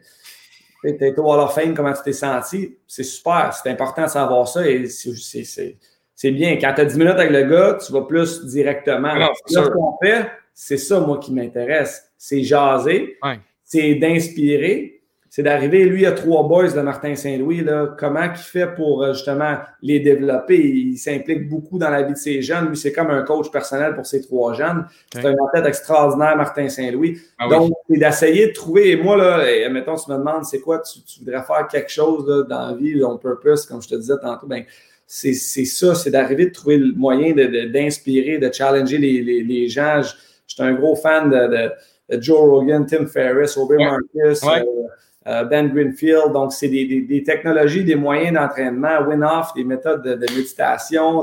T'es 0.83 1.17
au 1.17 1.23
Hall 1.23 1.39
of 1.39 1.55
Fame, 1.55 1.73
comment 1.73 1.91
tu 1.91 2.03
t'es 2.03 2.13
senti? 2.13 2.77
C'est 2.85 3.03
super, 3.03 3.51
c'est 3.51 3.67
important 3.71 4.03
de 4.03 4.09
savoir 4.09 4.47
ça 4.47 4.67
et 4.69 4.85
c'est 4.85 6.31
bien. 6.31 6.57
Quand 6.57 6.73
tu 6.75 6.81
as 6.81 6.85
10 6.85 6.95
minutes 6.95 7.13
avec 7.13 7.31
le 7.31 7.43
gars, 7.43 7.77
tu 7.83 7.91
vas 7.93 8.01
plus 8.01 8.45
directement. 8.45 9.15
Non, 9.15 9.29
ce 9.47 9.59
qu'on 9.69 9.97
fait, 10.03 10.27
c'est 10.53 10.77
ça, 10.77 10.99
moi, 10.99 11.17
qui 11.17 11.33
m'intéresse. 11.33 12.11
C'est 12.15 12.43
jaser, 12.43 13.17
c'est 13.63 13.95
d'inspirer, 13.95 15.01
c'est 15.35 15.41
d'arriver. 15.41 15.85
Lui, 15.85 16.03
il 16.03 16.05
a 16.05 16.11
trois 16.11 16.47
boys 16.47 16.73
de 16.73 16.81
Martin 16.81 17.15
Saint-Louis. 17.15 17.65
Comment 17.97 18.25
il 18.25 18.37
fait 18.37 18.67
pour 18.67 19.01
euh, 19.01 19.13
justement 19.13 19.57
les 19.81 19.99
développer? 19.99 20.59
Il 20.59 20.95
s'implique 20.95 21.49
beaucoup 21.49 21.79
dans 21.79 21.89
la 21.89 22.03
vie 22.03 22.13
de 22.13 22.17
ses 22.19 22.43
jeunes. 22.43 22.67
Lui, 22.67 22.77
c'est 22.77 22.91
comme 22.91 23.09
un 23.09 23.23
coach 23.23 23.49
personnel 23.49 23.95
pour 23.95 24.05
ses 24.05 24.21
trois 24.21 24.53
jeunes. 24.53 24.85
C'est 25.11 25.25
un 25.25 25.33
athlète 25.47 25.65
extraordinaire, 25.65 26.37
Martin 26.37 26.69
Saint-Louis. 26.69 27.17
Ah 27.39 27.47
Donc, 27.47 27.73
c'est 27.89 27.97
d'essayer 27.97 28.49
de 28.49 28.53
trouver. 28.53 28.91
Et 28.91 28.95
moi, 28.95 29.17
là, 29.17 29.69
mettons, 29.71 29.95
tu 29.95 30.11
me 30.11 30.17
demandes, 30.19 30.45
c'est 30.45 30.59
quoi, 30.59 30.83
tu, 30.83 30.99
voudrais 31.21 31.41
faire 31.41 31.67
quelque 31.67 31.89
chose 31.91 32.45
dans 32.47 32.67
la 32.67 32.75
vie, 32.75 32.99
ton 32.99 33.17
purpose, 33.17 33.65
comme 33.65 33.81
je 33.81 33.87
te 33.87 33.95
disais 33.95 34.19
tantôt, 34.21 34.45
ben, 34.45 34.63
c'est 35.07 35.33
ça, 35.33 35.95
c'est 35.95 36.11
d'arriver 36.11 36.45
de 36.45 36.51
trouver 36.51 36.77
le 36.77 36.93
moyen 36.93 37.33
d'inspirer, 37.33 38.37
de, 38.37 38.53
challenger 38.53 38.99
les, 38.99 39.67
gens. 39.67 40.03
Je, 40.03 40.13
suis 40.53 40.61
un 40.61 40.73
gros 40.73 40.95
fan 40.95 41.31
de, 41.31 42.19
Joe 42.21 42.37
Rogan, 42.39 42.85
Tim 42.85 43.07
Ferriss, 43.07 43.57
Obi 43.57 43.77
Marcus, 43.77 44.43
euh, 44.43 44.59
euh, 44.59 44.87
Ben 45.25 45.69
Greenfield. 45.73 46.33
Donc, 46.33 46.51
c'est 46.51 46.67
des, 46.67 47.23
technologies, 47.25 47.83
des 47.83 47.95
moyens 47.95 48.33
d'entraînement, 48.33 49.01
win-off, 49.07 49.53
des 49.53 49.63
méthodes 49.63 50.03
de, 50.03 50.15
méditation, 50.35 51.21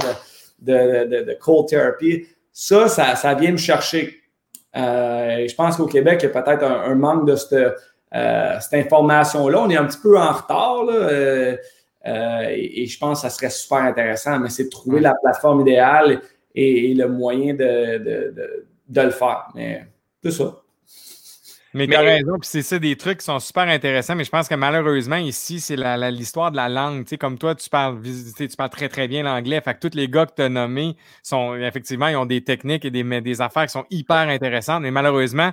de, 0.60 1.34
cold 1.38 1.68
therapy. 1.68 2.26
Ça, 2.52 2.88
ça, 2.88 3.34
vient 3.34 3.52
me 3.52 3.56
chercher. 3.56 4.16
Euh, 4.76 5.46
je 5.48 5.54
pense 5.54 5.76
qu'au 5.76 5.86
Québec, 5.86 6.20
il 6.22 6.26
y 6.26 6.36
a 6.36 6.42
peut-être 6.42 6.64
un, 6.64 6.94
manque 6.94 7.26
de 7.26 7.36
cette, 7.36 8.72
information-là. 8.72 9.60
On 9.60 9.70
est 9.70 9.76
un 9.76 9.84
petit 9.84 10.00
peu 10.00 10.18
en 10.18 10.32
retard. 10.32 10.84
Là. 10.84 11.56
Euh, 12.06 12.46
et, 12.48 12.86
je 12.86 12.98
pense 12.98 13.22
que 13.22 13.28
ça 13.28 13.34
serait 13.34 13.50
super 13.50 13.78
intéressant, 13.78 14.38
mais 14.38 14.48
c'est 14.48 14.64
de 14.64 14.70
trouver 14.70 15.00
la 15.00 15.14
plateforme 15.22 15.60
idéale 15.60 16.20
et, 16.54 16.94
le 16.94 17.08
moyen 17.08 17.54
de, 17.54 18.34
le 18.88 19.10
faire. 19.10 19.48
Mais 19.54 19.86
c'est 20.22 20.32
ça. 20.32 20.56
Mais 21.72 21.86
tu 21.86 21.94
as 21.94 22.00
raison, 22.00 22.38
puis 22.38 22.48
c'est 22.48 22.62
ça 22.62 22.78
des 22.78 22.96
trucs 22.96 23.18
qui 23.18 23.24
sont 23.24 23.38
super 23.38 23.68
intéressants, 23.68 24.16
mais 24.16 24.24
je 24.24 24.30
pense 24.30 24.48
que 24.48 24.54
malheureusement, 24.54 25.16
ici, 25.16 25.60
c'est 25.60 25.76
l'histoire 26.10 26.50
de 26.50 26.56
la 26.56 26.68
langue. 26.68 27.04
Tu 27.04 27.10
sais, 27.10 27.18
comme 27.18 27.38
toi, 27.38 27.54
tu 27.54 27.70
parles, 27.70 28.00
tu 28.02 28.48
parles 28.56 28.70
très, 28.70 28.88
très 28.88 29.06
bien 29.06 29.22
l'anglais. 29.22 29.60
Fait 29.60 29.74
que 29.74 29.88
tous 29.88 29.96
les 29.96 30.08
gars 30.08 30.26
que 30.26 30.34
tu 30.34 30.42
as 30.42 30.48
nommés 30.48 30.96
sont 31.22 31.54
effectivement, 31.54 32.08
ils 32.08 32.16
ont 32.16 32.26
des 32.26 32.42
techniques 32.42 32.84
et 32.84 32.90
des, 32.90 33.20
des 33.20 33.40
affaires 33.40 33.66
qui 33.66 33.72
sont 33.72 33.86
hyper 33.90 34.28
intéressantes, 34.28 34.82
mais 34.82 34.90
malheureusement, 34.90 35.52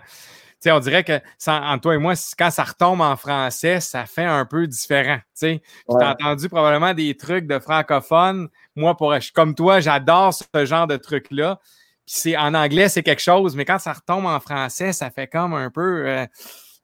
on 0.65 0.80
dirait 0.80 1.03
que 1.03 1.21
entre 1.47 1.82
toi 1.82 1.95
et 1.95 1.97
moi, 1.97 2.13
quand 2.38 2.49
ça 2.49 2.63
retombe 2.63 3.01
en 3.01 3.15
français, 3.15 3.80
ça 3.80 4.06
fait 4.06 4.25
un 4.25 4.45
peu 4.45 4.65
différent. 4.67 5.19
Tu 5.39 5.62
as 6.01 6.10
entendu 6.12 6.49
probablement 6.49 6.93
des 6.93 7.15
trucs 7.15 7.45
de 7.47 7.60
francophones. 7.60 8.49
Moi, 8.75 8.97
pour, 8.97 9.13
comme 9.34 9.56
toi, 9.56 9.80
j'adore 9.80 10.34
ce 10.34 10.65
genre 10.65 10.88
de 10.88 10.97
trucs-là. 10.97 11.60
C'est 12.08 12.36
en 12.36 12.54
anglais, 12.56 12.89
c'est 12.89 13.04
quelque 13.04 13.22
chose, 13.22 13.56
mais 13.56 13.65
quand 13.65 13.78
ça 13.78 13.93
retombe 13.93 14.26
en 14.26 14.39
français, 14.39 14.93
ça 14.93 15.12
fait 15.12 15.28
comme 15.28 15.54
un 15.54 15.70
peu. 15.70 16.08
Euh, 16.08 16.26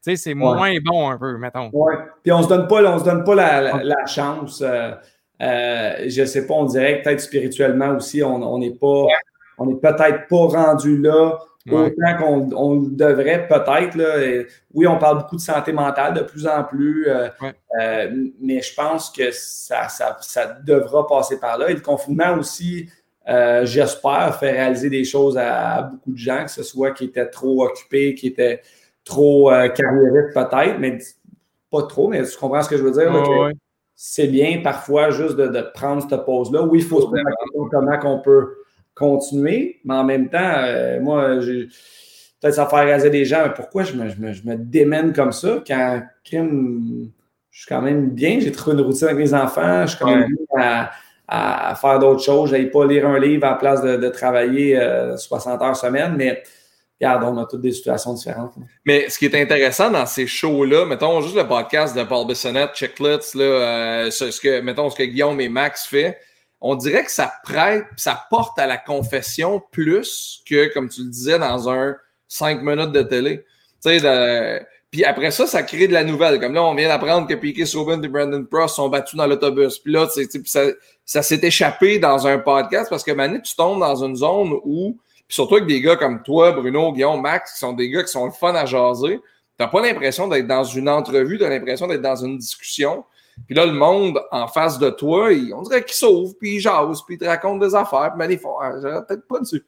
c'est 0.01 0.33
moins 0.33 0.75
bon 0.83 1.09
un 1.09 1.17
peu, 1.17 1.37
mettons. 1.37 1.69
Oui. 1.73 1.93
Puis 2.21 2.31
on 2.31 2.43
se 2.43 2.49
donne 2.49 2.67
pas, 2.67 2.83
on 2.83 2.99
se 2.99 3.05
donne 3.05 3.23
pas 3.23 3.35
la, 3.35 4.05
chance. 4.05 4.61
Euh, 4.61 4.91
euh, 5.41 6.05
je 6.07 6.25
sais 6.25 6.45
pas, 6.45 6.53
on 6.53 6.65
dirait 6.65 7.01
peut-être 7.01 7.21
spirituellement 7.21 7.95
aussi, 7.95 8.21
on 8.21 8.57
n'est 8.59 8.75
pas. 8.75 9.05
On 9.59 9.67
n'est 9.67 9.75
peut-être 9.75 10.27
pas 10.27 10.47
rendu 10.47 10.97
là 10.97 11.37
autant 11.71 12.17
qu'on 12.17 12.81
devrait 12.81 13.47
peut-être. 13.47 14.47
Oui, 14.73 14.87
on 14.87 14.97
parle 14.97 15.19
beaucoup 15.19 15.37
de 15.37 15.41
santé 15.41 15.71
mentale 15.71 16.13
de 16.13 16.21
plus 16.21 16.47
en 16.47 16.63
plus, 16.63 17.07
euh, 17.07 17.29
euh, 17.79 18.11
mais 18.41 18.61
je 18.61 18.73
pense 18.73 19.09
que 19.09 19.31
ça, 19.31 19.87
ça, 19.87 20.57
devra 20.63 21.07
passer 21.07 21.39
par 21.39 21.57
là. 21.57 21.69
Et 21.69 21.73
le 21.73 21.81
confinement 21.81 22.33
aussi, 22.37 22.89
euh, 23.29 23.65
j'espère, 23.65 24.37
fait 24.39 24.51
réaliser 24.51 24.89
des 24.89 25.03
choses 25.03 25.37
à, 25.37 25.83
beaucoup 25.83 26.11
de 26.11 26.17
gens, 26.17 26.43
que 26.43 26.51
ce 26.51 26.63
soit 26.63 26.91
qui 26.91 27.05
étaient 27.05 27.29
trop 27.29 27.65
occupés, 27.65 28.15
qui 28.15 28.27
étaient 28.27 28.61
trop 29.05 29.49
carriéristes 29.75 30.33
peut-être, 30.33 30.79
mais 30.79 30.97
pas 31.69 31.83
trop, 31.83 32.07
mais 32.07 32.23
tu 32.23 32.37
comprends 32.37 32.61
ce 32.61 32.69
que 32.69 32.77
je 32.77 32.83
veux 32.83 32.91
dire? 32.91 33.11
C'est 33.95 34.27
bien 34.27 34.61
parfois 34.63 35.11
juste 35.11 35.35
de, 35.35 35.61
prendre 35.73 36.07
cette 36.07 36.25
pause-là. 36.25 36.63
Oui, 36.63 36.79
il 36.79 36.85
faut 36.85 37.01
se 37.01 37.07
poser 37.07 37.21
comment 37.71 37.97
on 38.03 38.19
peut 38.19 38.55
continuer, 38.93 39.79
mais 39.83 39.95
en 39.95 40.03
même 40.03 40.29
temps, 40.29 40.39
euh, 40.39 40.99
moi, 40.99 41.39
peut-être 41.39 42.53
ça 42.53 42.67
faire 42.67 42.87
raser 42.87 43.09
des 43.09 43.25
gens. 43.25 43.49
Pourquoi 43.55 43.83
je 43.83 43.95
me, 43.95 44.55
démène 44.55 45.13
comme 45.13 45.31
ça 45.31 45.63
quand 45.65 46.03
crime, 46.23 47.09
je 47.49 47.59
suis 47.59 47.67
quand 47.67 47.81
même 47.81 48.09
bien, 48.09 48.39
j'ai 48.39 48.51
trouvé 48.51 48.75
une 48.75 48.81
routine 48.83 49.07
avec 49.07 49.17
mes 49.17 49.33
enfants, 49.33 49.85
je 49.85 49.95
suis 49.95 49.99
quand 49.99 50.15
même 50.15 50.27
bien 50.27 50.63
à, 50.63 50.91
faire 51.29 51.99
d'autres 51.99 52.23
choses. 52.23 52.51
Je 52.51 52.65
pas 52.65 52.85
lire 52.85 53.07
un 53.07 53.19
livre 53.19 53.45
à 53.45 53.51
la 53.51 53.55
place 53.55 53.81
de, 53.81 54.09
travailler 54.09 54.79
60 55.17 55.61
euh, 55.61 55.65
heures 55.65 55.75
semaine, 55.75 56.15
mais 56.17 56.43
regarde, 56.99 57.23
on 57.23 57.37
a 57.41 57.45
toutes 57.45 57.61
des 57.61 57.71
situations 57.71 58.13
différentes. 58.13 58.53
Mais 58.85 59.09
ce 59.09 59.17
qui 59.17 59.25
est 59.25 59.41
intéressant 59.41 59.89
dans 59.89 60.05
ces 60.05 60.27
shows-là, 60.27 60.85
mettons 60.85 61.21
juste 61.21 61.35
le 61.35 61.47
podcast 61.47 61.95
de 61.95 62.03
Paul 62.03 62.27
Bissonnette, 62.27 62.73
Checklist, 62.75 63.35
là, 63.35 63.43
euh, 63.43 64.11
ce, 64.11 64.39
que, 64.39 64.61
mettons 64.61 64.89
ce 64.89 64.95
que 64.95 65.03
Guillaume 65.03 65.39
et 65.41 65.49
Max 65.49 65.85
fait, 65.85 66.17
on 66.61 66.75
dirait 66.75 67.03
que 67.03 67.11
ça 67.11 67.33
prête, 67.43 67.85
ça 67.97 68.25
porte 68.29 68.57
à 68.57 68.67
la 68.67 68.77
confession 68.77 69.61
plus 69.71 70.41
que, 70.47 70.73
comme 70.73 70.87
tu 70.87 71.01
le 71.01 71.09
disais, 71.09 71.39
dans 71.39 71.69
un 71.69 71.95
5 72.29 72.61
minutes 72.61 72.91
de 72.91 73.01
télé. 73.01 73.45
Tu 73.83 73.99
sais, 73.99 74.65
puis 74.93 75.03
après 75.03 75.31
ça, 75.31 75.47
ça 75.47 75.63
crée 75.63 75.87
de 75.87 75.93
la 75.93 76.03
nouvelle. 76.03 76.39
Comme 76.39 76.53
là, 76.53 76.63
on 76.63 76.75
vient 76.75 76.87
d'apprendre 76.87 77.27
que 77.27 77.33
Piquet 77.33 77.65
Souben 77.65 78.05
et 78.05 78.07
Brandon 78.07 78.45
Prost 78.45 78.75
sont 78.75 78.89
battus 78.89 79.15
dans 79.15 79.25
l'autobus. 79.25 79.79
Puis 79.79 79.91
là, 79.91 80.07
ça, 80.45 80.65
ça 81.03 81.23
s'est 81.23 81.39
échappé 81.41 81.97
dans 81.97 82.27
un 82.27 82.37
podcast 82.37 82.91
parce 82.91 83.03
que 83.03 83.11
maintenant, 83.11 83.39
tu 83.39 83.55
tombes 83.55 83.79
dans 83.79 84.05
une 84.05 84.15
zone 84.15 84.53
où, 84.63 84.99
puis 85.27 85.35
surtout 85.35 85.55
avec 85.55 85.67
des 85.67 85.81
gars 85.81 85.95
comme 85.95 86.21
toi, 86.21 86.51
Bruno, 86.51 86.93
Guillaume, 86.93 87.21
Max, 87.21 87.53
qui 87.53 87.57
sont 87.57 87.73
des 87.73 87.89
gars 87.89 88.03
qui 88.03 88.11
sont 88.11 88.25
le 88.25 88.31
fun 88.31 88.53
à 88.53 88.67
jaser, 88.67 89.19
t'as 89.57 89.65
pas 89.65 89.81
l'impression 89.81 90.27
d'être 90.27 90.45
dans 90.45 90.63
une 90.63 90.87
entrevue, 90.87 91.39
tu 91.39 91.43
as 91.43 91.49
l'impression 91.49 91.87
d'être 91.87 92.03
dans 92.03 92.23
une 92.23 92.37
discussion. 92.37 93.03
Puis 93.47 93.55
là, 93.55 93.65
le 93.65 93.73
monde 93.73 94.21
en 94.31 94.47
face 94.47 94.77
de 94.77 94.91
toi, 94.91 95.31
on 95.55 95.63
dirait 95.63 95.83
qu'il 95.83 95.95
sauve, 95.95 96.35
puis 96.39 96.57
il 96.57 96.59
jase, 96.59 97.01
puis 97.01 97.15
il 97.15 97.17
te 97.17 97.25
raconte 97.25 97.61
des 97.61 97.73
affaires, 97.73 98.13
puis 98.15 98.37
faut, 98.37 98.59
j'aurais 98.79 99.03
peut-être 99.07 99.27
pas 99.27 99.39
dû. 99.39 99.65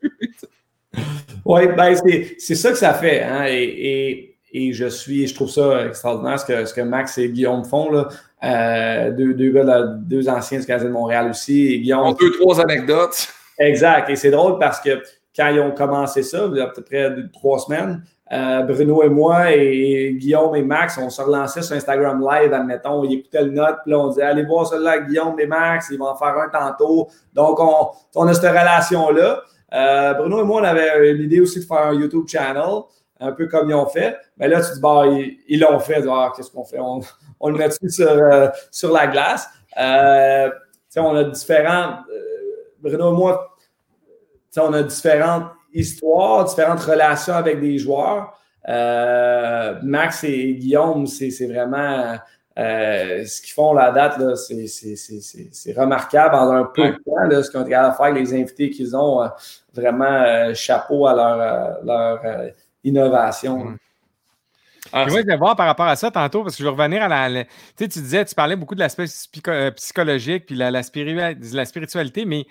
oui, 1.46 1.68
ben 1.76 1.96
c'est 2.38 2.54
ça 2.54 2.70
que 2.70 2.78
ça 2.78 2.94
fait. 2.94 3.24
Hein, 3.24 3.46
et, 3.48 4.35
je 4.74 4.86
suis, 4.88 5.28
je 5.28 5.36
trouve 5.36 5.50
ça 5.50 5.86
extraordinaire 5.88 6.39
ce 6.39 6.46
que, 6.46 6.65
ce 6.65 6.74
que 6.74 6.82
Max 6.82 7.18
et 7.18 7.30
Guillaume 7.30 7.65
font. 7.65 7.91
Là. 7.91 8.08
Euh, 8.44 9.12
deux, 9.12 9.34
deux, 9.34 9.52
gars, 9.52 9.82
deux 10.00 10.30
anciens 10.30 10.60
du 10.60 10.65
Canadien 10.65 10.89
de 10.89 10.94
Montréal 10.94 11.30
aussi. 11.30 11.74
Et 11.74 11.80
Guillaume, 11.80 12.15
deux, 12.19 12.32
trois 12.32 12.62
anecdotes. 12.62 13.27
Exact. 13.58 14.10
Et 14.10 14.15
c'est 14.15 14.32
drôle 14.32 14.60
parce 14.60 14.79
que 14.79 15.02
quand 15.36 15.48
ils 15.50 15.60
ont 15.60 15.71
commencé 15.71 16.23
ça, 16.23 16.48
il 16.52 16.58
y 16.58 16.62
a 16.62 16.65
à 16.65 16.67
peu 16.67 16.82
près 16.82 17.13
trois 17.34 17.60
semaines, 17.60 18.04
euh, 18.32 18.63
Bruno 18.63 19.04
et 19.04 19.10
moi 19.10 19.52
et 19.52 20.15
Guillaume 20.17 20.56
et 20.56 20.63
Max, 20.63 20.98
on 20.98 21.10
se 21.10 21.21
relançait 21.21 21.62
sur 21.62 21.75
Instagram 21.75 22.19
Live, 22.21 22.54
admettons, 22.54 23.04
ils 23.04 23.19
écoutaient 23.19 23.44
le 23.44 23.52
note, 23.52 23.77
puis 23.84 23.92
là, 23.92 24.00
on 24.00 24.08
disait 24.08 24.23
allez 24.23 24.44
voir 24.44 24.65
celui-là, 24.65 25.00
Guillaume 25.00 25.40
et 25.40 25.46
Max, 25.46 25.90
ils 25.92 26.00
vont 26.00 26.08
en 26.08 26.15
faire 26.15 26.36
un 26.38 26.50
tantôt. 26.50 27.08
Donc, 27.34 27.60
on, 27.60 27.90
on 28.15 28.27
a 28.27 28.34
cette 28.34 28.50
relation-là. 28.50 29.42
Euh, 29.73 30.13
Bruno 30.13 30.42
et 30.42 30.44
moi, 30.44 30.62
on 30.62 30.63
avait 30.63 31.13
l'idée 31.13 31.42
aussi 31.42 31.60
de 31.60 31.65
faire 31.65 31.88
un 31.88 31.94
YouTube 31.94 32.25
channel, 32.27 32.84
un 33.20 33.32
peu 33.32 33.48
comme 33.48 33.70
ils 33.70 33.74
ont 33.74 33.88
fait. 33.88 34.18
Mais 34.38 34.48
là, 34.48 34.62
tu 34.62 34.74
dis, 34.74 34.82
bah, 34.82 35.04
ils 35.48 35.60
l'ont 35.60 35.80
fait. 35.80 36.04
Ah, 36.10 36.32
qu'est-ce 36.36 36.52
qu'on 36.52 36.66
fait? 36.66 36.80
On, 36.80 37.00
on, 37.40 37.50
le 37.50 37.58
met 37.58 37.70
sur, 37.88 38.10
euh, 38.10 38.50
sur 38.72 38.92
la 38.92 39.08
glace. 39.08 39.48
on 39.78 41.16
a 41.16 41.24
différents. 41.24 42.00
Bruno 42.80 43.13
et 43.13 43.18
moi, 43.18 43.56
on 44.58 44.74
a 44.74 44.84
différentes 44.84 45.52
histoire, 45.74 46.46
différentes 46.46 46.80
relations 46.80 47.34
avec 47.34 47.60
des 47.60 47.78
joueurs. 47.78 48.40
Euh, 48.68 49.76
Max 49.84 50.24
et 50.24 50.54
Guillaume, 50.54 51.06
c'est 51.06 51.48
vraiment 51.48 52.16
ce 52.58 53.42
qu'ils 53.42 53.54
font 53.54 53.74
la 53.74 53.92
date, 53.92 54.18
c'est 54.38 55.78
remarquable 55.78 56.36
en 56.36 56.52
un 56.52 56.63
peu 56.63 56.84
de 56.84 56.96
temps. 57.06 57.28
Là, 57.30 57.44
ce 57.44 57.52
qu'ils 57.52 57.60
ont 57.60 57.66
à 57.66 57.92
faire, 57.92 58.13
les 58.13 58.34
invités 58.34 58.70
qu'ils 58.70 58.96
ont, 58.96 59.30
vraiment 59.74 60.54
chapeau 60.54 61.06
à 61.06 61.13
leur, 61.13 61.84
leur 61.84 62.52
innovation. 62.86 63.75
Ah, 64.94 65.06
moi, 65.08 65.21
je 65.21 65.25
vais 65.25 65.38
voir 65.38 65.56
par 65.56 65.65
rapport 65.65 65.88
à 65.88 65.96
ça 65.96 66.12
tantôt, 66.12 66.44
parce 66.44 66.56
que 66.56 66.60
je 66.60 66.63
vais 66.63 66.69
revenir 66.69 67.04
à 67.04 67.29
la. 67.29 67.44
tu 67.44 67.50
sais, 67.77 67.88
tu 67.88 68.00
disais, 68.00 68.23
tu 68.23 68.36
parlais 68.36 68.56
beaucoup 68.56 68.75
de 68.75 68.79
l'aspect 68.79 69.06
euh, 69.48 69.71
psychologique 69.71 70.46
puis 70.46 70.56
la, 70.56 70.71
la, 70.71 70.83
spiritualité, 70.83 72.25
mais 72.25 72.46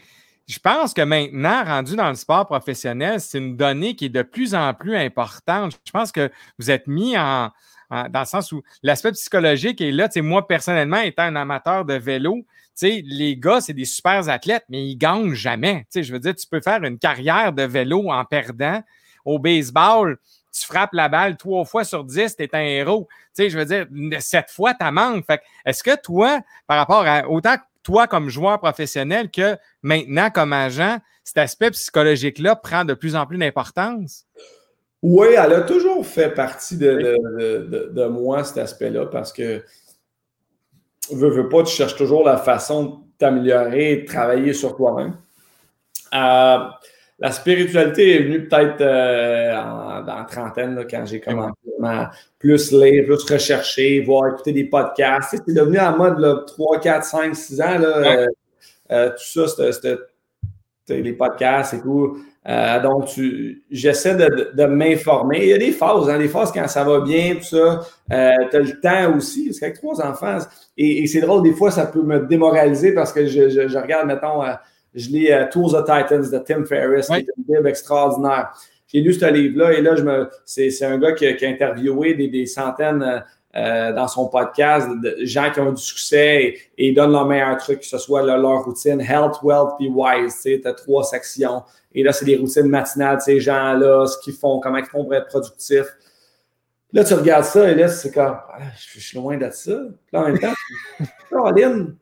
je 0.46 0.58
pense 0.58 0.92
que 0.92 1.02
maintenant, 1.02 1.64
rendu 1.64 1.96
dans 1.96 2.08
le 2.08 2.16
sport 2.16 2.46
professionnel, 2.46 3.20
c'est 3.20 3.38
une 3.38 3.56
donnée 3.56 3.94
qui 3.94 4.06
est 4.06 4.10
de 4.10 4.22
plus 4.22 4.54
en 4.54 4.74
plus 4.74 4.96
importante. 4.96 5.78
Je 5.86 5.90
pense 5.90 6.12
que 6.12 6.30
vous 6.58 6.70
êtes 6.70 6.86
mis 6.86 7.16
en. 7.16 7.50
dans 7.90 8.20
le 8.20 8.26
sens 8.26 8.50
où 8.52 8.62
l'aspect 8.82 9.12
psychologique 9.12 9.80
est 9.80 9.92
là. 9.92 10.08
Tu 10.08 10.14
sais, 10.14 10.20
moi, 10.20 10.46
personnellement, 10.46 10.98
étant 10.98 11.22
un 11.22 11.36
amateur 11.36 11.84
de 11.84 11.94
vélo, 11.94 12.44
tu 12.76 12.88
sais, 12.88 13.02
les 13.06 13.36
gars, 13.36 13.60
c'est 13.60 13.74
des 13.74 13.84
super 13.84 14.28
athlètes, 14.28 14.64
mais 14.68 14.84
ils 14.84 14.96
gagnent 14.96 15.34
jamais. 15.34 15.82
Tu 15.84 15.86
sais, 15.90 16.02
je 16.02 16.12
veux 16.12 16.18
dire, 16.18 16.34
tu 16.34 16.48
peux 16.48 16.60
faire 16.60 16.82
une 16.82 16.98
carrière 16.98 17.52
de 17.52 17.62
vélo 17.62 18.10
en 18.10 18.24
perdant. 18.24 18.82
Au 19.24 19.38
baseball, 19.38 20.18
tu 20.52 20.66
frappes 20.66 20.92
la 20.92 21.08
balle 21.08 21.36
trois 21.36 21.64
fois 21.64 21.84
sur 21.84 22.04
dix, 22.04 22.36
tu 22.36 22.42
es 22.42 22.54
un 22.54 22.60
héros. 22.60 23.08
Tu 23.34 23.44
sais, 23.44 23.50
je 23.50 23.58
veux 23.58 23.64
dire, 23.64 23.86
cette 24.20 24.50
fois, 24.50 24.74
tu 24.74 24.90
manques. 24.90 25.26
Fait 25.26 25.40
est-ce 25.64 25.82
que 25.82 26.00
toi, 26.00 26.40
par 26.66 26.78
rapport 26.78 27.04
à 27.06 27.28
autant 27.28 27.56
toi 27.82 28.06
comme 28.06 28.28
joueur 28.28 28.58
professionnel 28.60 29.30
que 29.30 29.56
maintenant 29.82 30.30
comme 30.30 30.52
agent, 30.52 30.98
cet 31.24 31.38
aspect 31.38 31.70
psychologique-là 31.70 32.56
prend 32.56 32.84
de 32.84 32.94
plus 32.94 33.16
en 33.16 33.26
plus 33.26 33.38
d'importance? 33.38 34.26
Oui, 35.02 35.28
elle 35.36 35.52
a 35.52 35.60
toujours 35.62 36.06
fait 36.06 36.30
partie 36.30 36.78
de, 36.78 38.08
moi, 38.08 38.42
cet 38.44 38.58
aspect-là, 38.58 39.06
parce 39.06 39.32
que 39.32 39.62
veux, 41.12 41.28
veux 41.28 41.48
pas, 41.48 41.62
tu 41.62 41.74
cherches 41.74 41.96
toujours 41.96 42.24
la 42.24 42.38
façon 42.38 42.84
de 42.84 42.94
t'améliorer, 43.18 43.96
de 43.96 44.06
travailler 44.06 44.54
sur 44.54 44.76
toi-même. 44.76 45.16
Euh, 46.14 46.58
la 47.18 47.30
spiritualité 47.30 48.16
est 48.16 48.22
venue 48.24 48.48
peut-être 48.48 48.80
euh, 48.80 49.52
dans 50.02 50.16
la 50.16 50.26
trentaine, 50.28 50.84
quand 50.90 51.04
j'ai 51.06 51.20
commencé 51.20 51.54
à 51.82 52.10
plus 52.38 52.72
lire, 52.72 53.04
plus 53.04 53.22
rechercher, 53.30 54.00
voir, 54.00 54.32
écouter 54.32 54.52
des 54.52 54.64
podcasts. 54.64 55.36
C'est 55.46 55.54
devenu 55.54 55.78
en 55.78 55.96
mode 55.96 56.18
là, 56.18 56.42
3, 56.46 56.80
4, 56.80 57.04
5, 57.04 57.36
6 57.36 57.60
ans. 57.60 57.78
Là, 57.78 57.86
euh, 57.86 58.26
euh, 58.90 59.10
tout 59.10 59.46
ça, 59.46 59.72
c'était 59.72 59.98
les 60.88 61.12
podcasts 61.12 61.74
et 61.74 61.80
tout. 61.80 62.18
donc, 62.82 63.08
j'essaie 63.70 64.16
de, 64.16 64.64
m'informer. 64.66 65.38
Il 65.42 65.48
y 65.50 65.52
a 65.54 65.58
des 65.58 65.72
phases, 65.72 66.10
hein, 66.10 66.18
des 66.18 66.28
phases 66.28 66.50
quand 66.50 66.66
ça 66.66 66.82
va 66.82 67.00
bien, 67.00 67.36
tout 67.36 67.44
ça. 67.44 67.80
tu 68.10 68.14
as 68.14 68.58
le 68.58 68.80
temps 68.80 69.16
aussi, 69.16 69.46
parce 69.46 69.60
qu'avec 69.60 69.76
trois 69.76 70.04
enfants, 70.04 70.38
et, 70.76 71.06
c'est 71.06 71.20
drôle, 71.20 71.44
des 71.44 71.52
fois, 71.52 71.70
ça 71.70 71.86
peut 71.86 72.02
me 72.02 72.26
démoraliser 72.26 72.92
parce 72.92 73.12
que 73.12 73.24
je, 73.24 73.48
je 73.48 73.78
regarde, 73.78 74.08
mettons, 74.08 74.42
je 74.94 75.08
lis 75.08 75.26
uh, 75.26 75.48
Tools 75.50 75.74
of 75.74 75.84
Titans 75.84 76.30
de 76.30 76.38
Tim 76.38 76.64
Ferriss, 76.64 77.06
qui 77.08 77.14
est 77.14 77.26
un 77.28 77.54
livre 77.54 77.66
extraordinaire. 77.66 78.52
J'ai 78.86 79.00
lu 79.00 79.12
ce 79.12 79.26
livre-là 79.26 79.72
et 79.72 79.82
là, 79.82 79.96
je 79.96 80.02
me, 80.02 80.30
c'est, 80.44 80.70
c'est 80.70 80.84
un 80.84 80.98
gars 80.98 81.12
qui, 81.12 81.26
a 81.26 81.34
interviewé 81.48 82.14
des, 82.14 82.28
des 82.28 82.46
centaines 82.46 83.02
euh, 83.02 83.18
euh, 83.56 83.92
dans 83.92 84.08
son 84.08 84.26
podcast 84.26 84.88
de 85.00 85.16
gens 85.22 85.48
qui 85.52 85.60
ont 85.60 85.70
du 85.70 85.80
succès 85.80 86.54
et, 86.76 86.88
ils 86.88 86.92
donnent 86.92 87.12
leur 87.12 87.24
meilleur 87.24 87.56
truc, 87.56 87.80
que 87.80 87.86
ce 87.86 87.98
soit 87.98 88.22
leur 88.22 88.64
routine 88.64 89.00
Health, 89.00 89.40
Wealth 89.44 89.74
puis 89.78 89.88
Wise. 89.88 90.40
Tu 90.42 90.60
as 90.64 90.72
trois 90.72 91.04
sections. 91.04 91.62
Et 91.92 92.02
là, 92.02 92.12
c'est 92.12 92.24
des 92.24 92.36
routines 92.36 92.66
matinales 92.66 93.18
de 93.18 93.22
ces 93.22 93.40
gens-là, 93.40 94.06
ce 94.06 94.18
qu'ils 94.18 94.34
font, 94.34 94.58
comment 94.58 94.78
ils 94.78 94.84
font 94.84 95.04
pour 95.04 95.14
être 95.14 95.28
productifs. 95.28 95.96
Là, 96.92 97.04
tu 97.04 97.14
regardes 97.14 97.44
ça 97.44 97.70
et 97.70 97.76
là, 97.76 97.86
c'est 97.86 98.10
comme, 98.10 98.36
ah, 98.36 98.58
je 98.76 98.98
suis 98.98 99.16
loin 99.16 99.36
de 99.36 99.48
ça. 99.50 99.82
Là, 100.12 100.20
en 100.20 100.24
même 100.26 100.38
temps, 100.38 100.54
Caroline, 101.30 101.94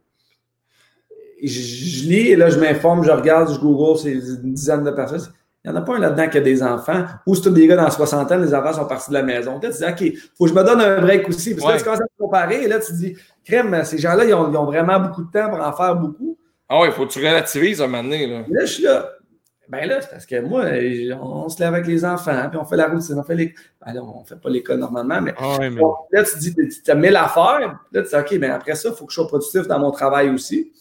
je, 1.49 2.09
lis 2.09 2.29
et 2.31 2.37
là, 2.37 2.51
je 2.51 2.59
m'informe, 2.59 3.05
je 3.05 3.11
regarde, 3.11 3.53
je 3.53 3.59
Google, 3.59 3.99
c'est 3.99 4.13
une 4.13 4.55
dizaine 4.55 4.85
de 4.85 4.91
personnes. 4.91 5.21
Il 5.65 5.71
n'y 5.71 5.77
en 5.77 5.81
a 5.81 5.85
pas 5.85 5.95
un 5.95 6.01
là-dedans 6.01 6.29
qui 6.29 6.39
a 6.39 6.41
des 6.41 6.63
enfants. 6.63 7.05
Ou 7.25 7.37
c'est 7.37 7.43
tous 7.43 7.51
des 7.51 7.69
gars 7.69 7.77
dans 7.77 7.85
la 7.85 7.91
soixantaine, 7.91 8.45
les 8.45 8.53
enfants 8.53 8.73
sont 8.73 8.87
partis 8.87 9.11
de 9.11 9.15
la 9.15 9.23
maison. 9.23 9.61
Là, 9.63 9.71
tu 9.71 9.79
dis, 9.79 9.85
OK, 9.85 10.01
il 10.01 10.19
faut 10.37 10.45
que 10.45 10.51
je 10.51 10.55
me 10.55 10.65
donne 10.65 10.81
un 10.81 11.01
break 11.01 11.29
aussi. 11.29 11.55
Parce 11.55 11.67
que 11.67 11.73
là, 11.73 11.79
tu 11.79 11.85
commences 11.85 12.01
à 12.01 12.05
te 12.05 12.19
comparer 12.19 12.65
et 12.65 12.69
là, 12.69 12.81
tu 12.81 12.93
dis, 12.95 13.17
crème, 13.45 13.85
ces 13.85 13.99
gens-là, 13.99 14.25
ils 14.25 14.35
ont, 14.35 14.65
vraiment 14.65 14.99
beaucoup 14.99 15.23
de 15.23 15.31
temps 15.31 15.49
pour 15.51 15.61
en 15.61 15.73
faire 15.73 15.95
beaucoup. 15.95 16.37
Ah 16.69 16.81
oui, 16.81 16.89
il 16.89 16.93
faut 16.93 17.07
que 17.07 17.13
tu 17.13 17.21
relativises 17.21 17.81
un 17.81 17.87
moment 17.87 18.03
donné. 18.03 18.27
Là. 18.27 18.45
là, 18.49 18.65
je 18.65 18.73
suis 18.73 18.83
là. 18.83 19.09
Ben 19.69 19.89
là, 19.89 20.01
c'est 20.01 20.11
parce 20.11 20.27
que 20.27 20.41
moi, 20.41 20.65
on 21.23 21.49
se 21.49 21.61
lève 21.61 21.73
avec 21.73 21.87
les 21.87 22.05
enfants, 22.05 22.49
puis 22.51 22.59
on 22.61 22.65
fait 22.65 22.77
la 22.77 22.89
routine, 22.89 23.19
on 23.19 23.23
fait 23.23 23.35
les. 23.35 23.55
Ben 23.81 23.95
là, 23.95 24.03
on 24.03 24.21
ne 24.21 24.27
fait 24.27 24.37
pas 24.37 24.51
l'école 24.51 24.79
normalement, 24.79 25.23
mais, 25.23 25.33
ah 25.39 25.57
là, 26.11 26.25
tu 26.25 26.39
dis, 26.39 26.55
tu 26.55 26.91
as 26.91 26.95
mille 26.95 27.17
affaires. 27.17 27.81
Là, 27.93 28.03
tu 28.03 28.09
dis, 28.09 28.15
OK, 28.15 28.39
ben 28.39 28.51
après 28.51 28.75
ça, 28.75 28.89
il 28.91 28.95
faut 28.95 29.07
que 29.07 29.13
je 29.13 29.15
sois 29.15 29.29
productif 29.29 29.67
dans 29.69 29.79
mon 29.79 29.91
travail 29.93 30.29
aussi. 30.31 30.73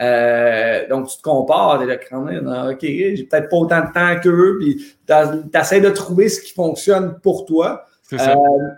Euh, 0.00 0.88
donc, 0.88 1.08
tu 1.08 1.18
te 1.18 1.22
compares, 1.22 1.80
tu 1.80 2.14
OK, 2.14 2.78
j'ai 2.80 3.26
peut-être 3.30 3.48
pas 3.48 3.56
autant 3.56 3.80
de 3.80 3.92
temps 3.92 4.20
qu'eux, 4.20 4.56
puis 4.58 4.96
tu 5.06 5.58
essaies 5.58 5.80
de 5.80 5.90
trouver 5.90 6.28
ce 6.28 6.40
qui 6.40 6.52
fonctionne 6.52 7.18
pour 7.22 7.44
toi. 7.44 7.86
Euh, 8.12 8.16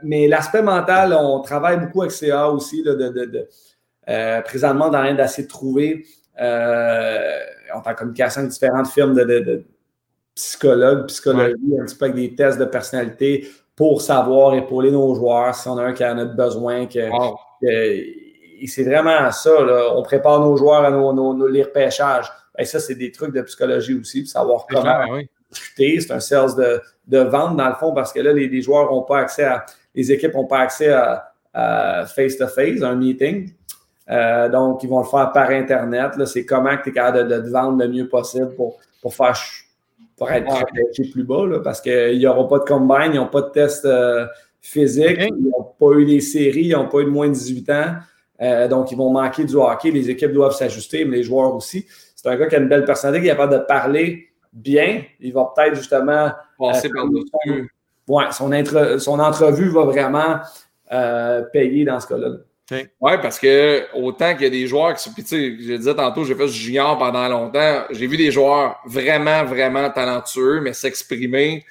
mais 0.02 0.26
l'aspect 0.28 0.62
mental, 0.62 1.16
on 1.18 1.40
travaille 1.40 1.78
beaucoup 1.78 2.02
avec 2.02 2.12
CA 2.12 2.50
aussi, 2.50 2.82
de, 2.82 2.94
de, 2.94 3.48
euh, 4.08 4.40
présentement 4.42 4.90
dans 4.90 5.00
l'air 5.00 5.16
d'essayer 5.16 5.44
de 5.44 5.48
trouver, 5.48 6.04
on 6.38 6.42
est 6.42 7.88
en 7.88 7.94
communication 7.94 8.40
avec 8.40 8.52
différentes 8.52 8.88
firmes 8.88 9.14
de, 9.14 9.64
psychologues, 10.34 11.06
psychologie, 11.06 11.78
un 11.78 11.84
petit 11.84 11.96
peu 11.96 12.06
avec 12.06 12.16
des 12.16 12.34
tests 12.34 12.58
de 12.58 12.64
personnalité 12.64 13.48
pour 13.76 14.00
savoir 14.00 14.54
épauler 14.54 14.90
nos 14.90 15.14
joueurs 15.14 15.54
si 15.54 15.68
on 15.68 15.76
a 15.76 15.84
un 15.84 15.92
qui 15.92 16.04
en 16.04 16.18
a 16.18 16.24
besoin, 16.24 16.86
que, 16.86 17.00
et 18.62 18.66
c'est 18.66 18.84
vraiment 18.84 19.30
ça. 19.30 19.50
On 19.94 20.02
prépare 20.02 20.40
nos 20.40 20.56
joueurs 20.56 20.84
à 20.84 20.90
nos, 20.90 21.12
nos, 21.12 21.46
les 21.48 21.62
repêchages. 21.64 22.30
Et 22.58 22.64
ça, 22.64 22.78
c'est 22.78 22.94
des 22.94 23.10
trucs 23.10 23.34
de 23.34 23.42
psychologie 23.42 23.94
aussi, 23.94 24.26
savoir 24.26 24.66
comment 24.68 24.82
ben 24.82 25.26
discuter. 25.50 26.00
C'est 26.00 26.12
un 26.12 26.20
sales 26.20 26.54
de, 26.56 26.80
de, 27.08 27.18
vente, 27.18 27.56
dans 27.56 27.68
le 27.68 27.74
fond, 27.74 27.92
parce 27.92 28.12
que 28.12 28.20
là, 28.20 28.32
les, 28.32 28.62
joueurs 28.62 28.90
n'ont 28.90 29.02
pas 29.02 29.18
accès 29.18 29.44
à. 29.44 29.66
Les 29.94 30.10
équipes 30.12 30.34
n'ont 30.34 30.46
pas 30.46 30.60
accès 30.60 30.90
à 30.90 32.06
face-to-face, 32.06 32.82
un 32.82 32.94
meeting. 32.94 33.52
Euh, 34.10 34.48
donc, 34.48 34.82
ils 34.82 34.88
vont 34.88 35.00
le 35.00 35.06
faire 35.06 35.32
par 35.32 35.50
Internet. 35.50 36.12
C'est 36.26 36.44
comment 36.44 36.76
tu 36.82 36.90
es 36.90 36.92
capable 36.92 37.28
de, 37.28 37.40
te 37.40 37.48
vendre 37.48 37.78
le 37.78 37.88
mieux 37.88 38.08
possible 38.08 38.54
pour, 38.54 38.78
pour 39.00 39.14
faire 39.14 39.36
pour 40.16 40.30
être 40.30 41.12
plus 41.12 41.24
bas, 41.24 41.46
parce 41.64 41.80
qu'il 41.80 42.18
n'y 42.18 42.26
aura 42.26 42.46
pas 42.48 42.60
de 42.60 42.64
combine, 42.64 43.12
ils 43.12 43.16
n'ont 43.16 43.26
pas 43.26 43.42
de 43.42 43.50
test 43.50 43.84
euh, 43.84 44.26
physique, 44.60 45.18
ils 45.18 45.50
n'ont 45.50 45.72
pas 45.78 45.98
eu 45.98 46.04
des 46.04 46.20
séries, 46.20 46.66
ils 46.66 46.72
n'ont 46.72 46.88
pas 46.88 47.00
eu 47.00 47.06
de 47.06 47.10
moins 47.10 47.28
de 47.28 47.32
18 47.32 47.70
ans. 47.70 47.94
Euh, 48.42 48.68
donc, 48.68 48.90
ils 48.90 48.96
vont 48.96 49.10
manquer 49.10 49.44
du 49.44 49.54
hockey. 49.54 49.90
Les 49.90 50.10
équipes 50.10 50.32
doivent 50.32 50.54
s'ajuster, 50.54 51.04
mais 51.04 51.18
les 51.18 51.22
joueurs 51.22 51.54
aussi. 51.54 51.86
C'est 52.16 52.28
un 52.28 52.36
gars 52.36 52.46
qui 52.46 52.56
a 52.56 52.58
une 52.58 52.68
belle 52.68 52.84
personnalité, 52.84 53.24
qui 53.24 53.28
est 53.28 53.32
capable 53.32 53.52
de 53.52 53.64
parler 53.64 54.28
bien. 54.52 55.02
Il 55.20 55.32
va 55.32 55.52
peut-être 55.54 55.76
justement. 55.76 56.30
Passer 56.58 56.88
par 56.88 57.06
dessus. 57.08 57.72
Ouais, 58.08 58.24
son, 58.32 58.50
son 58.98 59.18
entrevue 59.20 59.70
va 59.70 59.84
vraiment 59.84 60.40
euh, 60.92 61.42
payer 61.52 61.84
dans 61.84 62.00
ce 62.00 62.08
cas-là. 62.08 62.28
Oui, 63.00 63.12
parce 63.20 63.38
que 63.38 63.84
autant 63.94 64.32
qu'il 64.32 64.44
y 64.44 64.46
a 64.46 64.50
des 64.50 64.66
joueurs 64.66 64.94
qui. 64.94 65.10
Puis, 65.10 65.22
tu 65.22 65.28
sais, 65.28 65.56
je 65.60 65.76
disais 65.76 65.94
tantôt, 65.94 66.24
j'ai 66.24 66.34
fait 66.34 66.48
ce 66.48 66.52
junior 66.52 66.98
pendant 66.98 67.28
longtemps. 67.28 67.82
J'ai 67.90 68.06
vu 68.06 68.16
des 68.16 68.30
joueurs 68.30 68.80
vraiment, 68.86 69.44
vraiment 69.44 69.90
talentueux, 69.90 70.60
mais 70.62 70.72
s'exprimer 70.72 71.64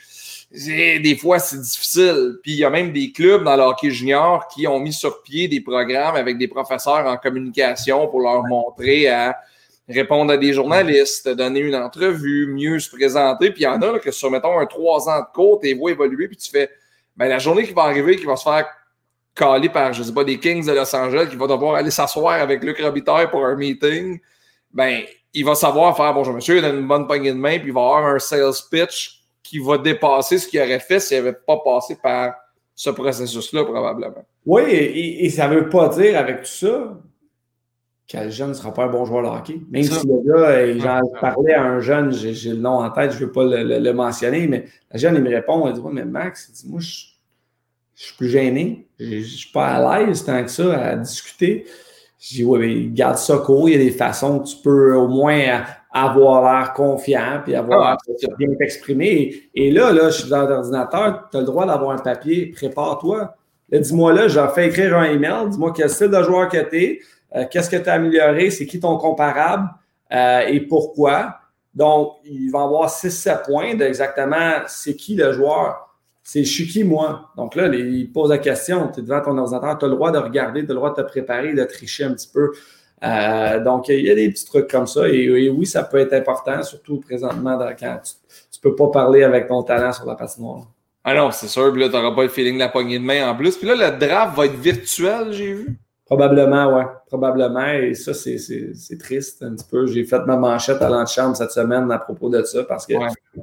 des 0.51 1.17
fois, 1.19 1.39
c'est 1.39 1.59
difficile. 1.59 2.39
Puis 2.43 2.53
il 2.53 2.57
y 2.57 2.65
a 2.65 2.69
même 2.69 2.91
des 2.91 3.11
clubs 3.11 3.43
dans 3.43 3.55
le 3.55 3.63
hockey 3.63 3.89
junior 3.89 4.47
qui 4.47 4.67
ont 4.67 4.79
mis 4.79 4.93
sur 4.93 5.21
pied 5.23 5.47
des 5.47 5.61
programmes 5.61 6.15
avec 6.15 6.37
des 6.37 6.47
professeurs 6.47 7.05
en 7.07 7.17
communication 7.17 8.07
pour 8.07 8.21
leur 8.21 8.43
montrer 8.43 9.07
à 9.07 9.37
répondre 9.87 10.31
à 10.31 10.37
des 10.37 10.53
journalistes, 10.53 11.27
donner 11.29 11.61
une 11.61 11.75
entrevue, 11.75 12.47
mieux 12.47 12.79
se 12.79 12.89
présenter. 12.93 13.51
Puis 13.51 13.61
il 13.61 13.65
y 13.65 13.67
en 13.67 13.81
a 13.81 13.93
là, 13.93 13.99
que 13.99 14.11
sur, 14.11 14.29
mettons, 14.29 14.59
un 14.59 14.65
trois 14.65 15.09
ans 15.09 15.19
de 15.19 15.25
cours, 15.33 15.59
tu 15.59 15.73
vois 15.73 15.91
évoluer, 15.91 16.27
puis 16.27 16.37
tu 16.37 16.49
fais 16.49 16.69
ben, 17.15 17.27
la 17.27 17.39
journée 17.39 17.63
qui 17.65 17.73
va 17.73 17.83
arriver, 17.83 18.15
qui 18.15 18.25
va 18.25 18.35
se 18.35 18.43
faire 18.43 18.67
caler 19.35 19.69
par, 19.69 19.93
je 19.93 20.03
sais 20.03 20.13
pas, 20.13 20.23
des 20.23 20.39
Kings 20.39 20.65
de 20.65 20.71
Los 20.73 20.95
Angeles, 20.95 21.27
qui 21.29 21.35
va 21.35 21.47
devoir 21.47 21.75
aller 21.75 21.91
s'asseoir 21.91 22.41
avec 22.41 22.63
Luc 22.63 22.79
Robitaille 22.79 23.29
pour 23.29 23.45
un 23.45 23.55
meeting, 23.55 24.19
ben, 24.71 25.01
il 25.33 25.45
va 25.45 25.55
savoir 25.55 25.95
faire 25.95 26.13
bonjour 26.13 26.33
monsieur, 26.33 26.57
il 26.57 26.65
a 26.65 26.69
une 26.69 26.87
bonne 26.87 27.07
poignée 27.07 27.31
de 27.31 27.37
main, 27.37 27.57
puis 27.57 27.69
il 27.69 27.73
va 27.73 27.81
avoir 27.81 28.05
un 28.05 28.19
sales 28.19 28.53
pitch 28.69 29.20
qui 29.43 29.59
va 29.59 29.77
dépasser 29.77 30.37
ce 30.37 30.47
qu'il 30.47 30.59
aurait 30.61 30.79
fait 30.79 30.99
s'il 30.99 31.17
n'avait 31.17 31.33
pas 31.33 31.59
passé 31.63 31.97
par 32.01 32.35
ce 32.75 32.89
processus-là, 32.89 33.63
probablement. 33.63 34.25
Oui, 34.45 34.63
et, 34.63 35.29
ça 35.29 35.47
ne 35.47 35.55
veut 35.55 35.69
pas 35.69 35.89
dire 35.89 36.17
avec 36.17 36.43
tout 36.43 36.49
ça 36.49 36.97
que 38.07 38.17
le 38.17 38.29
jeune 38.29 38.49
ne 38.49 38.53
sera 38.53 38.73
pas 38.73 38.85
un 38.85 38.87
bon 38.87 39.05
joueur 39.05 39.23
de 39.23 39.27
hockey. 39.27 39.61
Même 39.69 39.83
si 39.83 40.05
le 40.05 40.21
gars, 40.25 40.79
j'en 40.79 41.19
parlais 41.19 41.53
à 41.53 41.63
un 41.63 41.79
jeune, 41.79 42.11
j'ai 42.11 42.51
le 42.51 42.57
nom 42.57 42.79
en 42.79 42.89
tête, 42.89 43.11
je 43.11 43.19
ne 43.19 43.25
veux 43.25 43.31
pas 43.31 43.43
le, 43.45 43.91
mentionner, 43.93 44.47
mais 44.47 44.65
le 44.91 44.99
jeune, 44.99 45.15
il 45.15 45.21
me 45.21 45.29
répond, 45.29 45.67
il 45.67 45.73
dit 45.73 45.79
Ouais, 45.79 45.91
mais 45.93 46.05
Max, 46.05 46.49
il 46.49 46.53
dit, 46.53 46.69
moi, 46.69 46.79
je, 46.79 47.05
suis 47.95 48.17
plus 48.17 48.29
gêné, 48.29 48.87
je 48.99 49.17
ne 49.17 49.21
suis 49.21 49.51
pas 49.51 49.67
à 49.67 49.99
l'aise 49.99 50.25
tant 50.25 50.43
que 50.43 50.49
ça 50.49 50.83
à 50.83 50.95
discuter. 50.95 51.65
Je 52.19 52.35
dis, 52.35 52.43
ouais, 52.43 52.59
mais 52.59 52.85
garde 52.87 53.17
ça 53.17 53.37
court, 53.37 53.69
il 53.69 53.73
y 53.73 53.75
a 53.75 53.83
des 53.83 53.91
façons 53.91 54.39
que 54.39 54.47
tu 54.47 54.57
peux 54.57 54.95
au 54.95 55.07
moins 55.07 55.63
avoir 55.91 56.41
l'air 56.43 56.73
confiant, 56.73 57.41
puis 57.43 57.53
avoir 57.53 57.97
ah, 57.99 58.13
bien 58.37 58.47
t'exprimer. 58.57 59.49
Et 59.53 59.71
là, 59.71 59.91
là, 59.91 60.09
je 60.09 60.21
suis 60.21 60.29
dans 60.29 60.47
l'ordinateur, 60.47 61.27
tu 61.29 61.37
as 61.37 61.39
le 61.41 61.45
droit 61.45 61.65
d'avoir 61.65 61.91
un 61.91 61.97
papier, 61.97 62.47
prépare-toi. 62.47 63.35
dis-moi 63.71 64.13
là, 64.13 64.27
j'ai 64.27 64.45
fait 64.55 64.67
écrire 64.67 64.97
un 64.97 65.05
email, 65.05 65.49
dis-moi 65.49 65.73
quel 65.75 65.89
style 65.89 66.07
de 66.07 66.23
joueur 66.23 66.47
que 66.47 66.69
tu 66.69 66.83
es, 66.83 66.99
euh, 67.35 67.45
qu'est-ce 67.49 67.69
que 67.69 67.75
tu 67.75 67.89
as 67.89 67.93
amélioré, 67.93 68.51
c'est 68.51 68.65
qui 68.65 68.79
ton 68.79 68.97
comparable 68.97 69.69
euh, 70.13 70.41
et 70.47 70.61
pourquoi. 70.61 71.37
Donc, 71.73 72.17
il 72.25 72.49
va 72.51 72.63
avoir 72.63 72.89
6-7 72.89 73.45
points 73.45 73.75
d'exactement 73.75 74.61
c'est 74.67 74.95
qui 74.95 75.15
le 75.15 75.31
joueur. 75.33 75.87
C'est 76.23 76.43
je 76.43 76.51
suis 76.51 76.67
qui, 76.67 76.83
moi. 76.83 77.31
Donc 77.35 77.55
là, 77.55 77.67
il 77.67 78.11
pose 78.11 78.29
la 78.29 78.37
question, 78.37 78.89
tu 78.93 78.99
es 78.99 79.03
devant 79.03 79.21
ton 79.21 79.37
ordinateur, 79.37 79.77
tu 79.77 79.85
as 79.85 79.87
le 79.87 79.95
droit 79.95 80.11
de 80.11 80.19
regarder, 80.19 80.63
tu 80.63 80.71
as 80.71 80.73
le 80.73 80.75
droit 80.75 80.91
de 80.91 81.01
te 81.01 81.07
préparer, 81.07 81.53
de 81.53 81.63
tricher 81.63 82.03
un 82.03 82.13
petit 82.13 82.29
peu. 82.31 82.51
Euh, 83.03 83.63
donc, 83.63 83.87
il 83.89 84.05
y 84.05 84.11
a 84.11 84.15
des 84.15 84.29
petits 84.29 84.45
trucs 84.45 84.69
comme 84.69 84.87
ça. 84.87 85.07
Et, 85.07 85.49
oui, 85.49 85.65
ça 85.65 85.83
peut 85.83 85.97
être 85.97 86.13
important, 86.13 86.61
surtout 86.63 86.99
présentement 86.99 87.57
quand 87.79 87.99
tu 88.03 88.59
ne 88.63 88.69
peux 88.69 88.75
pas 88.75 88.89
parler 88.89 89.23
avec 89.23 89.47
ton 89.47 89.63
talent 89.63 89.91
sur 89.91 90.05
la 90.05 90.15
patinoire. 90.15 90.67
Ah 91.03 91.15
non, 91.15 91.31
c'est 91.31 91.47
sûr. 91.47 91.71
Puis 91.71 91.81
là, 91.81 91.89
tu 91.89 91.95
n'auras 91.95 92.15
pas 92.15 92.23
le 92.23 92.29
feeling 92.29 92.55
de 92.55 92.59
la 92.59 92.69
poignée 92.69 92.99
de 92.99 93.03
main 93.03 93.27
en 93.29 93.35
plus. 93.35 93.57
Puis 93.57 93.67
là, 93.67 93.75
le 93.75 93.97
draft 93.97 94.37
va 94.37 94.45
être 94.45 94.55
virtuel, 94.55 95.31
j'ai 95.31 95.53
vu. 95.53 95.79
Probablement, 96.05 96.77
oui. 96.77 96.83
Probablement. 97.07 97.67
Et 97.67 97.95
ça, 97.95 98.13
c'est 98.13 98.97
triste 98.99 99.41
un 99.41 99.55
petit 99.55 99.65
peu. 99.71 99.87
J'ai 99.87 100.03
fait 100.03 100.19
ma 100.27 100.35
manchette 100.35 100.81
à 100.81 100.89
l'antichambre 100.89 101.35
cette 101.37 101.51
semaine 101.51 101.89
à 101.89 101.97
propos 101.97 102.29
de 102.29 102.43
ça 102.43 102.63
parce 102.65 102.85
que 102.85 102.93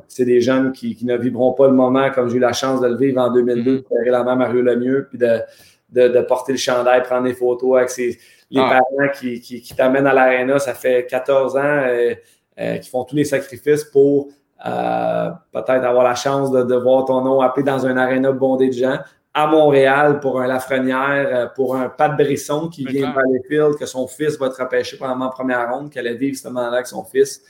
c'est 0.07 0.27
des 0.27 0.41
jeunes 0.41 0.73
qui, 0.73 0.97
ne 1.03 1.17
vivront 1.17 1.55
pas 1.55 1.67
le 1.67 1.73
moment 1.73 2.11
comme 2.11 2.29
j'ai 2.29 2.37
eu 2.37 2.41
la 2.41 2.53
chance 2.53 2.81
de 2.81 2.89
le 2.89 2.97
vivre 2.97 3.21
en 3.23 3.33
2002, 3.33 3.79
de 3.79 3.85
faire 3.89 4.13
la 4.13 4.23
main 4.23 4.37
Mario 4.37 4.61
Lemieux, 4.61 5.07
puis 5.09 5.19
de, 5.19 5.41
de, 5.91 6.21
porter 6.21 6.53
le 6.53 6.59
chandail, 6.59 7.03
prendre 7.03 7.25
des 7.25 7.33
photos 7.33 7.79
avec 7.79 7.91
les 8.51 8.61
ah. 8.61 8.81
parents 8.81 9.13
qui, 9.13 9.41
qui, 9.41 9.75
t'amènent 9.75 10.07
à 10.07 10.15
l'aréna. 10.15 10.59
Ça 10.59 10.75
fait 10.75 11.07
14 11.07 11.57
ans 11.57 11.61
euh, 11.63 12.15
euh, 12.59 12.77
qui 12.79 12.89
font 12.89 13.05
tous 13.05 13.17
les 13.17 13.25
sacrifices 13.25 13.85
pour 13.85 14.29
euh, 14.67 15.31
peut-être 15.53 15.85
avoir 15.85 16.05
la 16.05 16.15
chance 16.15 16.51
de, 16.51 16.75
voir 16.75 17.05
ton 17.05 17.23
nom 17.23 17.41
appelé 17.41 17.65
dans 17.65 17.87
un 17.87 17.97
aréna 17.97 18.33
bondé 18.33 18.69
de 18.69 18.75
gens. 18.75 18.99
À 19.35 19.47
Montréal, 19.47 20.19
pour 20.21 20.41
un 20.41 20.47
Lafrenière, 20.49 21.53
pour 21.55 21.77
un 21.77 21.89
Pat 21.89 22.17
Brisson 22.17 22.69
qui 22.69 22.85
vient 22.85 23.11
de 23.11 23.15
Valleyfield, 23.15 23.77
que 23.77 23.87
son 23.87 24.09
fils 24.09 24.37
va 24.39 24.47
être 24.47 24.61
repêché 24.61 24.97
pendant 24.97 25.27
la 25.27 25.31
première 25.31 25.73
ronde, 25.73 25.91
qu'elle 25.91 26.09
a 26.09 26.15
vivre 26.15 26.37
ce 26.37 26.49
moment-là 26.49 26.77
avec 26.77 26.87
son 26.87 27.05
fils. 27.05 27.43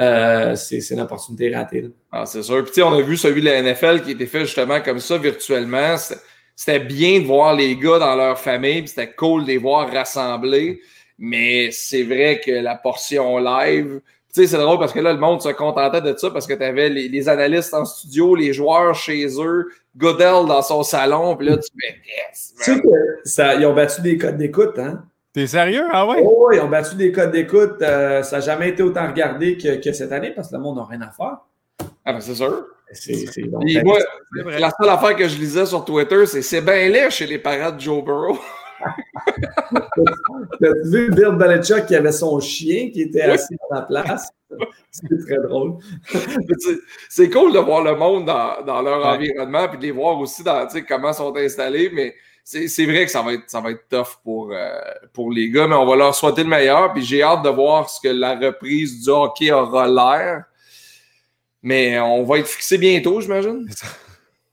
Euh, 0.00 0.56
c'est 0.56 0.78
une 0.90 1.00
opportunité 1.00 1.54
ratée. 1.54 1.90
Ah, 2.10 2.24
c'est 2.24 2.42
sûr. 2.42 2.64
Puis, 2.64 2.82
on 2.82 2.92
a 2.92 3.02
vu 3.02 3.16
celui 3.16 3.42
de 3.42 3.46
la 3.46 3.62
NFL 3.62 4.02
qui 4.02 4.12
était 4.12 4.26
fait 4.26 4.40
justement 4.40 4.80
comme 4.80 4.98
ça 4.98 5.18
virtuellement. 5.18 5.96
C'était 6.56 6.80
bien 6.80 7.20
de 7.20 7.26
voir 7.26 7.54
les 7.54 7.76
gars 7.76 7.98
dans 7.98 8.14
leur 8.14 8.38
famille, 8.38 8.86
c'était 8.86 9.12
cool 9.12 9.42
de 9.42 9.48
les 9.48 9.58
voir 9.58 9.90
rassemblés. 9.90 10.80
Mais 11.18 11.70
c'est 11.70 12.02
vrai 12.02 12.40
que 12.44 12.50
la 12.50 12.76
portion 12.76 13.38
live, 13.38 14.00
tu 14.32 14.42
sais, 14.42 14.46
c'est 14.46 14.58
drôle 14.58 14.78
parce 14.78 14.92
que 14.92 15.00
là, 15.00 15.12
le 15.12 15.18
monde 15.18 15.42
se 15.42 15.48
contentait 15.48 16.00
de 16.00 16.16
ça 16.16 16.30
parce 16.30 16.46
que 16.46 16.54
tu 16.54 16.62
avais 16.62 16.88
les, 16.88 17.28
analystes 17.28 17.74
en 17.74 17.84
studio, 17.84 18.36
les 18.36 18.52
joueurs 18.52 18.94
chez 18.94 19.26
eux, 19.40 19.68
Goodell 19.96 20.46
dans 20.46 20.62
son 20.62 20.82
salon, 20.82 21.36
puis 21.36 21.48
là, 21.48 21.56
tu 21.56 21.68
fais 21.80 21.96
yes, 22.06 22.54
Tu 22.56 22.64
sais 22.64 22.80
que 22.80 22.88
ça, 23.24 23.54
ils 23.56 23.66
ont 23.66 23.74
battu 23.74 24.00
des 24.02 24.16
codes 24.16 24.38
d'écoute, 24.38 24.78
hein? 24.78 25.02
T'es 25.32 25.46
sérieux? 25.46 25.84
Ah 25.92 26.06
ouais? 26.06 26.22
Oh, 26.24 26.50
ils 26.52 26.60
ont 26.60 26.68
battu 26.68 26.96
des 26.96 27.12
codes 27.12 27.30
d'écoute. 27.30 27.82
Euh, 27.82 28.22
ça 28.22 28.36
n'a 28.36 28.42
jamais 28.42 28.70
été 28.70 28.82
autant 28.82 29.06
regardé 29.06 29.56
que, 29.56 29.92
cette 29.92 30.10
année 30.10 30.30
parce 30.30 30.48
que 30.48 30.56
le 30.56 30.62
monde 30.62 30.76
n'a 30.76 30.84
rien 30.84 31.00
à 31.02 31.10
faire. 31.10 31.38
Ah, 32.04 32.12
ben 32.12 32.20
c'est 32.20 32.34
sûr. 32.34 32.66
C'est, 32.92 33.24
la 34.34 34.70
seule 34.70 34.88
affaire 34.88 35.16
que 35.16 35.28
je 35.28 35.38
lisais 35.38 35.66
sur 35.66 35.84
Twitter, 35.84 36.26
c'est 36.26 36.42
c'est 36.42 36.60
bien 36.60 36.88
laid 36.88 37.10
chez 37.10 37.26
les 37.26 37.38
parents 37.38 37.70
de 37.70 37.80
Joe 37.80 38.04
Burrow. 38.04 38.38
T'as 40.60 40.72
vu 40.84 41.10
Bill 41.10 41.36
Belichick 41.38 41.86
qui 41.86 41.94
avait 41.94 42.12
son 42.12 42.40
chien 42.40 42.90
qui 42.90 43.02
était 43.02 43.22
assis 43.22 43.54
à 43.70 43.76
la 43.76 43.82
place? 43.82 44.30
C'est 44.90 45.24
très 45.24 45.38
drôle. 45.46 45.78
c'est 47.08 47.30
cool 47.30 47.52
de 47.52 47.58
voir 47.58 47.82
le 47.82 47.94
monde 47.94 48.26
dans, 48.26 48.82
leur 48.82 49.06
environnement 49.06 49.68
puis 49.68 49.78
de 49.78 49.82
les 49.84 49.90
voir 49.92 50.18
aussi 50.18 50.42
dans 50.42 50.66
comment 50.88 51.10
ils 51.10 51.14
sont 51.14 51.36
installés, 51.36 51.90
mais 51.92 52.14
c'est 52.42 52.86
vrai 52.86 53.04
que 53.04 53.10
ça 53.10 53.22
va 53.22 53.34
être, 53.34 53.48
ça 53.48 53.60
va 53.60 53.70
être 53.70 53.86
tough 53.88 54.18
pour, 54.24 54.50
euh, 54.52 54.80
pour 55.12 55.30
les 55.30 55.50
gars, 55.50 55.68
mais 55.68 55.76
on 55.76 55.86
va 55.86 55.94
leur 55.94 56.14
souhaiter 56.14 56.42
le 56.42 56.48
meilleur. 56.48 56.92
Puis 56.92 57.04
j'ai 57.04 57.22
hâte 57.22 57.44
de 57.44 57.50
voir 57.50 57.88
ce 57.88 58.00
que 58.00 58.08
la 58.08 58.34
reprise 58.36 59.04
du 59.04 59.10
hockey 59.10 59.52
aura 59.52 59.86
l'air. 59.86 60.44
Mais 61.62 61.98
on 62.00 62.24
va 62.24 62.38
être 62.38 62.48
fixé 62.48 62.78
bientôt, 62.78 63.20
j'imagine. 63.20 63.68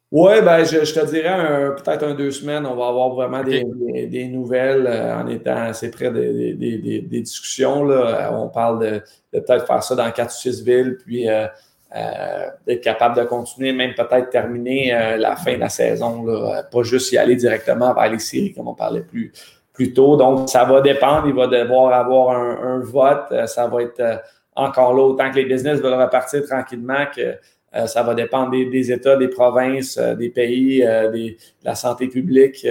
Oui, 0.09 0.41
ben, 0.41 0.63
je, 0.63 0.77
te 0.77 1.05
dirais 1.05 1.75
peut-être 1.75 2.03
un 2.03 2.13
deux 2.13 2.31
semaines, 2.31 2.65
on 2.65 2.75
va 2.75 2.87
avoir 2.87 3.09
vraiment 3.09 3.43
des, 3.43 4.27
nouvelles 4.31 4.87
euh, 4.87 5.21
en 5.21 5.27
étant 5.27 5.63
assez 5.63 5.91
près 5.91 6.11
des, 6.11 7.01
discussions. 7.09 7.83
Là. 7.83 8.31
On 8.33 8.47
parle 8.47 8.79
de, 8.79 9.03
peut-être 9.37 9.67
faire 9.67 9.83
ça 9.83 9.95
dans 9.95 10.09
quatre 10.11 10.29
ou 10.33 10.37
six 10.37 10.63
villes, 10.63 10.97
puis 11.05 11.29
euh, 11.29 11.47
euh, 11.93 12.45
d'être 12.65 12.81
capable 12.81 13.17
de 13.17 13.23
continuer, 13.25 13.73
même 13.73 13.95
peut-être 13.95 14.29
terminer 14.29 15.17
la 15.17 15.35
fin 15.35 15.55
de 15.55 15.59
la 15.59 15.69
saison, 15.69 16.25
là. 16.25 16.63
pas 16.63 16.83
juste 16.83 17.11
y 17.11 17.17
aller 17.17 17.35
directement 17.35 17.93
vers 17.93 18.09
les 18.09 18.19
séries 18.19 18.53
comme 18.53 18.69
on 18.69 18.75
parlait 18.75 19.01
plus, 19.01 19.33
plus 19.73 19.93
tôt. 19.93 20.15
Donc, 20.15 20.47
ça 20.47 20.63
va 20.63 20.79
dépendre. 20.79 21.27
Il 21.27 21.33
va 21.33 21.47
devoir 21.47 21.91
avoir 21.91 22.29
un, 22.29 22.75
un 22.75 22.79
vote. 22.79 23.45
Ça 23.47 23.67
va 23.67 23.81
être 23.81 24.21
encore 24.57 24.93
là, 24.93 25.03
autant 25.03 25.31
que 25.31 25.35
les 25.35 25.45
business 25.45 25.79
veulent 25.79 26.01
repartir 26.01 26.43
tranquillement 26.45 27.05
que 27.15 27.35
euh, 27.75 27.85
ça 27.85 28.01
va 28.01 28.15
dépendre 28.15 28.51
des, 28.51 28.91
États, 28.91 29.17
des 29.17 29.27
provinces, 29.27 29.97
euh, 29.97 30.15
des 30.15 30.29
pays, 30.29 30.83
euh, 30.83 31.11
de 31.11 31.35
la 31.63 31.75
santé 31.75 32.07
publique, 32.07 32.65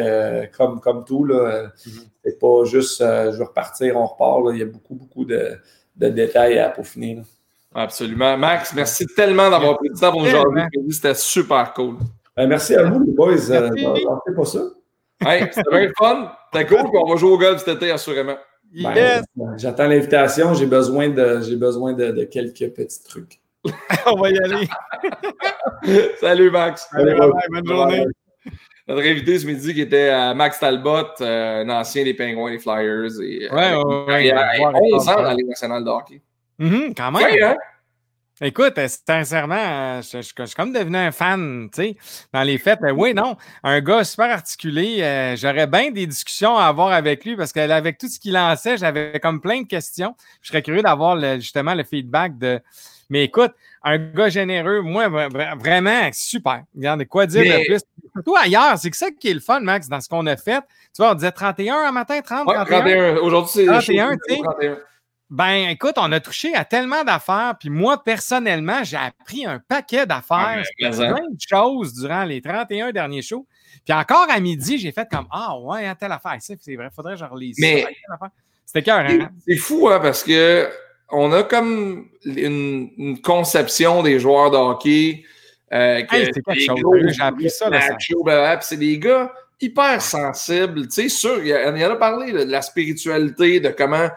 comme, 0.57 0.81
comme 0.81 1.05
tout. 1.05 1.25
Là. 1.25 1.67
Mm-hmm. 1.67 2.07
C'est 2.25 2.39
pas 2.39 2.65
juste 2.65 2.99
je 3.01 3.37
veux 3.37 3.45
repartir, 3.45 3.97
on 3.97 4.07
repart. 4.07 4.41
Il 4.53 4.59
y 4.59 4.63
a 4.63 4.67
beaucoup, 4.67 4.95
beaucoup 4.95 5.25
de, 5.25 5.59
détails 5.97 6.59
à 6.59 6.71
peaufiner. 6.71 7.23
Absolument. 7.75 8.37
Max, 8.37 8.73
merci 8.75 9.07
tellement 9.07 9.51
d'avoir 9.51 9.77
pris 9.77 9.89
le 9.89 9.99
temps 9.99 10.11
pour 10.11 10.23
nous 10.23 10.29
aujourd'hui. 10.29 10.63
C'était 10.91 11.15
super 11.15 11.73
cool. 11.75 11.97
merci 12.37 12.75
à 12.75 12.85
vous, 12.85 13.05
les 13.05 13.13
boys. 13.13 13.37
C'est 13.37 14.35
pas 14.35 14.45
ça. 14.45 14.61
c'était 15.21 15.71
bien 15.71 15.91
fun. 15.97 16.33
C'était 16.53 16.67
cool. 16.67 16.91
on 16.95 17.11
va 17.11 17.17
jouer 17.17 17.31
au 17.31 17.39
golf 17.39 17.63
cet 17.63 17.77
été, 17.77 17.91
assurément. 17.91 18.37
Ben, 18.75 19.23
j'attends 19.57 19.87
l'invitation. 19.87 20.55
J'ai 20.55 20.67
besoin, 20.67 21.09
de, 21.09 21.57
besoin 21.57 21.93
de 21.93 22.25
quelques 22.25 22.75
petits 22.75 23.03
trucs. 23.05 23.41
On 24.07 24.17
va 24.21 24.31
y 24.31 24.39
aller. 24.39 24.69
Salut, 26.21 26.51
Max. 26.51 26.89
Salut, 26.91 27.17
bonne 27.51 27.67
journée. 27.67 28.05
Notre 28.89 29.03
invité 29.03 29.39
ce 29.39 29.47
midi 29.47 29.75
qui 29.75 29.81
était 29.81 30.11
euh, 30.11 30.33
Max 30.33 30.61
Talbot, 30.61 31.21
euh, 31.21 31.65
un 31.65 31.69
ancien 31.71 32.05
des 32.05 32.15
Penguins, 32.15 32.51
des 32.51 32.61
Flyers. 32.61 33.21
Et, 33.21 33.49
euh, 33.51 33.55
ouais, 33.55 33.75
ouais, 34.07 34.33
ouais, 34.33 34.93
11 34.93 35.09
ans 35.09 35.23
dans 35.23 35.33
les 35.33 35.43
nationales 35.43 35.83
de 35.83 35.91
hockey. 35.91 36.21
Mm-hmm, 36.61 36.95
quand 36.97 37.11
même. 37.11 37.43
Hein? 37.43 37.57
Écoute, 38.43 38.79
sincèrement, 39.07 40.03
je, 40.03 40.21
suis 40.21 40.35
comme 40.55 40.73
devenu 40.73 40.99
un 40.99 41.11
fan, 41.11 41.71
tu 41.73 41.83
sais, 41.83 41.97
dans 42.35 42.43
les 42.43 42.59
fêtes. 42.59 42.81
oui, 42.95 43.15
non, 43.15 43.37
un 43.63 43.81
gars 43.81 44.05
super 44.05 44.31
articulé. 44.31 45.35
J'aurais 45.39 45.67
bien 45.67 45.91
des 45.91 46.07
discussions 46.07 46.59
à 46.59 46.67
avoir 46.67 46.93
avec 46.93 47.25
lui 47.25 47.35
parce 47.35 47.53
qu'avec 47.53 47.97
tout 47.97 48.09
ce 48.09 48.21
qu'il 48.21 48.35
lançait, 48.35 48.77
j'avais 48.77 49.19
comme 49.21 49.41
plein 49.41 49.63
de 49.63 49.67
questions. 49.67 50.15
Je 50.43 50.49
serais 50.49 50.63
curieux 50.63 50.83
d'avoir 50.83 51.19
justement 51.41 51.75
le 51.75 51.83
feedback 51.83 52.37
de, 52.37 52.61
mais 53.09 53.25
écoute, 53.25 53.53
un 53.83 53.99
gars 53.99 54.29
généreux, 54.29 54.81
moi, 54.81 55.09
vraiment 55.09 56.11
super. 56.13 56.65
Regarde, 56.75 57.05
quoi 57.07 57.27
dire 57.27 57.43
de 57.43 57.65
plus? 57.65 57.81
Surtout 58.15 58.37
ailleurs, 58.37 58.79
c'est 58.79 58.91
que 58.91 58.97
ça 58.97 59.11
qui 59.11 59.29
est 59.29 59.35
le 59.35 59.41
fun, 59.41 59.61
Max, 59.61 59.89
dans 59.89 60.01
ce 60.01 60.09
qu'on 60.09 60.27
a 60.27 60.37
fait. 60.37 60.61
Tu 60.95 61.03
vois, 61.03 61.13
on 61.13 61.15
disait 61.15 61.31
31 61.31 61.75
un 61.89 61.93
matin, 61.93 62.21
30, 62.21 62.47
31. 62.47 63.17
Aujourd'hui, 63.19 63.53
c'est 63.55 63.67
31, 63.67 64.17
tu 64.29 64.35
sais. 64.35 64.77
Ben, 65.29 65.71
écoute, 65.71 65.95
on 65.97 66.13
a 66.13 66.21
touché 66.21 66.55
à 66.55 66.65
tellement 66.65 67.03
d'affaires, 67.03 67.55
puis 67.59 67.69
moi, 67.69 68.03
personnellement, 68.03 68.85
j'ai 68.85 68.97
appris 68.97 69.45
un 69.45 69.59
paquet 69.59 70.07
d'affaires, 70.07 70.63
ah, 70.63 70.91
plein 70.91 70.91
de 70.91 71.41
choses 71.41 71.95
durant 71.95 72.25
les 72.25 72.41
31 72.41 72.93
derniers 72.93 73.23
shows. 73.23 73.47
Puis 73.85 73.93
encore 73.93 74.27
à 74.31 74.39
midi, 74.39 74.79
j'ai 74.79 74.93
fait 74.93 75.09
comme 75.11 75.27
Ah 75.33 75.59
ouais, 75.59 75.93
telle 75.97 76.13
affaire. 76.13 76.37
C'est 76.41 76.75
vrai, 76.77 76.91
faudrait 76.95 77.15
que 77.15 77.21
je 77.21 77.25
relise 77.25 77.57
Mais 77.59 77.85
C'était 78.65 78.83
cœur, 78.83 78.99
hein? 78.99 79.31
C'est 79.47 79.57
fou, 79.57 79.89
hein, 79.89 79.99
parce 80.01 80.23
que 80.23 80.69
on 81.11 81.33
a 81.33 81.43
comme 81.43 82.09
une, 82.25 83.21
conception 83.23 84.03
des 84.03 84.19
joueurs 84.19 84.51
de 84.51 84.57
hockey. 84.57 85.25
Euh, 85.73 86.03
J'ai 86.11 87.23
appris 87.23 87.51
ça. 87.51 87.69
c'est 88.61 88.77
des 88.77 88.99
gars 88.99 89.33
hyper 89.61 90.01
sensibles. 90.03 90.87
Tu 90.89 91.03
sais, 91.03 91.09
sûr, 91.09 91.41
il 91.43 91.49
y, 91.49 91.85
en 91.85 91.91
a 91.91 91.97
parlé 91.97 92.33
de 92.33 92.43
la 92.43 92.63
spiritualité, 92.63 93.61
de 93.61 93.71
comment, 93.71 94.09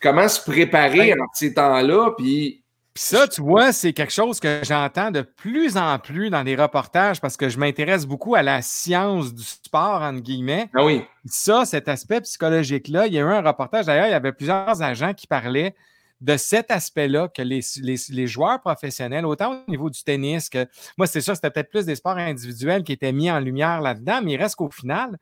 comment 0.00 0.28
se 0.28 0.40
préparer 0.48 1.12
en 1.12 1.26
ces 1.34 1.54
temps-là. 1.54 2.12
Puis 2.16 2.64
ça, 2.94 3.28
tu 3.28 3.40
vois, 3.40 3.72
c'est 3.72 3.92
quelque 3.92 4.12
chose 4.12 4.40
que 4.40 4.60
j'entends 4.62 5.10
de 5.10 5.22
plus 5.22 5.76
en 5.76 5.98
plus 5.98 6.28
dans 6.28 6.42
des 6.42 6.56
reportages 6.56 7.20
parce 7.20 7.36
que 7.36 7.48
je 7.48 7.58
m'intéresse 7.58 8.04
beaucoup 8.04 8.34
à 8.34 8.42
la 8.42 8.62
science 8.62 9.32
du 9.32 9.44
sport, 9.44 10.02
entre 10.02 10.20
guillemets. 10.20 10.68
Ah 10.74 10.84
oui. 10.84 11.04
Ça, 11.24 11.64
cet 11.64 11.88
aspect 11.88 12.20
psychologique-là, 12.20 13.06
il 13.06 13.14
y 13.14 13.18
a 13.18 13.22
eu 13.22 13.24
un 13.24 13.42
reportage, 13.42 13.86
d'ailleurs, 13.86 14.06
il 14.06 14.10
y 14.10 14.14
avait 14.14 14.32
plusieurs 14.32 14.82
agents 14.82 15.14
qui 15.14 15.26
parlaient 15.26 15.74
de 16.20 16.36
cet 16.36 16.70
aspect-là 16.70 17.28
que 17.28 17.40
les, 17.40 17.60
les, 17.80 18.26
joueurs 18.26 18.60
professionnels, 18.60 19.24
autant 19.24 19.62
au 19.66 19.70
niveau 19.70 19.88
du 19.88 20.02
tennis 20.02 20.50
que 20.50 20.66
moi, 20.98 21.06
c'est 21.06 21.22
sûr, 21.22 21.34
c'était 21.34 21.50
peut-être 21.50 21.70
plus 21.70 21.86
des 21.86 21.94
sports 21.94 22.18
individuels 22.18 22.82
qui 22.82 22.92
étaient 22.92 23.12
mis 23.12 23.30
en 23.30 23.40
lumière 23.40 23.80
là-dedans, 23.80 24.20
mais 24.22 24.32
il 24.32 24.36
reste 24.36 24.56
qu'au 24.56 24.70
final, 24.70 25.16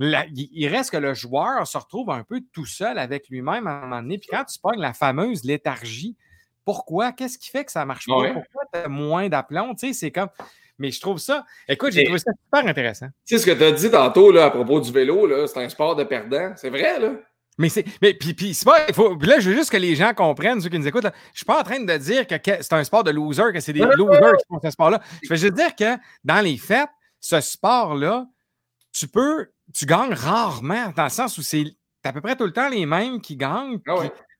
il 0.00 0.68
reste 0.68 0.90
que 0.90 0.96
le 0.96 1.14
joueur 1.14 1.66
se 1.66 1.78
retrouve 1.78 2.10
un 2.10 2.24
peu 2.24 2.40
tout 2.52 2.66
seul 2.66 2.98
avec 2.98 3.28
lui-même 3.28 3.66
à 3.66 3.70
un 3.70 3.80
moment 3.82 4.02
donné. 4.02 4.18
Puis 4.18 4.28
quand 4.30 4.44
tu 4.44 4.58
pognes 4.58 4.80
la 4.80 4.94
fameuse 4.94 5.44
léthargie, 5.44 6.16
pourquoi? 6.64 7.12
Qu'est-ce 7.12 7.38
qui 7.38 7.50
fait 7.50 7.64
que 7.64 7.72
ça 7.72 7.84
marche 7.84 8.06
pas? 8.06 8.14
Pourquoi 8.32 8.62
tu 8.72 8.78
as 8.78 8.88
moins 8.88 9.28
d'aplomb? 9.28 9.74
Tu 9.74 9.88
sais, 9.88 9.92
c'est 9.92 10.10
comme. 10.10 10.28
Mais 10.78 10.90
je 10.90 11.00
trouve 11.00 11.18
ça, 11.18 11.44
écoute, 11.68 11.92
j'ai 11.92 12.04
trouvé 12.04 12.18
ça 12.18 12.32
super 12.42 12.66
intéressant. 12.66 13.08
Tu 13.26 13.36
sais, 13.36 13.42
ce 13.42 13.46
que 13.46 13.50
tu 13.50 13.64
as 13.64 13.72
dit 13.72 13.90
tantôt 13.90 14.32
là, 14.32 14.46
à 14.46 14.50
propos 14.50 14.80
du 14.80 14.90
vélo, 14.90 15.46
c'est 15.46 15.62
un 15.62 15.68
sport 15.68 15.94
de 15.94 16.04
perdant. 16.04 16.54
C'est 16.56 16.70
vrai, 16.70 16.98
là? 16.98 17.12
Mais 17.58 17.68
c'est. 17.68 17.84
Mais 18.00 18.14
puis, 18.14 18.32
puis 18.32 18.54
c'est 18.54 18.64
pas. 18.64 18.90
Faut, 18.94 19.14
là, 19.20 19.40
je 19.40 19.50
veux 19.50 19.56
juste 19.56 19.70
que 19.70 19.76
les 19.76 19.94
gens 19.94 20.14
comprennent, 20.14 20.58
ceux 20.62 20.70
qui 20.70 20.78
nous 20.78 20.88
écoutent. 20.88 21.04
Là, 21.04 21.12
je 21.34 21.40
suis 21.40 21.44
pas 21.44 21.60
en 21.60 21.62
train 21.62 21.78
de 21.78 21.96
dire 21.98 22.26
que, 22.26 22.36
c'est 22.44 22.72
un 22.72 22.84
sport 22.84 23.04
de 23.04 23.10
loser, 23.10 23.52
que 23.52 23.60
c'est 23.60 23.74
des 23.74 23.80
losers 23.80 24.36
qui 24.38 24.44
font 24.48 24.60
ce 24.64 24.70
sport-là. 24.70 25.02
Je 25.22 25.28
veux 25.28 25.36
juste 25.36 25.52
dire 25.52 25.76
que 25.76 25.98
dans 26.24 26.40
les 26.40 26.56
fêtes, 26.56 26.88
ce 27.20 27.38
sport-là, 27.42 28.26
tu 28.92 29.06
peux. 29.06 29.50
Tu 29.74 29.86
gagnes 29.86 30.12
rarement, 30.12 30.92
dans 30.96 31.04
le 31.04 31.10
sens 31.10 31.38
où 31.38 31.42
c'est 31.42 31.64
à 32.04 32.12
peu 32.12 32.20
près 32.20 32.36
tout 32.36 32.44
le 32.44 32.52
temps 32.52 32.68
les 32.68 32.86
mêmes 32.86 33.20
qui 33.20 33.36
gagnent. 33.36 33.78
Ah 33.86 33.96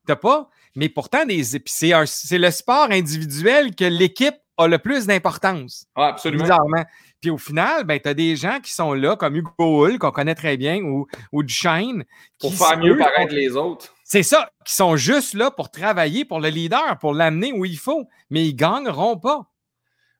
T'as 0.06 0.16
pas. 0.16 0.48
Mais 0.74 0.88
pourtant, 0.88 1.26
des, 1.26 1.44
c'est 1.44 2.38
le 2.38 2.50
sport 2.50 2.90
individuel 2.90 3.74
que 3.74 3.84
l'équipe 3.84 4.34
a 4.56 4.66
le 4.66 4.78
plus 4.78 5.06
d'importance. 5.06 5.86
Ah, 5.94 6.08
absolument. 6.08 6.44
Bizarrement. 6.44 6.84
Puis 7.20 7.30
au 7.30 7.38
final, 7.38 7.84
ben, 7.84 8.00
tu 8.00 8.08
as 8.08 8.14
des 8.14 8.36
gens 8.36 8.60
qui 8.60 8.72
sont 8.72 8.94
là, 8.94 9.16
comme 9.16 9.36
Hugo 9.36 9.86
Hull, 9.86 9.98
qu'on 9.98 10.10
connaît 10.10 10.34
très 10.34 10.56
bien, 10.56 10.82
ou, 10.82 11.06
ou 11.32 11.42
Duchesne. 11.42 12.04
Pour 12.38 12.54
faire 12.54 12.78
mieux 12.78 12.96
paraître 12.96 13.34
les 13.34 13.56
autres. 13.56 13.94
C'est 14.04 14.22
ça, 14.22 14.50
qui 14.64 14.74
sont 14.74 14.96
juste 14.96 15.34
là 15.34 15.50
pour 15.50 15.70
travailler 15.70 16.24
pour 16.24 16.40
le 16.40 16.48
leader, 16.48 16.98
pour 16.98 17.14
l'amener 17.14 17.52
où 17.52 17.64
il 17.64 17.78
faut, 17.78 18.08
mais 18.30 18.46
ils 18.46 18.52
ne 18.52 18.58
gagneront 18.58 19.18
pas. 19.18 19.46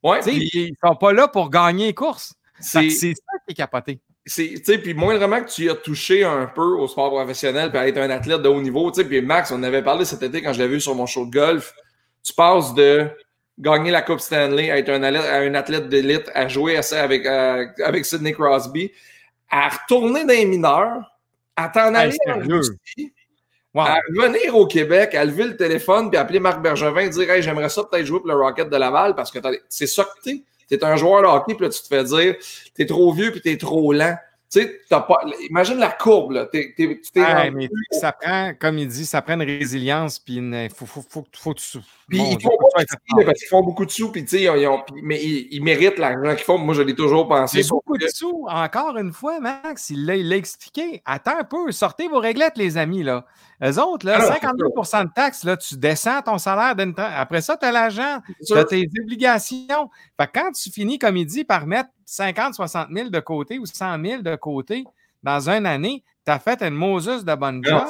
Ouais, 0.03 0.21
Ils 0.27 0.71
ne 0.71 0.89
sont 0.89 0.97
pas 0.97 1.13
là 1.13 1.29
pour 1.29 1.51
gagner 1.51 1.87
les 1.87 1.95
courses. 1.95 2.35
C'est 2.61 2.91
ça 2.91 3.11
qui 3.11 3.53
est 3.53 3.55
capoté. 3.55 4.01
Puis 4.33 4.95
moindrement 4.95 5.43
que 5.43 5.51
tu 5.51 5.69
as 5.71 5.75
touché 5.75 6.25
un 6.25 6.47
peu 6.47 6.77
au 6.77 6.87
sport 6.87 7.11
professionnel, 7.11 7.71
puis 7.71 7.81
être 7.81 7.99
un 7.99 8.11
athlète 8.11 8.43
de 8.43 8.49
haut 8.49 8.61
niveau, 8.61 8.91
puis 8.93 9.21
Max, 9.23 9.51
on 9.51 9.63
avait 9.63 9.83
parlé 9.83 10.05
cet 10.05 10.23
été 10.23 10.41
quand 10.41 10.53
je 10.53 10.63
l'ai 10.63 10.69
vu 10.69 10.81
sur 10.81 10.95
mon 10.95 11.07
show 11.07 11.27
de 11.27 11.31
golf, 11.31 11.75
tu 12.23 12.33
passes 12.33 12.73
de 12.75 13.09
gagner 13.59 13.91
la 13.91 14.03
Coupe 14.03 14.21
Stanley, 14.21 14.71
à 14.71 14.79
être 14.79 14.89
un 14.89 15.55
athlète, 15.55 15.89
d'élite, 15.89 16.31
à 16.35 16.49
jouer 16.49 16.77
à 16.77 16.83
ça 16.83 17.03
avec, 17.03 17.27
avec 17.27 18.05
Sidney 18.05 18.33
Crosby, 18.33 18.93
à 19.51 19.69
retourner 19.69 20.25
dans 20.25 20.29
les 20.29 20.45
mineurs, 20.45 21.19
à 21.57 21.69
t'en 21.69 21.95
aller 21.95 22.17
en 22.29 22.39
Russie, 22.39 23.13
à 23.75 23.99
revenir 24.09 24.57
au 24.57 24.67
Québec, 24.67 25.15
à 25.15 25.25
lever 25.25 25.45
le 25.45 25.57
téléphone, 25.57 26.09
puis 26.09 26.19
appeler 26.19 26.41
Marc 26.41 26.63
Bergevin 26.63 27.01
et 27.01 27.09
dire 27.11 27.31
Hey, 27.31 27.43
j'aimerais 27.43 27.69
ça 27.69 27.83
peut-être 27.85 28.07
jouer 28.07 28.21
pour 28.21 28.29
le 28.29 28.35
Rocket 28.35 28.71
de 28.71 28.77
Laval 28.77 29.15
parce 29.15 29.31
que 29.31 29.39
c'est 29.69 29.87
ça 29.87 30.05
que 30.05 30.23
t'es. 30.23 30.43
T'es 30.71 30.85
un 30.85 30.95
joueur 30.95 31.23
de 31.23 31.27
hockey, 31.27 31.55
puis 31.55 31.67
là, 31.67 31.71
tu 31.71 31.83
te 31.83 31.89
fais 31.89 32.05
dire 32.05 32.37
T'es 32.75 32.87
trop 32.87 33.13
vieux, 33.13 33.33
puis 33.33 33.41
t'es 33.41 33.57
trop 33.57 33.93
lent. 33.93 34.17
Tu 34.53 34.61
sais, 34.61 34.81
pas... 34.89 35.07
imagine 35.49 35.79
la 35.79 35.91
courbe, 35.91 36.33
là. 36.33 36.49
ça 37.93 38.13
prend, 38.13 38.53
comme 38.59 38.79
il 38.79 38.89
dit, 38.89 39.07
ça 39.07 39.23
prend 39.23 39.35
une 39.35 39.43
résilience, 39.43 40.19
puis 40.19 40.37
il 40.37 40.71
faut, 40.75 40.87
faut, 40.87 41.05
faut, 41.09 41.25
faut, 41.33 41.55
puis 42.11 42.19
ils 42.19 42.43
font 42.43 42.51
parce 43.25 43.39
qu'ils 43.39 43.49
font 43.49 43.63
beaucoup 43.63 43.87
de 43.87 43.91
sous, 43.91 44.11
puis 44.11 44.25
tu 44.25 44.39
sais, 44.39 44.43
ils 44.43 44.67
ont, 44.67 44.83
mais 45.05 45.23
ils, 45.23 45.63
méritent 45.63 45.99
l'argent 45.99 46.35
qu'ils 46.35 46.45
font. 46.45 46.59
Moi, 46.59 46.75
je 46.75 46.83
l'ai 46.83 46.97
toujours 46.97 47.29
pensé. 47.29 47.63
Beaucoup 47.71 47.97
de 47.97 48.09
sous. 48.09 48.47
Encore 48.49 48.97
une 48.97 49.13
fois, 49.13 49.39
Max, 49.39 49.91
il 49.91 50.07
l'a 50.07 50.37
expliqué. 50.37 51.03
Attends 51.05 51.39
un 51.39 51.45
peu, 51.45 51.71
sortez 51.71 52.09
vos 52.09 52.19
réglettes, 52.19 52.57
les 52.57 52.77
amis, 52.77 53.05
là. 53.05 53.25
Eux 53.63 53.79
autres, 53.79 54.07
là, 54.07 54.21
52 54.21 54.65
ah 54.93 55.05
de 55.05 55.11
taxes, 55.15 55.45
là, 55.45 55.57
tu 55.57 55.77
descends 55.77 56.23
ton 56.23 56.39
salaire 56.39 56.75
Après 57.17 57.43
ça, 57.43 57.57
tu 57.57 57.67
as 57.67 57.71
l'argent, 57.71 58.19
tu 58.45 58.57
as 58.57 58.65
tes 58.65 58.89
obligations. 59.05 59.91
Fait 60.19 60.27
que 60.27 60.33
quand 60.41 60.51
tu 60.51 60.71
finis, 60.71 60.99
comme 60.99 61.17
il 61.17 61.27
dit, 61.27 61.45
par 61.45 61.67
mettre 61.67 61.91
50, 62.11 62.55
60 62.55 62.89
000 62.93 63.09
de 63.09 63.21
côté 63.21 63.61
ou 63.61 63.67
100 63.67 64.05
000 64.05 64.23
de 64.23 64.35
côté 64.35 64.85
dans 65.23 65.49
une 65.49 65.65
année, 65.65 66.03
tu 66.27 66.33
as 66.33 66.41
fait 66.41 66.61
une 66.63 66.75
Moses 66.75 67.25
de 67.25 67.35
bonne 67.37 67.63
job. 67.65 67.85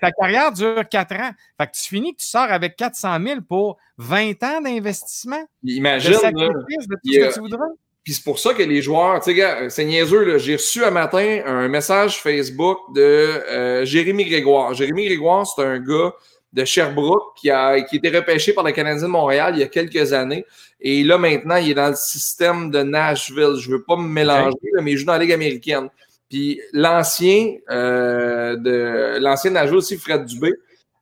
ta, 0.00 0.10
carrière 0.10 0.50
dure 0.50 0.82
4 0.88 1.14
ans. 1.14 1.30
Fait 1.60 1.66
que 1.66 1.72
tu 1.72 1.88
finis 1.88 2.14
que 2.14 2.20
tu 2.20 2.26
sors 2.26 2.50
avec 2.50 2.74
400 2.74 3.18
000 3.24 3.40
pour 3.48 3.76
20 3.98 4.42
ans 4.42 4.60
d'investissement. 4.60 5.44
Imagine. 5.62 6.10
De 6.10 6.16
sacrifice, 6.16 6.88
de 6.88 6.94
tout 6.94 7.12
ce 7.12 7.18
que 7.18 7.34
tu 7.34 7.40
voudras. 7.40 7.68
Puis 8.02 8.14
c'est 8.14 8.24
pour 8.24 8.38
ça 8.38 8.52
que 8.52 8.62
les 8.62 8.82
joueurs, 8.82 9.22
tu 9.22 9.34
sais, 9.34 9.70
c'est 9.70 9.84
niaiseux, 9.84 10.36
j'ai 10.38 10.56
reçu 10.56 10.84
un 10.84 10.90
matin 10.90 11.40
un 11.46 11.68
message 11.68 12.20
Facebook 12.20 12.78
de 12.94 13.00
euh, 13.00 13.84
Jérémy 13.84 14.24
Grégoire. 14.24 14.74
Jérémy 14.74 15.06
Grégoire, 15.06 15.46
c'est 15.46 15.62
un 15.62 15.78
gars 15.78 16.12
de 16.54 16.64
Sherbrooke 16.64 17.36
qui 17.36 17.50
a 17.50 17.80
qui 17.82 17.96
était 17.96 18.16
repêché 18.16 18.52
par 18.52 18.64
le 18.64 18.72
Canadien 18.72 19.02
de 19.02 19.08
Montréal 19.08 19.54
il 19.56 19.60
y 19.60 19.62
a 19.62 19.66
quelques 19.66 20.12
années. 20.12 20.46
Et 20.80 21.02
là, 21.02 21.18
maintenant, 21.18 21.56
il 21.56 21.70
est 21.70 21.74
dans 21.74 21.88
le 21.88 21.96
système 21.96 22.70
de 22.70 22.82
Nashville. 22.82 23.56
Je 23.58 23.70
veux 23.70 23.82
pas 23.82 23.96
me 23.96 24.06
mélanger, 24.06 24.56
mais 24.80 24.92
il 24.92 24.96
joue 24.96 25.06
dans 25.06 25.14
la 25.14 25.18
Ligue 25.18 25.32
américaine. 25.32 25.88
Puis 26.30 26.60
l'ancien 26.72 27.56
euh, 27.70 28.56
de 28.56 29.18
l'ancien 29.20 29.50
Nashville 29.50 29.78
aussi, 29.78 29.96
Fred 29.98 30.24
Dubé, 30.24 30.52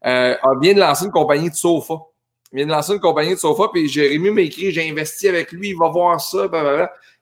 euh, 0.06 0.34
a 0.42 0.54
bien 0.58 0.72
de 0.74 0.80
lancer 0.80 1.04
une 1.04 1.12
compagnie 1.12 1.50
de 1.50 1.54
sofa. 1.54 1.94
Il 2.52 2.56
vient 2.56 2.66
de 2.66 2.72
lancer 2.72 2.92
une 2.92 3.00
compagnie 3.00 3.34
de 3.34 3.38
sofa, 3.38 3.68
puis 3.72 3.88
Jérémy 3.88 4.30
m'a 4.30 4.42
écrit 4.42 4.72
J'ai 4.72 4.88
investi 4.90 5.28
avec 5.28 5.52
lui, 5.52 5.70
il 5.70 5.76
va 5.76 5.88
voir 5.88 6.20
ça. 6.20 6.48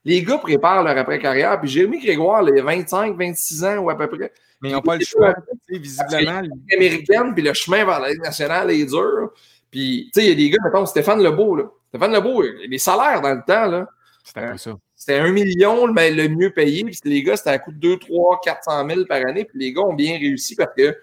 Les 0.04 0.22
gars 0.22 0.38
préparent 0.38 0.82
leur 0.82 0.96
après-carrière, 0.96 1.60
puis 1.60 1.68
Jérémy 1.68 2.02
Grégoire, 2.02 2.42
il 2.48 2.58
a 2.58 2.62
25, 2.62 3.16
26 3.16 3.64
ans 3.64 3.78
ou 3.78 3.90
à 3.90 3.96
peu 3.96 4.08
près. 4.08 4.32
Mais 4.62 4.70
ils 4.70 4.72
n'ont 4.72 4.82
pas 4.82 4.96
le 4.96 5.04
choix, 5.04 5.34
visiblement. 5.68 6.42
américaine, 6.74 7.34
puis 7.34 7.42
le 7.42 7.52
chemin 7.54 7.84
vers 7.84 8.00
la 8.00 8.10
Ligue 8.10 8.22
nationale 8.22 8.70
est 8.70 8.86
dur. 8.86 9.30
Puis, 9.70 10.10
tu 10.12 10.20
sais, 10.20 10.26
il 10.26 10.30
y 10.30 10.32
a 10.32 10.34
des 10.34 10.50
gars, 10.50 10.58
mettons, 10.64 10.86
Stéphane 10.86 11.22
Lebeau, 11.22 11.56
là. 11.56 11.64
Stéphane 11.88 12.12
Lebeau, 12.12 12.42
les 12.42 12.78
salaires 12.78 13.20
dans 13.20 13.34
le 13.34 13.42
temps, 13.46 13.66
là. 13.66 13.86
C'était 14.24 14.40
un 14.40 14.56
ça. 14.56 14.76
C'était 14.94 15.18
un 15.18 15.32
million 15.32 15.90
mais 15.92 16.10
le 16.10 16.28
mieux 16.28 16.50
payé. 16.50 16.84
Puis 16.84 16.98
les 17.04 17.22
gars, 17.22 17.36
c'était 17.36 17.50
à 17.50 17.58
coût 17.58 17.72
de 17.72 17.78
2, 17.78 17.98
3, 17.98 18.40
400 18.44 18.86
000 18.86 19.04
par 19.06 19.26
année. 19.26 19.44
Puis 19.44 19.58
les 19.58 19.72
gars 19.72 19.82
ont 19.82 19.94
bien 19.94 20.18
réussi 20.18 20.54
parce 20.54 20.74
qu'ils 20.74 20.94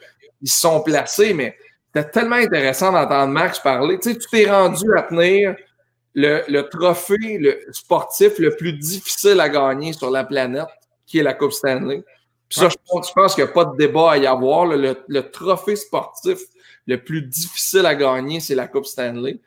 se 0.46 0.60
sont 0.60 0.82
placés. 0.82 1.34
Mais 1.34 1.58
c'était 1.88 2.10
tellement 2.12 2.36
intéressant 2.36 2.92
d'entendre 2.92 3.34
Max 3.34 3.60
parler. 3.60 3.98
Tu 4.00 4.12
sais, 4.12 4.20
tu 4.20 4.28
t'es 4.30 4.50
rendu 4.50 4.86
à 4.96 5.02
tenir 5.02 5.56
le, 6.18 6.42
le, 6.50 6.68
trophée 6.68 7.38
le 7.38 7.60
sportif 7.72 8.40
le 8.40 8.56
plus 8.56 8.74
difficile 8.74 9.40
à 9.40 9.50
gagner 9.50 9.94
sur 9.94 10.10
la 10.10 10.24
planète, 10.24 10.68
qui 11.06 11.20
est 11.20 11.24
la 11.24 11.36
Coupe 11.36 11.52
Stanley. 11.52 12.04
Puis 12.50 12.60
ça, 12.60 12.70
je 12.70 12.76
pense, 12.88 13.36
qu'il 13.36 13.44
n'y 13.44 13.50
a 13.52 13.54
pas 13.54 13.66
de 13.66 13.78
débat 13.78 14.14
à 14.14 14.18
y 14.18 14.26
avoir. 14.26 14.66
Le, 14.66 14.98
le, 15.08 15.22
trophée 15.30 15.76
sportif 15.76 16.40
le 16.88 16.98
plus 16.98 17.22
difficile 17.22 17.86
à 17.86 17.94
gagner, 17.94 18.40
c'est 18.40 18.56
la 18.56 18.68
Coupe 18.68 18.88
Stanley. 18.88 19.40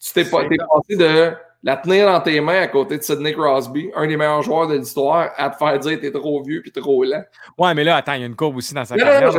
Tu 0.00 0.12
t'es 0.14 0.24
passé 0.24 0.96
de 0.96 1.32
la 1.62 1.76
tenir 1.76 2.06
dans 2.06 2.20
tes 2.20 2.40
mains 2.40 2.62
à 2.62 2.68
côté 2.68 2.96
de 2.96 3.02
Sidney 3.02 3.34
Crosby, 3.34 3.90
un 3.94 4.06
des 4.06 4.16
meilleurs 4.16 4.42
joueurs 4.42 4.68
de 4.68 4.76
l'histoire, 4.76 5.30
à 5.36 5.50
te 5.50 5.58
faire 5.58 5.78
dire 5.78 6.00
t'es 6.00 6.10
trop 6.10 6.42
vieux 6.42 6.62
puis 6.62 6.72
trop 6.72 7.04
lent. 7.04 7.24
Ouais, 7.58 7.74
mais 7.74 7.84
là, 7.84 7.96
attends, 7.96 8.14
il 8.14 8.20
y 8.20 8.22
a 8.22 8.26
une 8.26 8.36
courbe 8.36 8.56
aussi 8.56 8.72
dans 8.72 8.84
sa 8.86 8.96
carrière. 8.96 9.30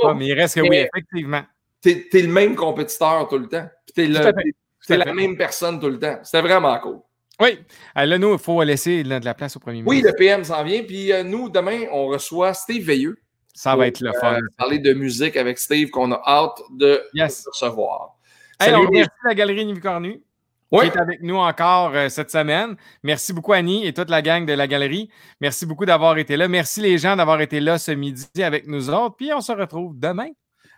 pas, 0.00 0.14
mais 0.14 0.28
il 0.28 0.32
reste 0.32 0.54
que 0.54 0.60
oui, 0.62 0.76
effectivement. 0.76 1.42
T'es 1.82 2.08
es 2.10 2.22
le 2.22 2.28
même 2.28 2.54
compétiteur 2.54 3.28
tout 3.28 3.38
le 3.38 3.48
temps. 3.48 3.68
Puis 3.84 3.94
t'es 3.94 4.06
la 4.88 5.12
même 5.12 5.36
personne 5.36 5.80
tout 5.80 5.88
le 5.88 5.98
temps. 5.98 6.18
C'était 6.22 6.42
vraiment 6.42 6.78
cool. 6.78 7.00
Oui. 7.40 7.58
Euh, 7.96 8.04
là, 8.04 8.18
nous, 8.18 8.32
il 8.32 8.38
faut 8.38 8.62
laisser 8.62 9.02
de 9.02 9.24
la 9.24 9.34
place 9.34 9.56
au 9.56 9.60
premier 9.60 9.82
ministre. 9.82 9.90
Oui, 9.90 10.02
le 10.02 10.14
PM 10.16 10.44
s'en 10.44 10.62
vient. 10.62 10.82
Puis 10.82 11.12
euh, 11.12 11.22
nous, 11.22 11.48
demain, 11.48 11.86
on 11.90 12.06
reçoit 12.06 12.54
Steve 12.54 12.84
Veilleux. 12.84 13.18
Ça 13.54 13.76
va 13.76 13.86
être 13.86 14.00
le 14.00 14.12
fun. 14.20 14.34
Euh, 14.34 14.40
parler 14.56 14.78
de 14.78 14.92
musique 14.92 15.36
avec 15.36 15.58
Steve 15.58 15.90
qu'on 15.90 16.12
a 16.12 16.22
hâte 16.26 16.60
de 16.70 17.02
recevoir. 17.14 18.16
Salut, 18.60 18.86
merci 18.90 19.10
la 19.24 19.34
Galerie 19.34 19.66
Nivicornu 19.66 20.22
qui 20.80 20.86
est 20.86 20.96
avec 20.96 21.22
nous 21.22 21.36
encore 21.36 21.92
euh, 21.94 22.08
cette 22.08 22.30
semaine. 22.30 22.76
Merci 23.02 23.32
beaucoup, 23.32 23.52
Annie 23.52 23.86
et 23.86 23.92
toute 23.92 24.10
la 24.10 24.22
gang 24.22 24.46
de 24.46 24.52
la 24.52 24.66
galerie. 24.66 25.10
Merci 25.40 25.66
beaucoup 25.66 25.84
d'avoir 25.84 26.16
été 26.18 26.36
là. 26.36 26.48
Merci 26.48 26.80
les 26.80 26.98
gens 26.98 27.16
d'avoir 27.16 27.40
été 27.40 27.60
là 27.60 27.78
ce 27.78 27.92
midi 27.92 28.42
avec 28.42 28.66
nous 28.66 28.88
autres. 28.88 29.16
Puis 29.16 29.30
on 29.34 29.40
se 29.40 29.52
retrouve 29.52 29.98
demain. 29.98 30.28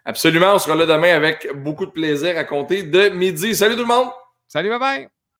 Absolument, 0.05 0.55
on 0.55 0.59
sera 0.59 0.77
là 0.77 0.85
demain 0.85 1.15
avec 1.15 1.49
beaucoup 1.55 1.87
de 1.87 1.91
plaisir 1.91 2.37
à 2.37 2.45
compter 2.45 2.83
de 2.83 3.09
midi. 3.09 3.55
Salut 3.55 3.75
tout 3.75 3.83
le 3.83 3.87
monde! 3.87 4.09
Salut, 4.47 4.69
bye 4.69 4.79
bye! 4.79 5.14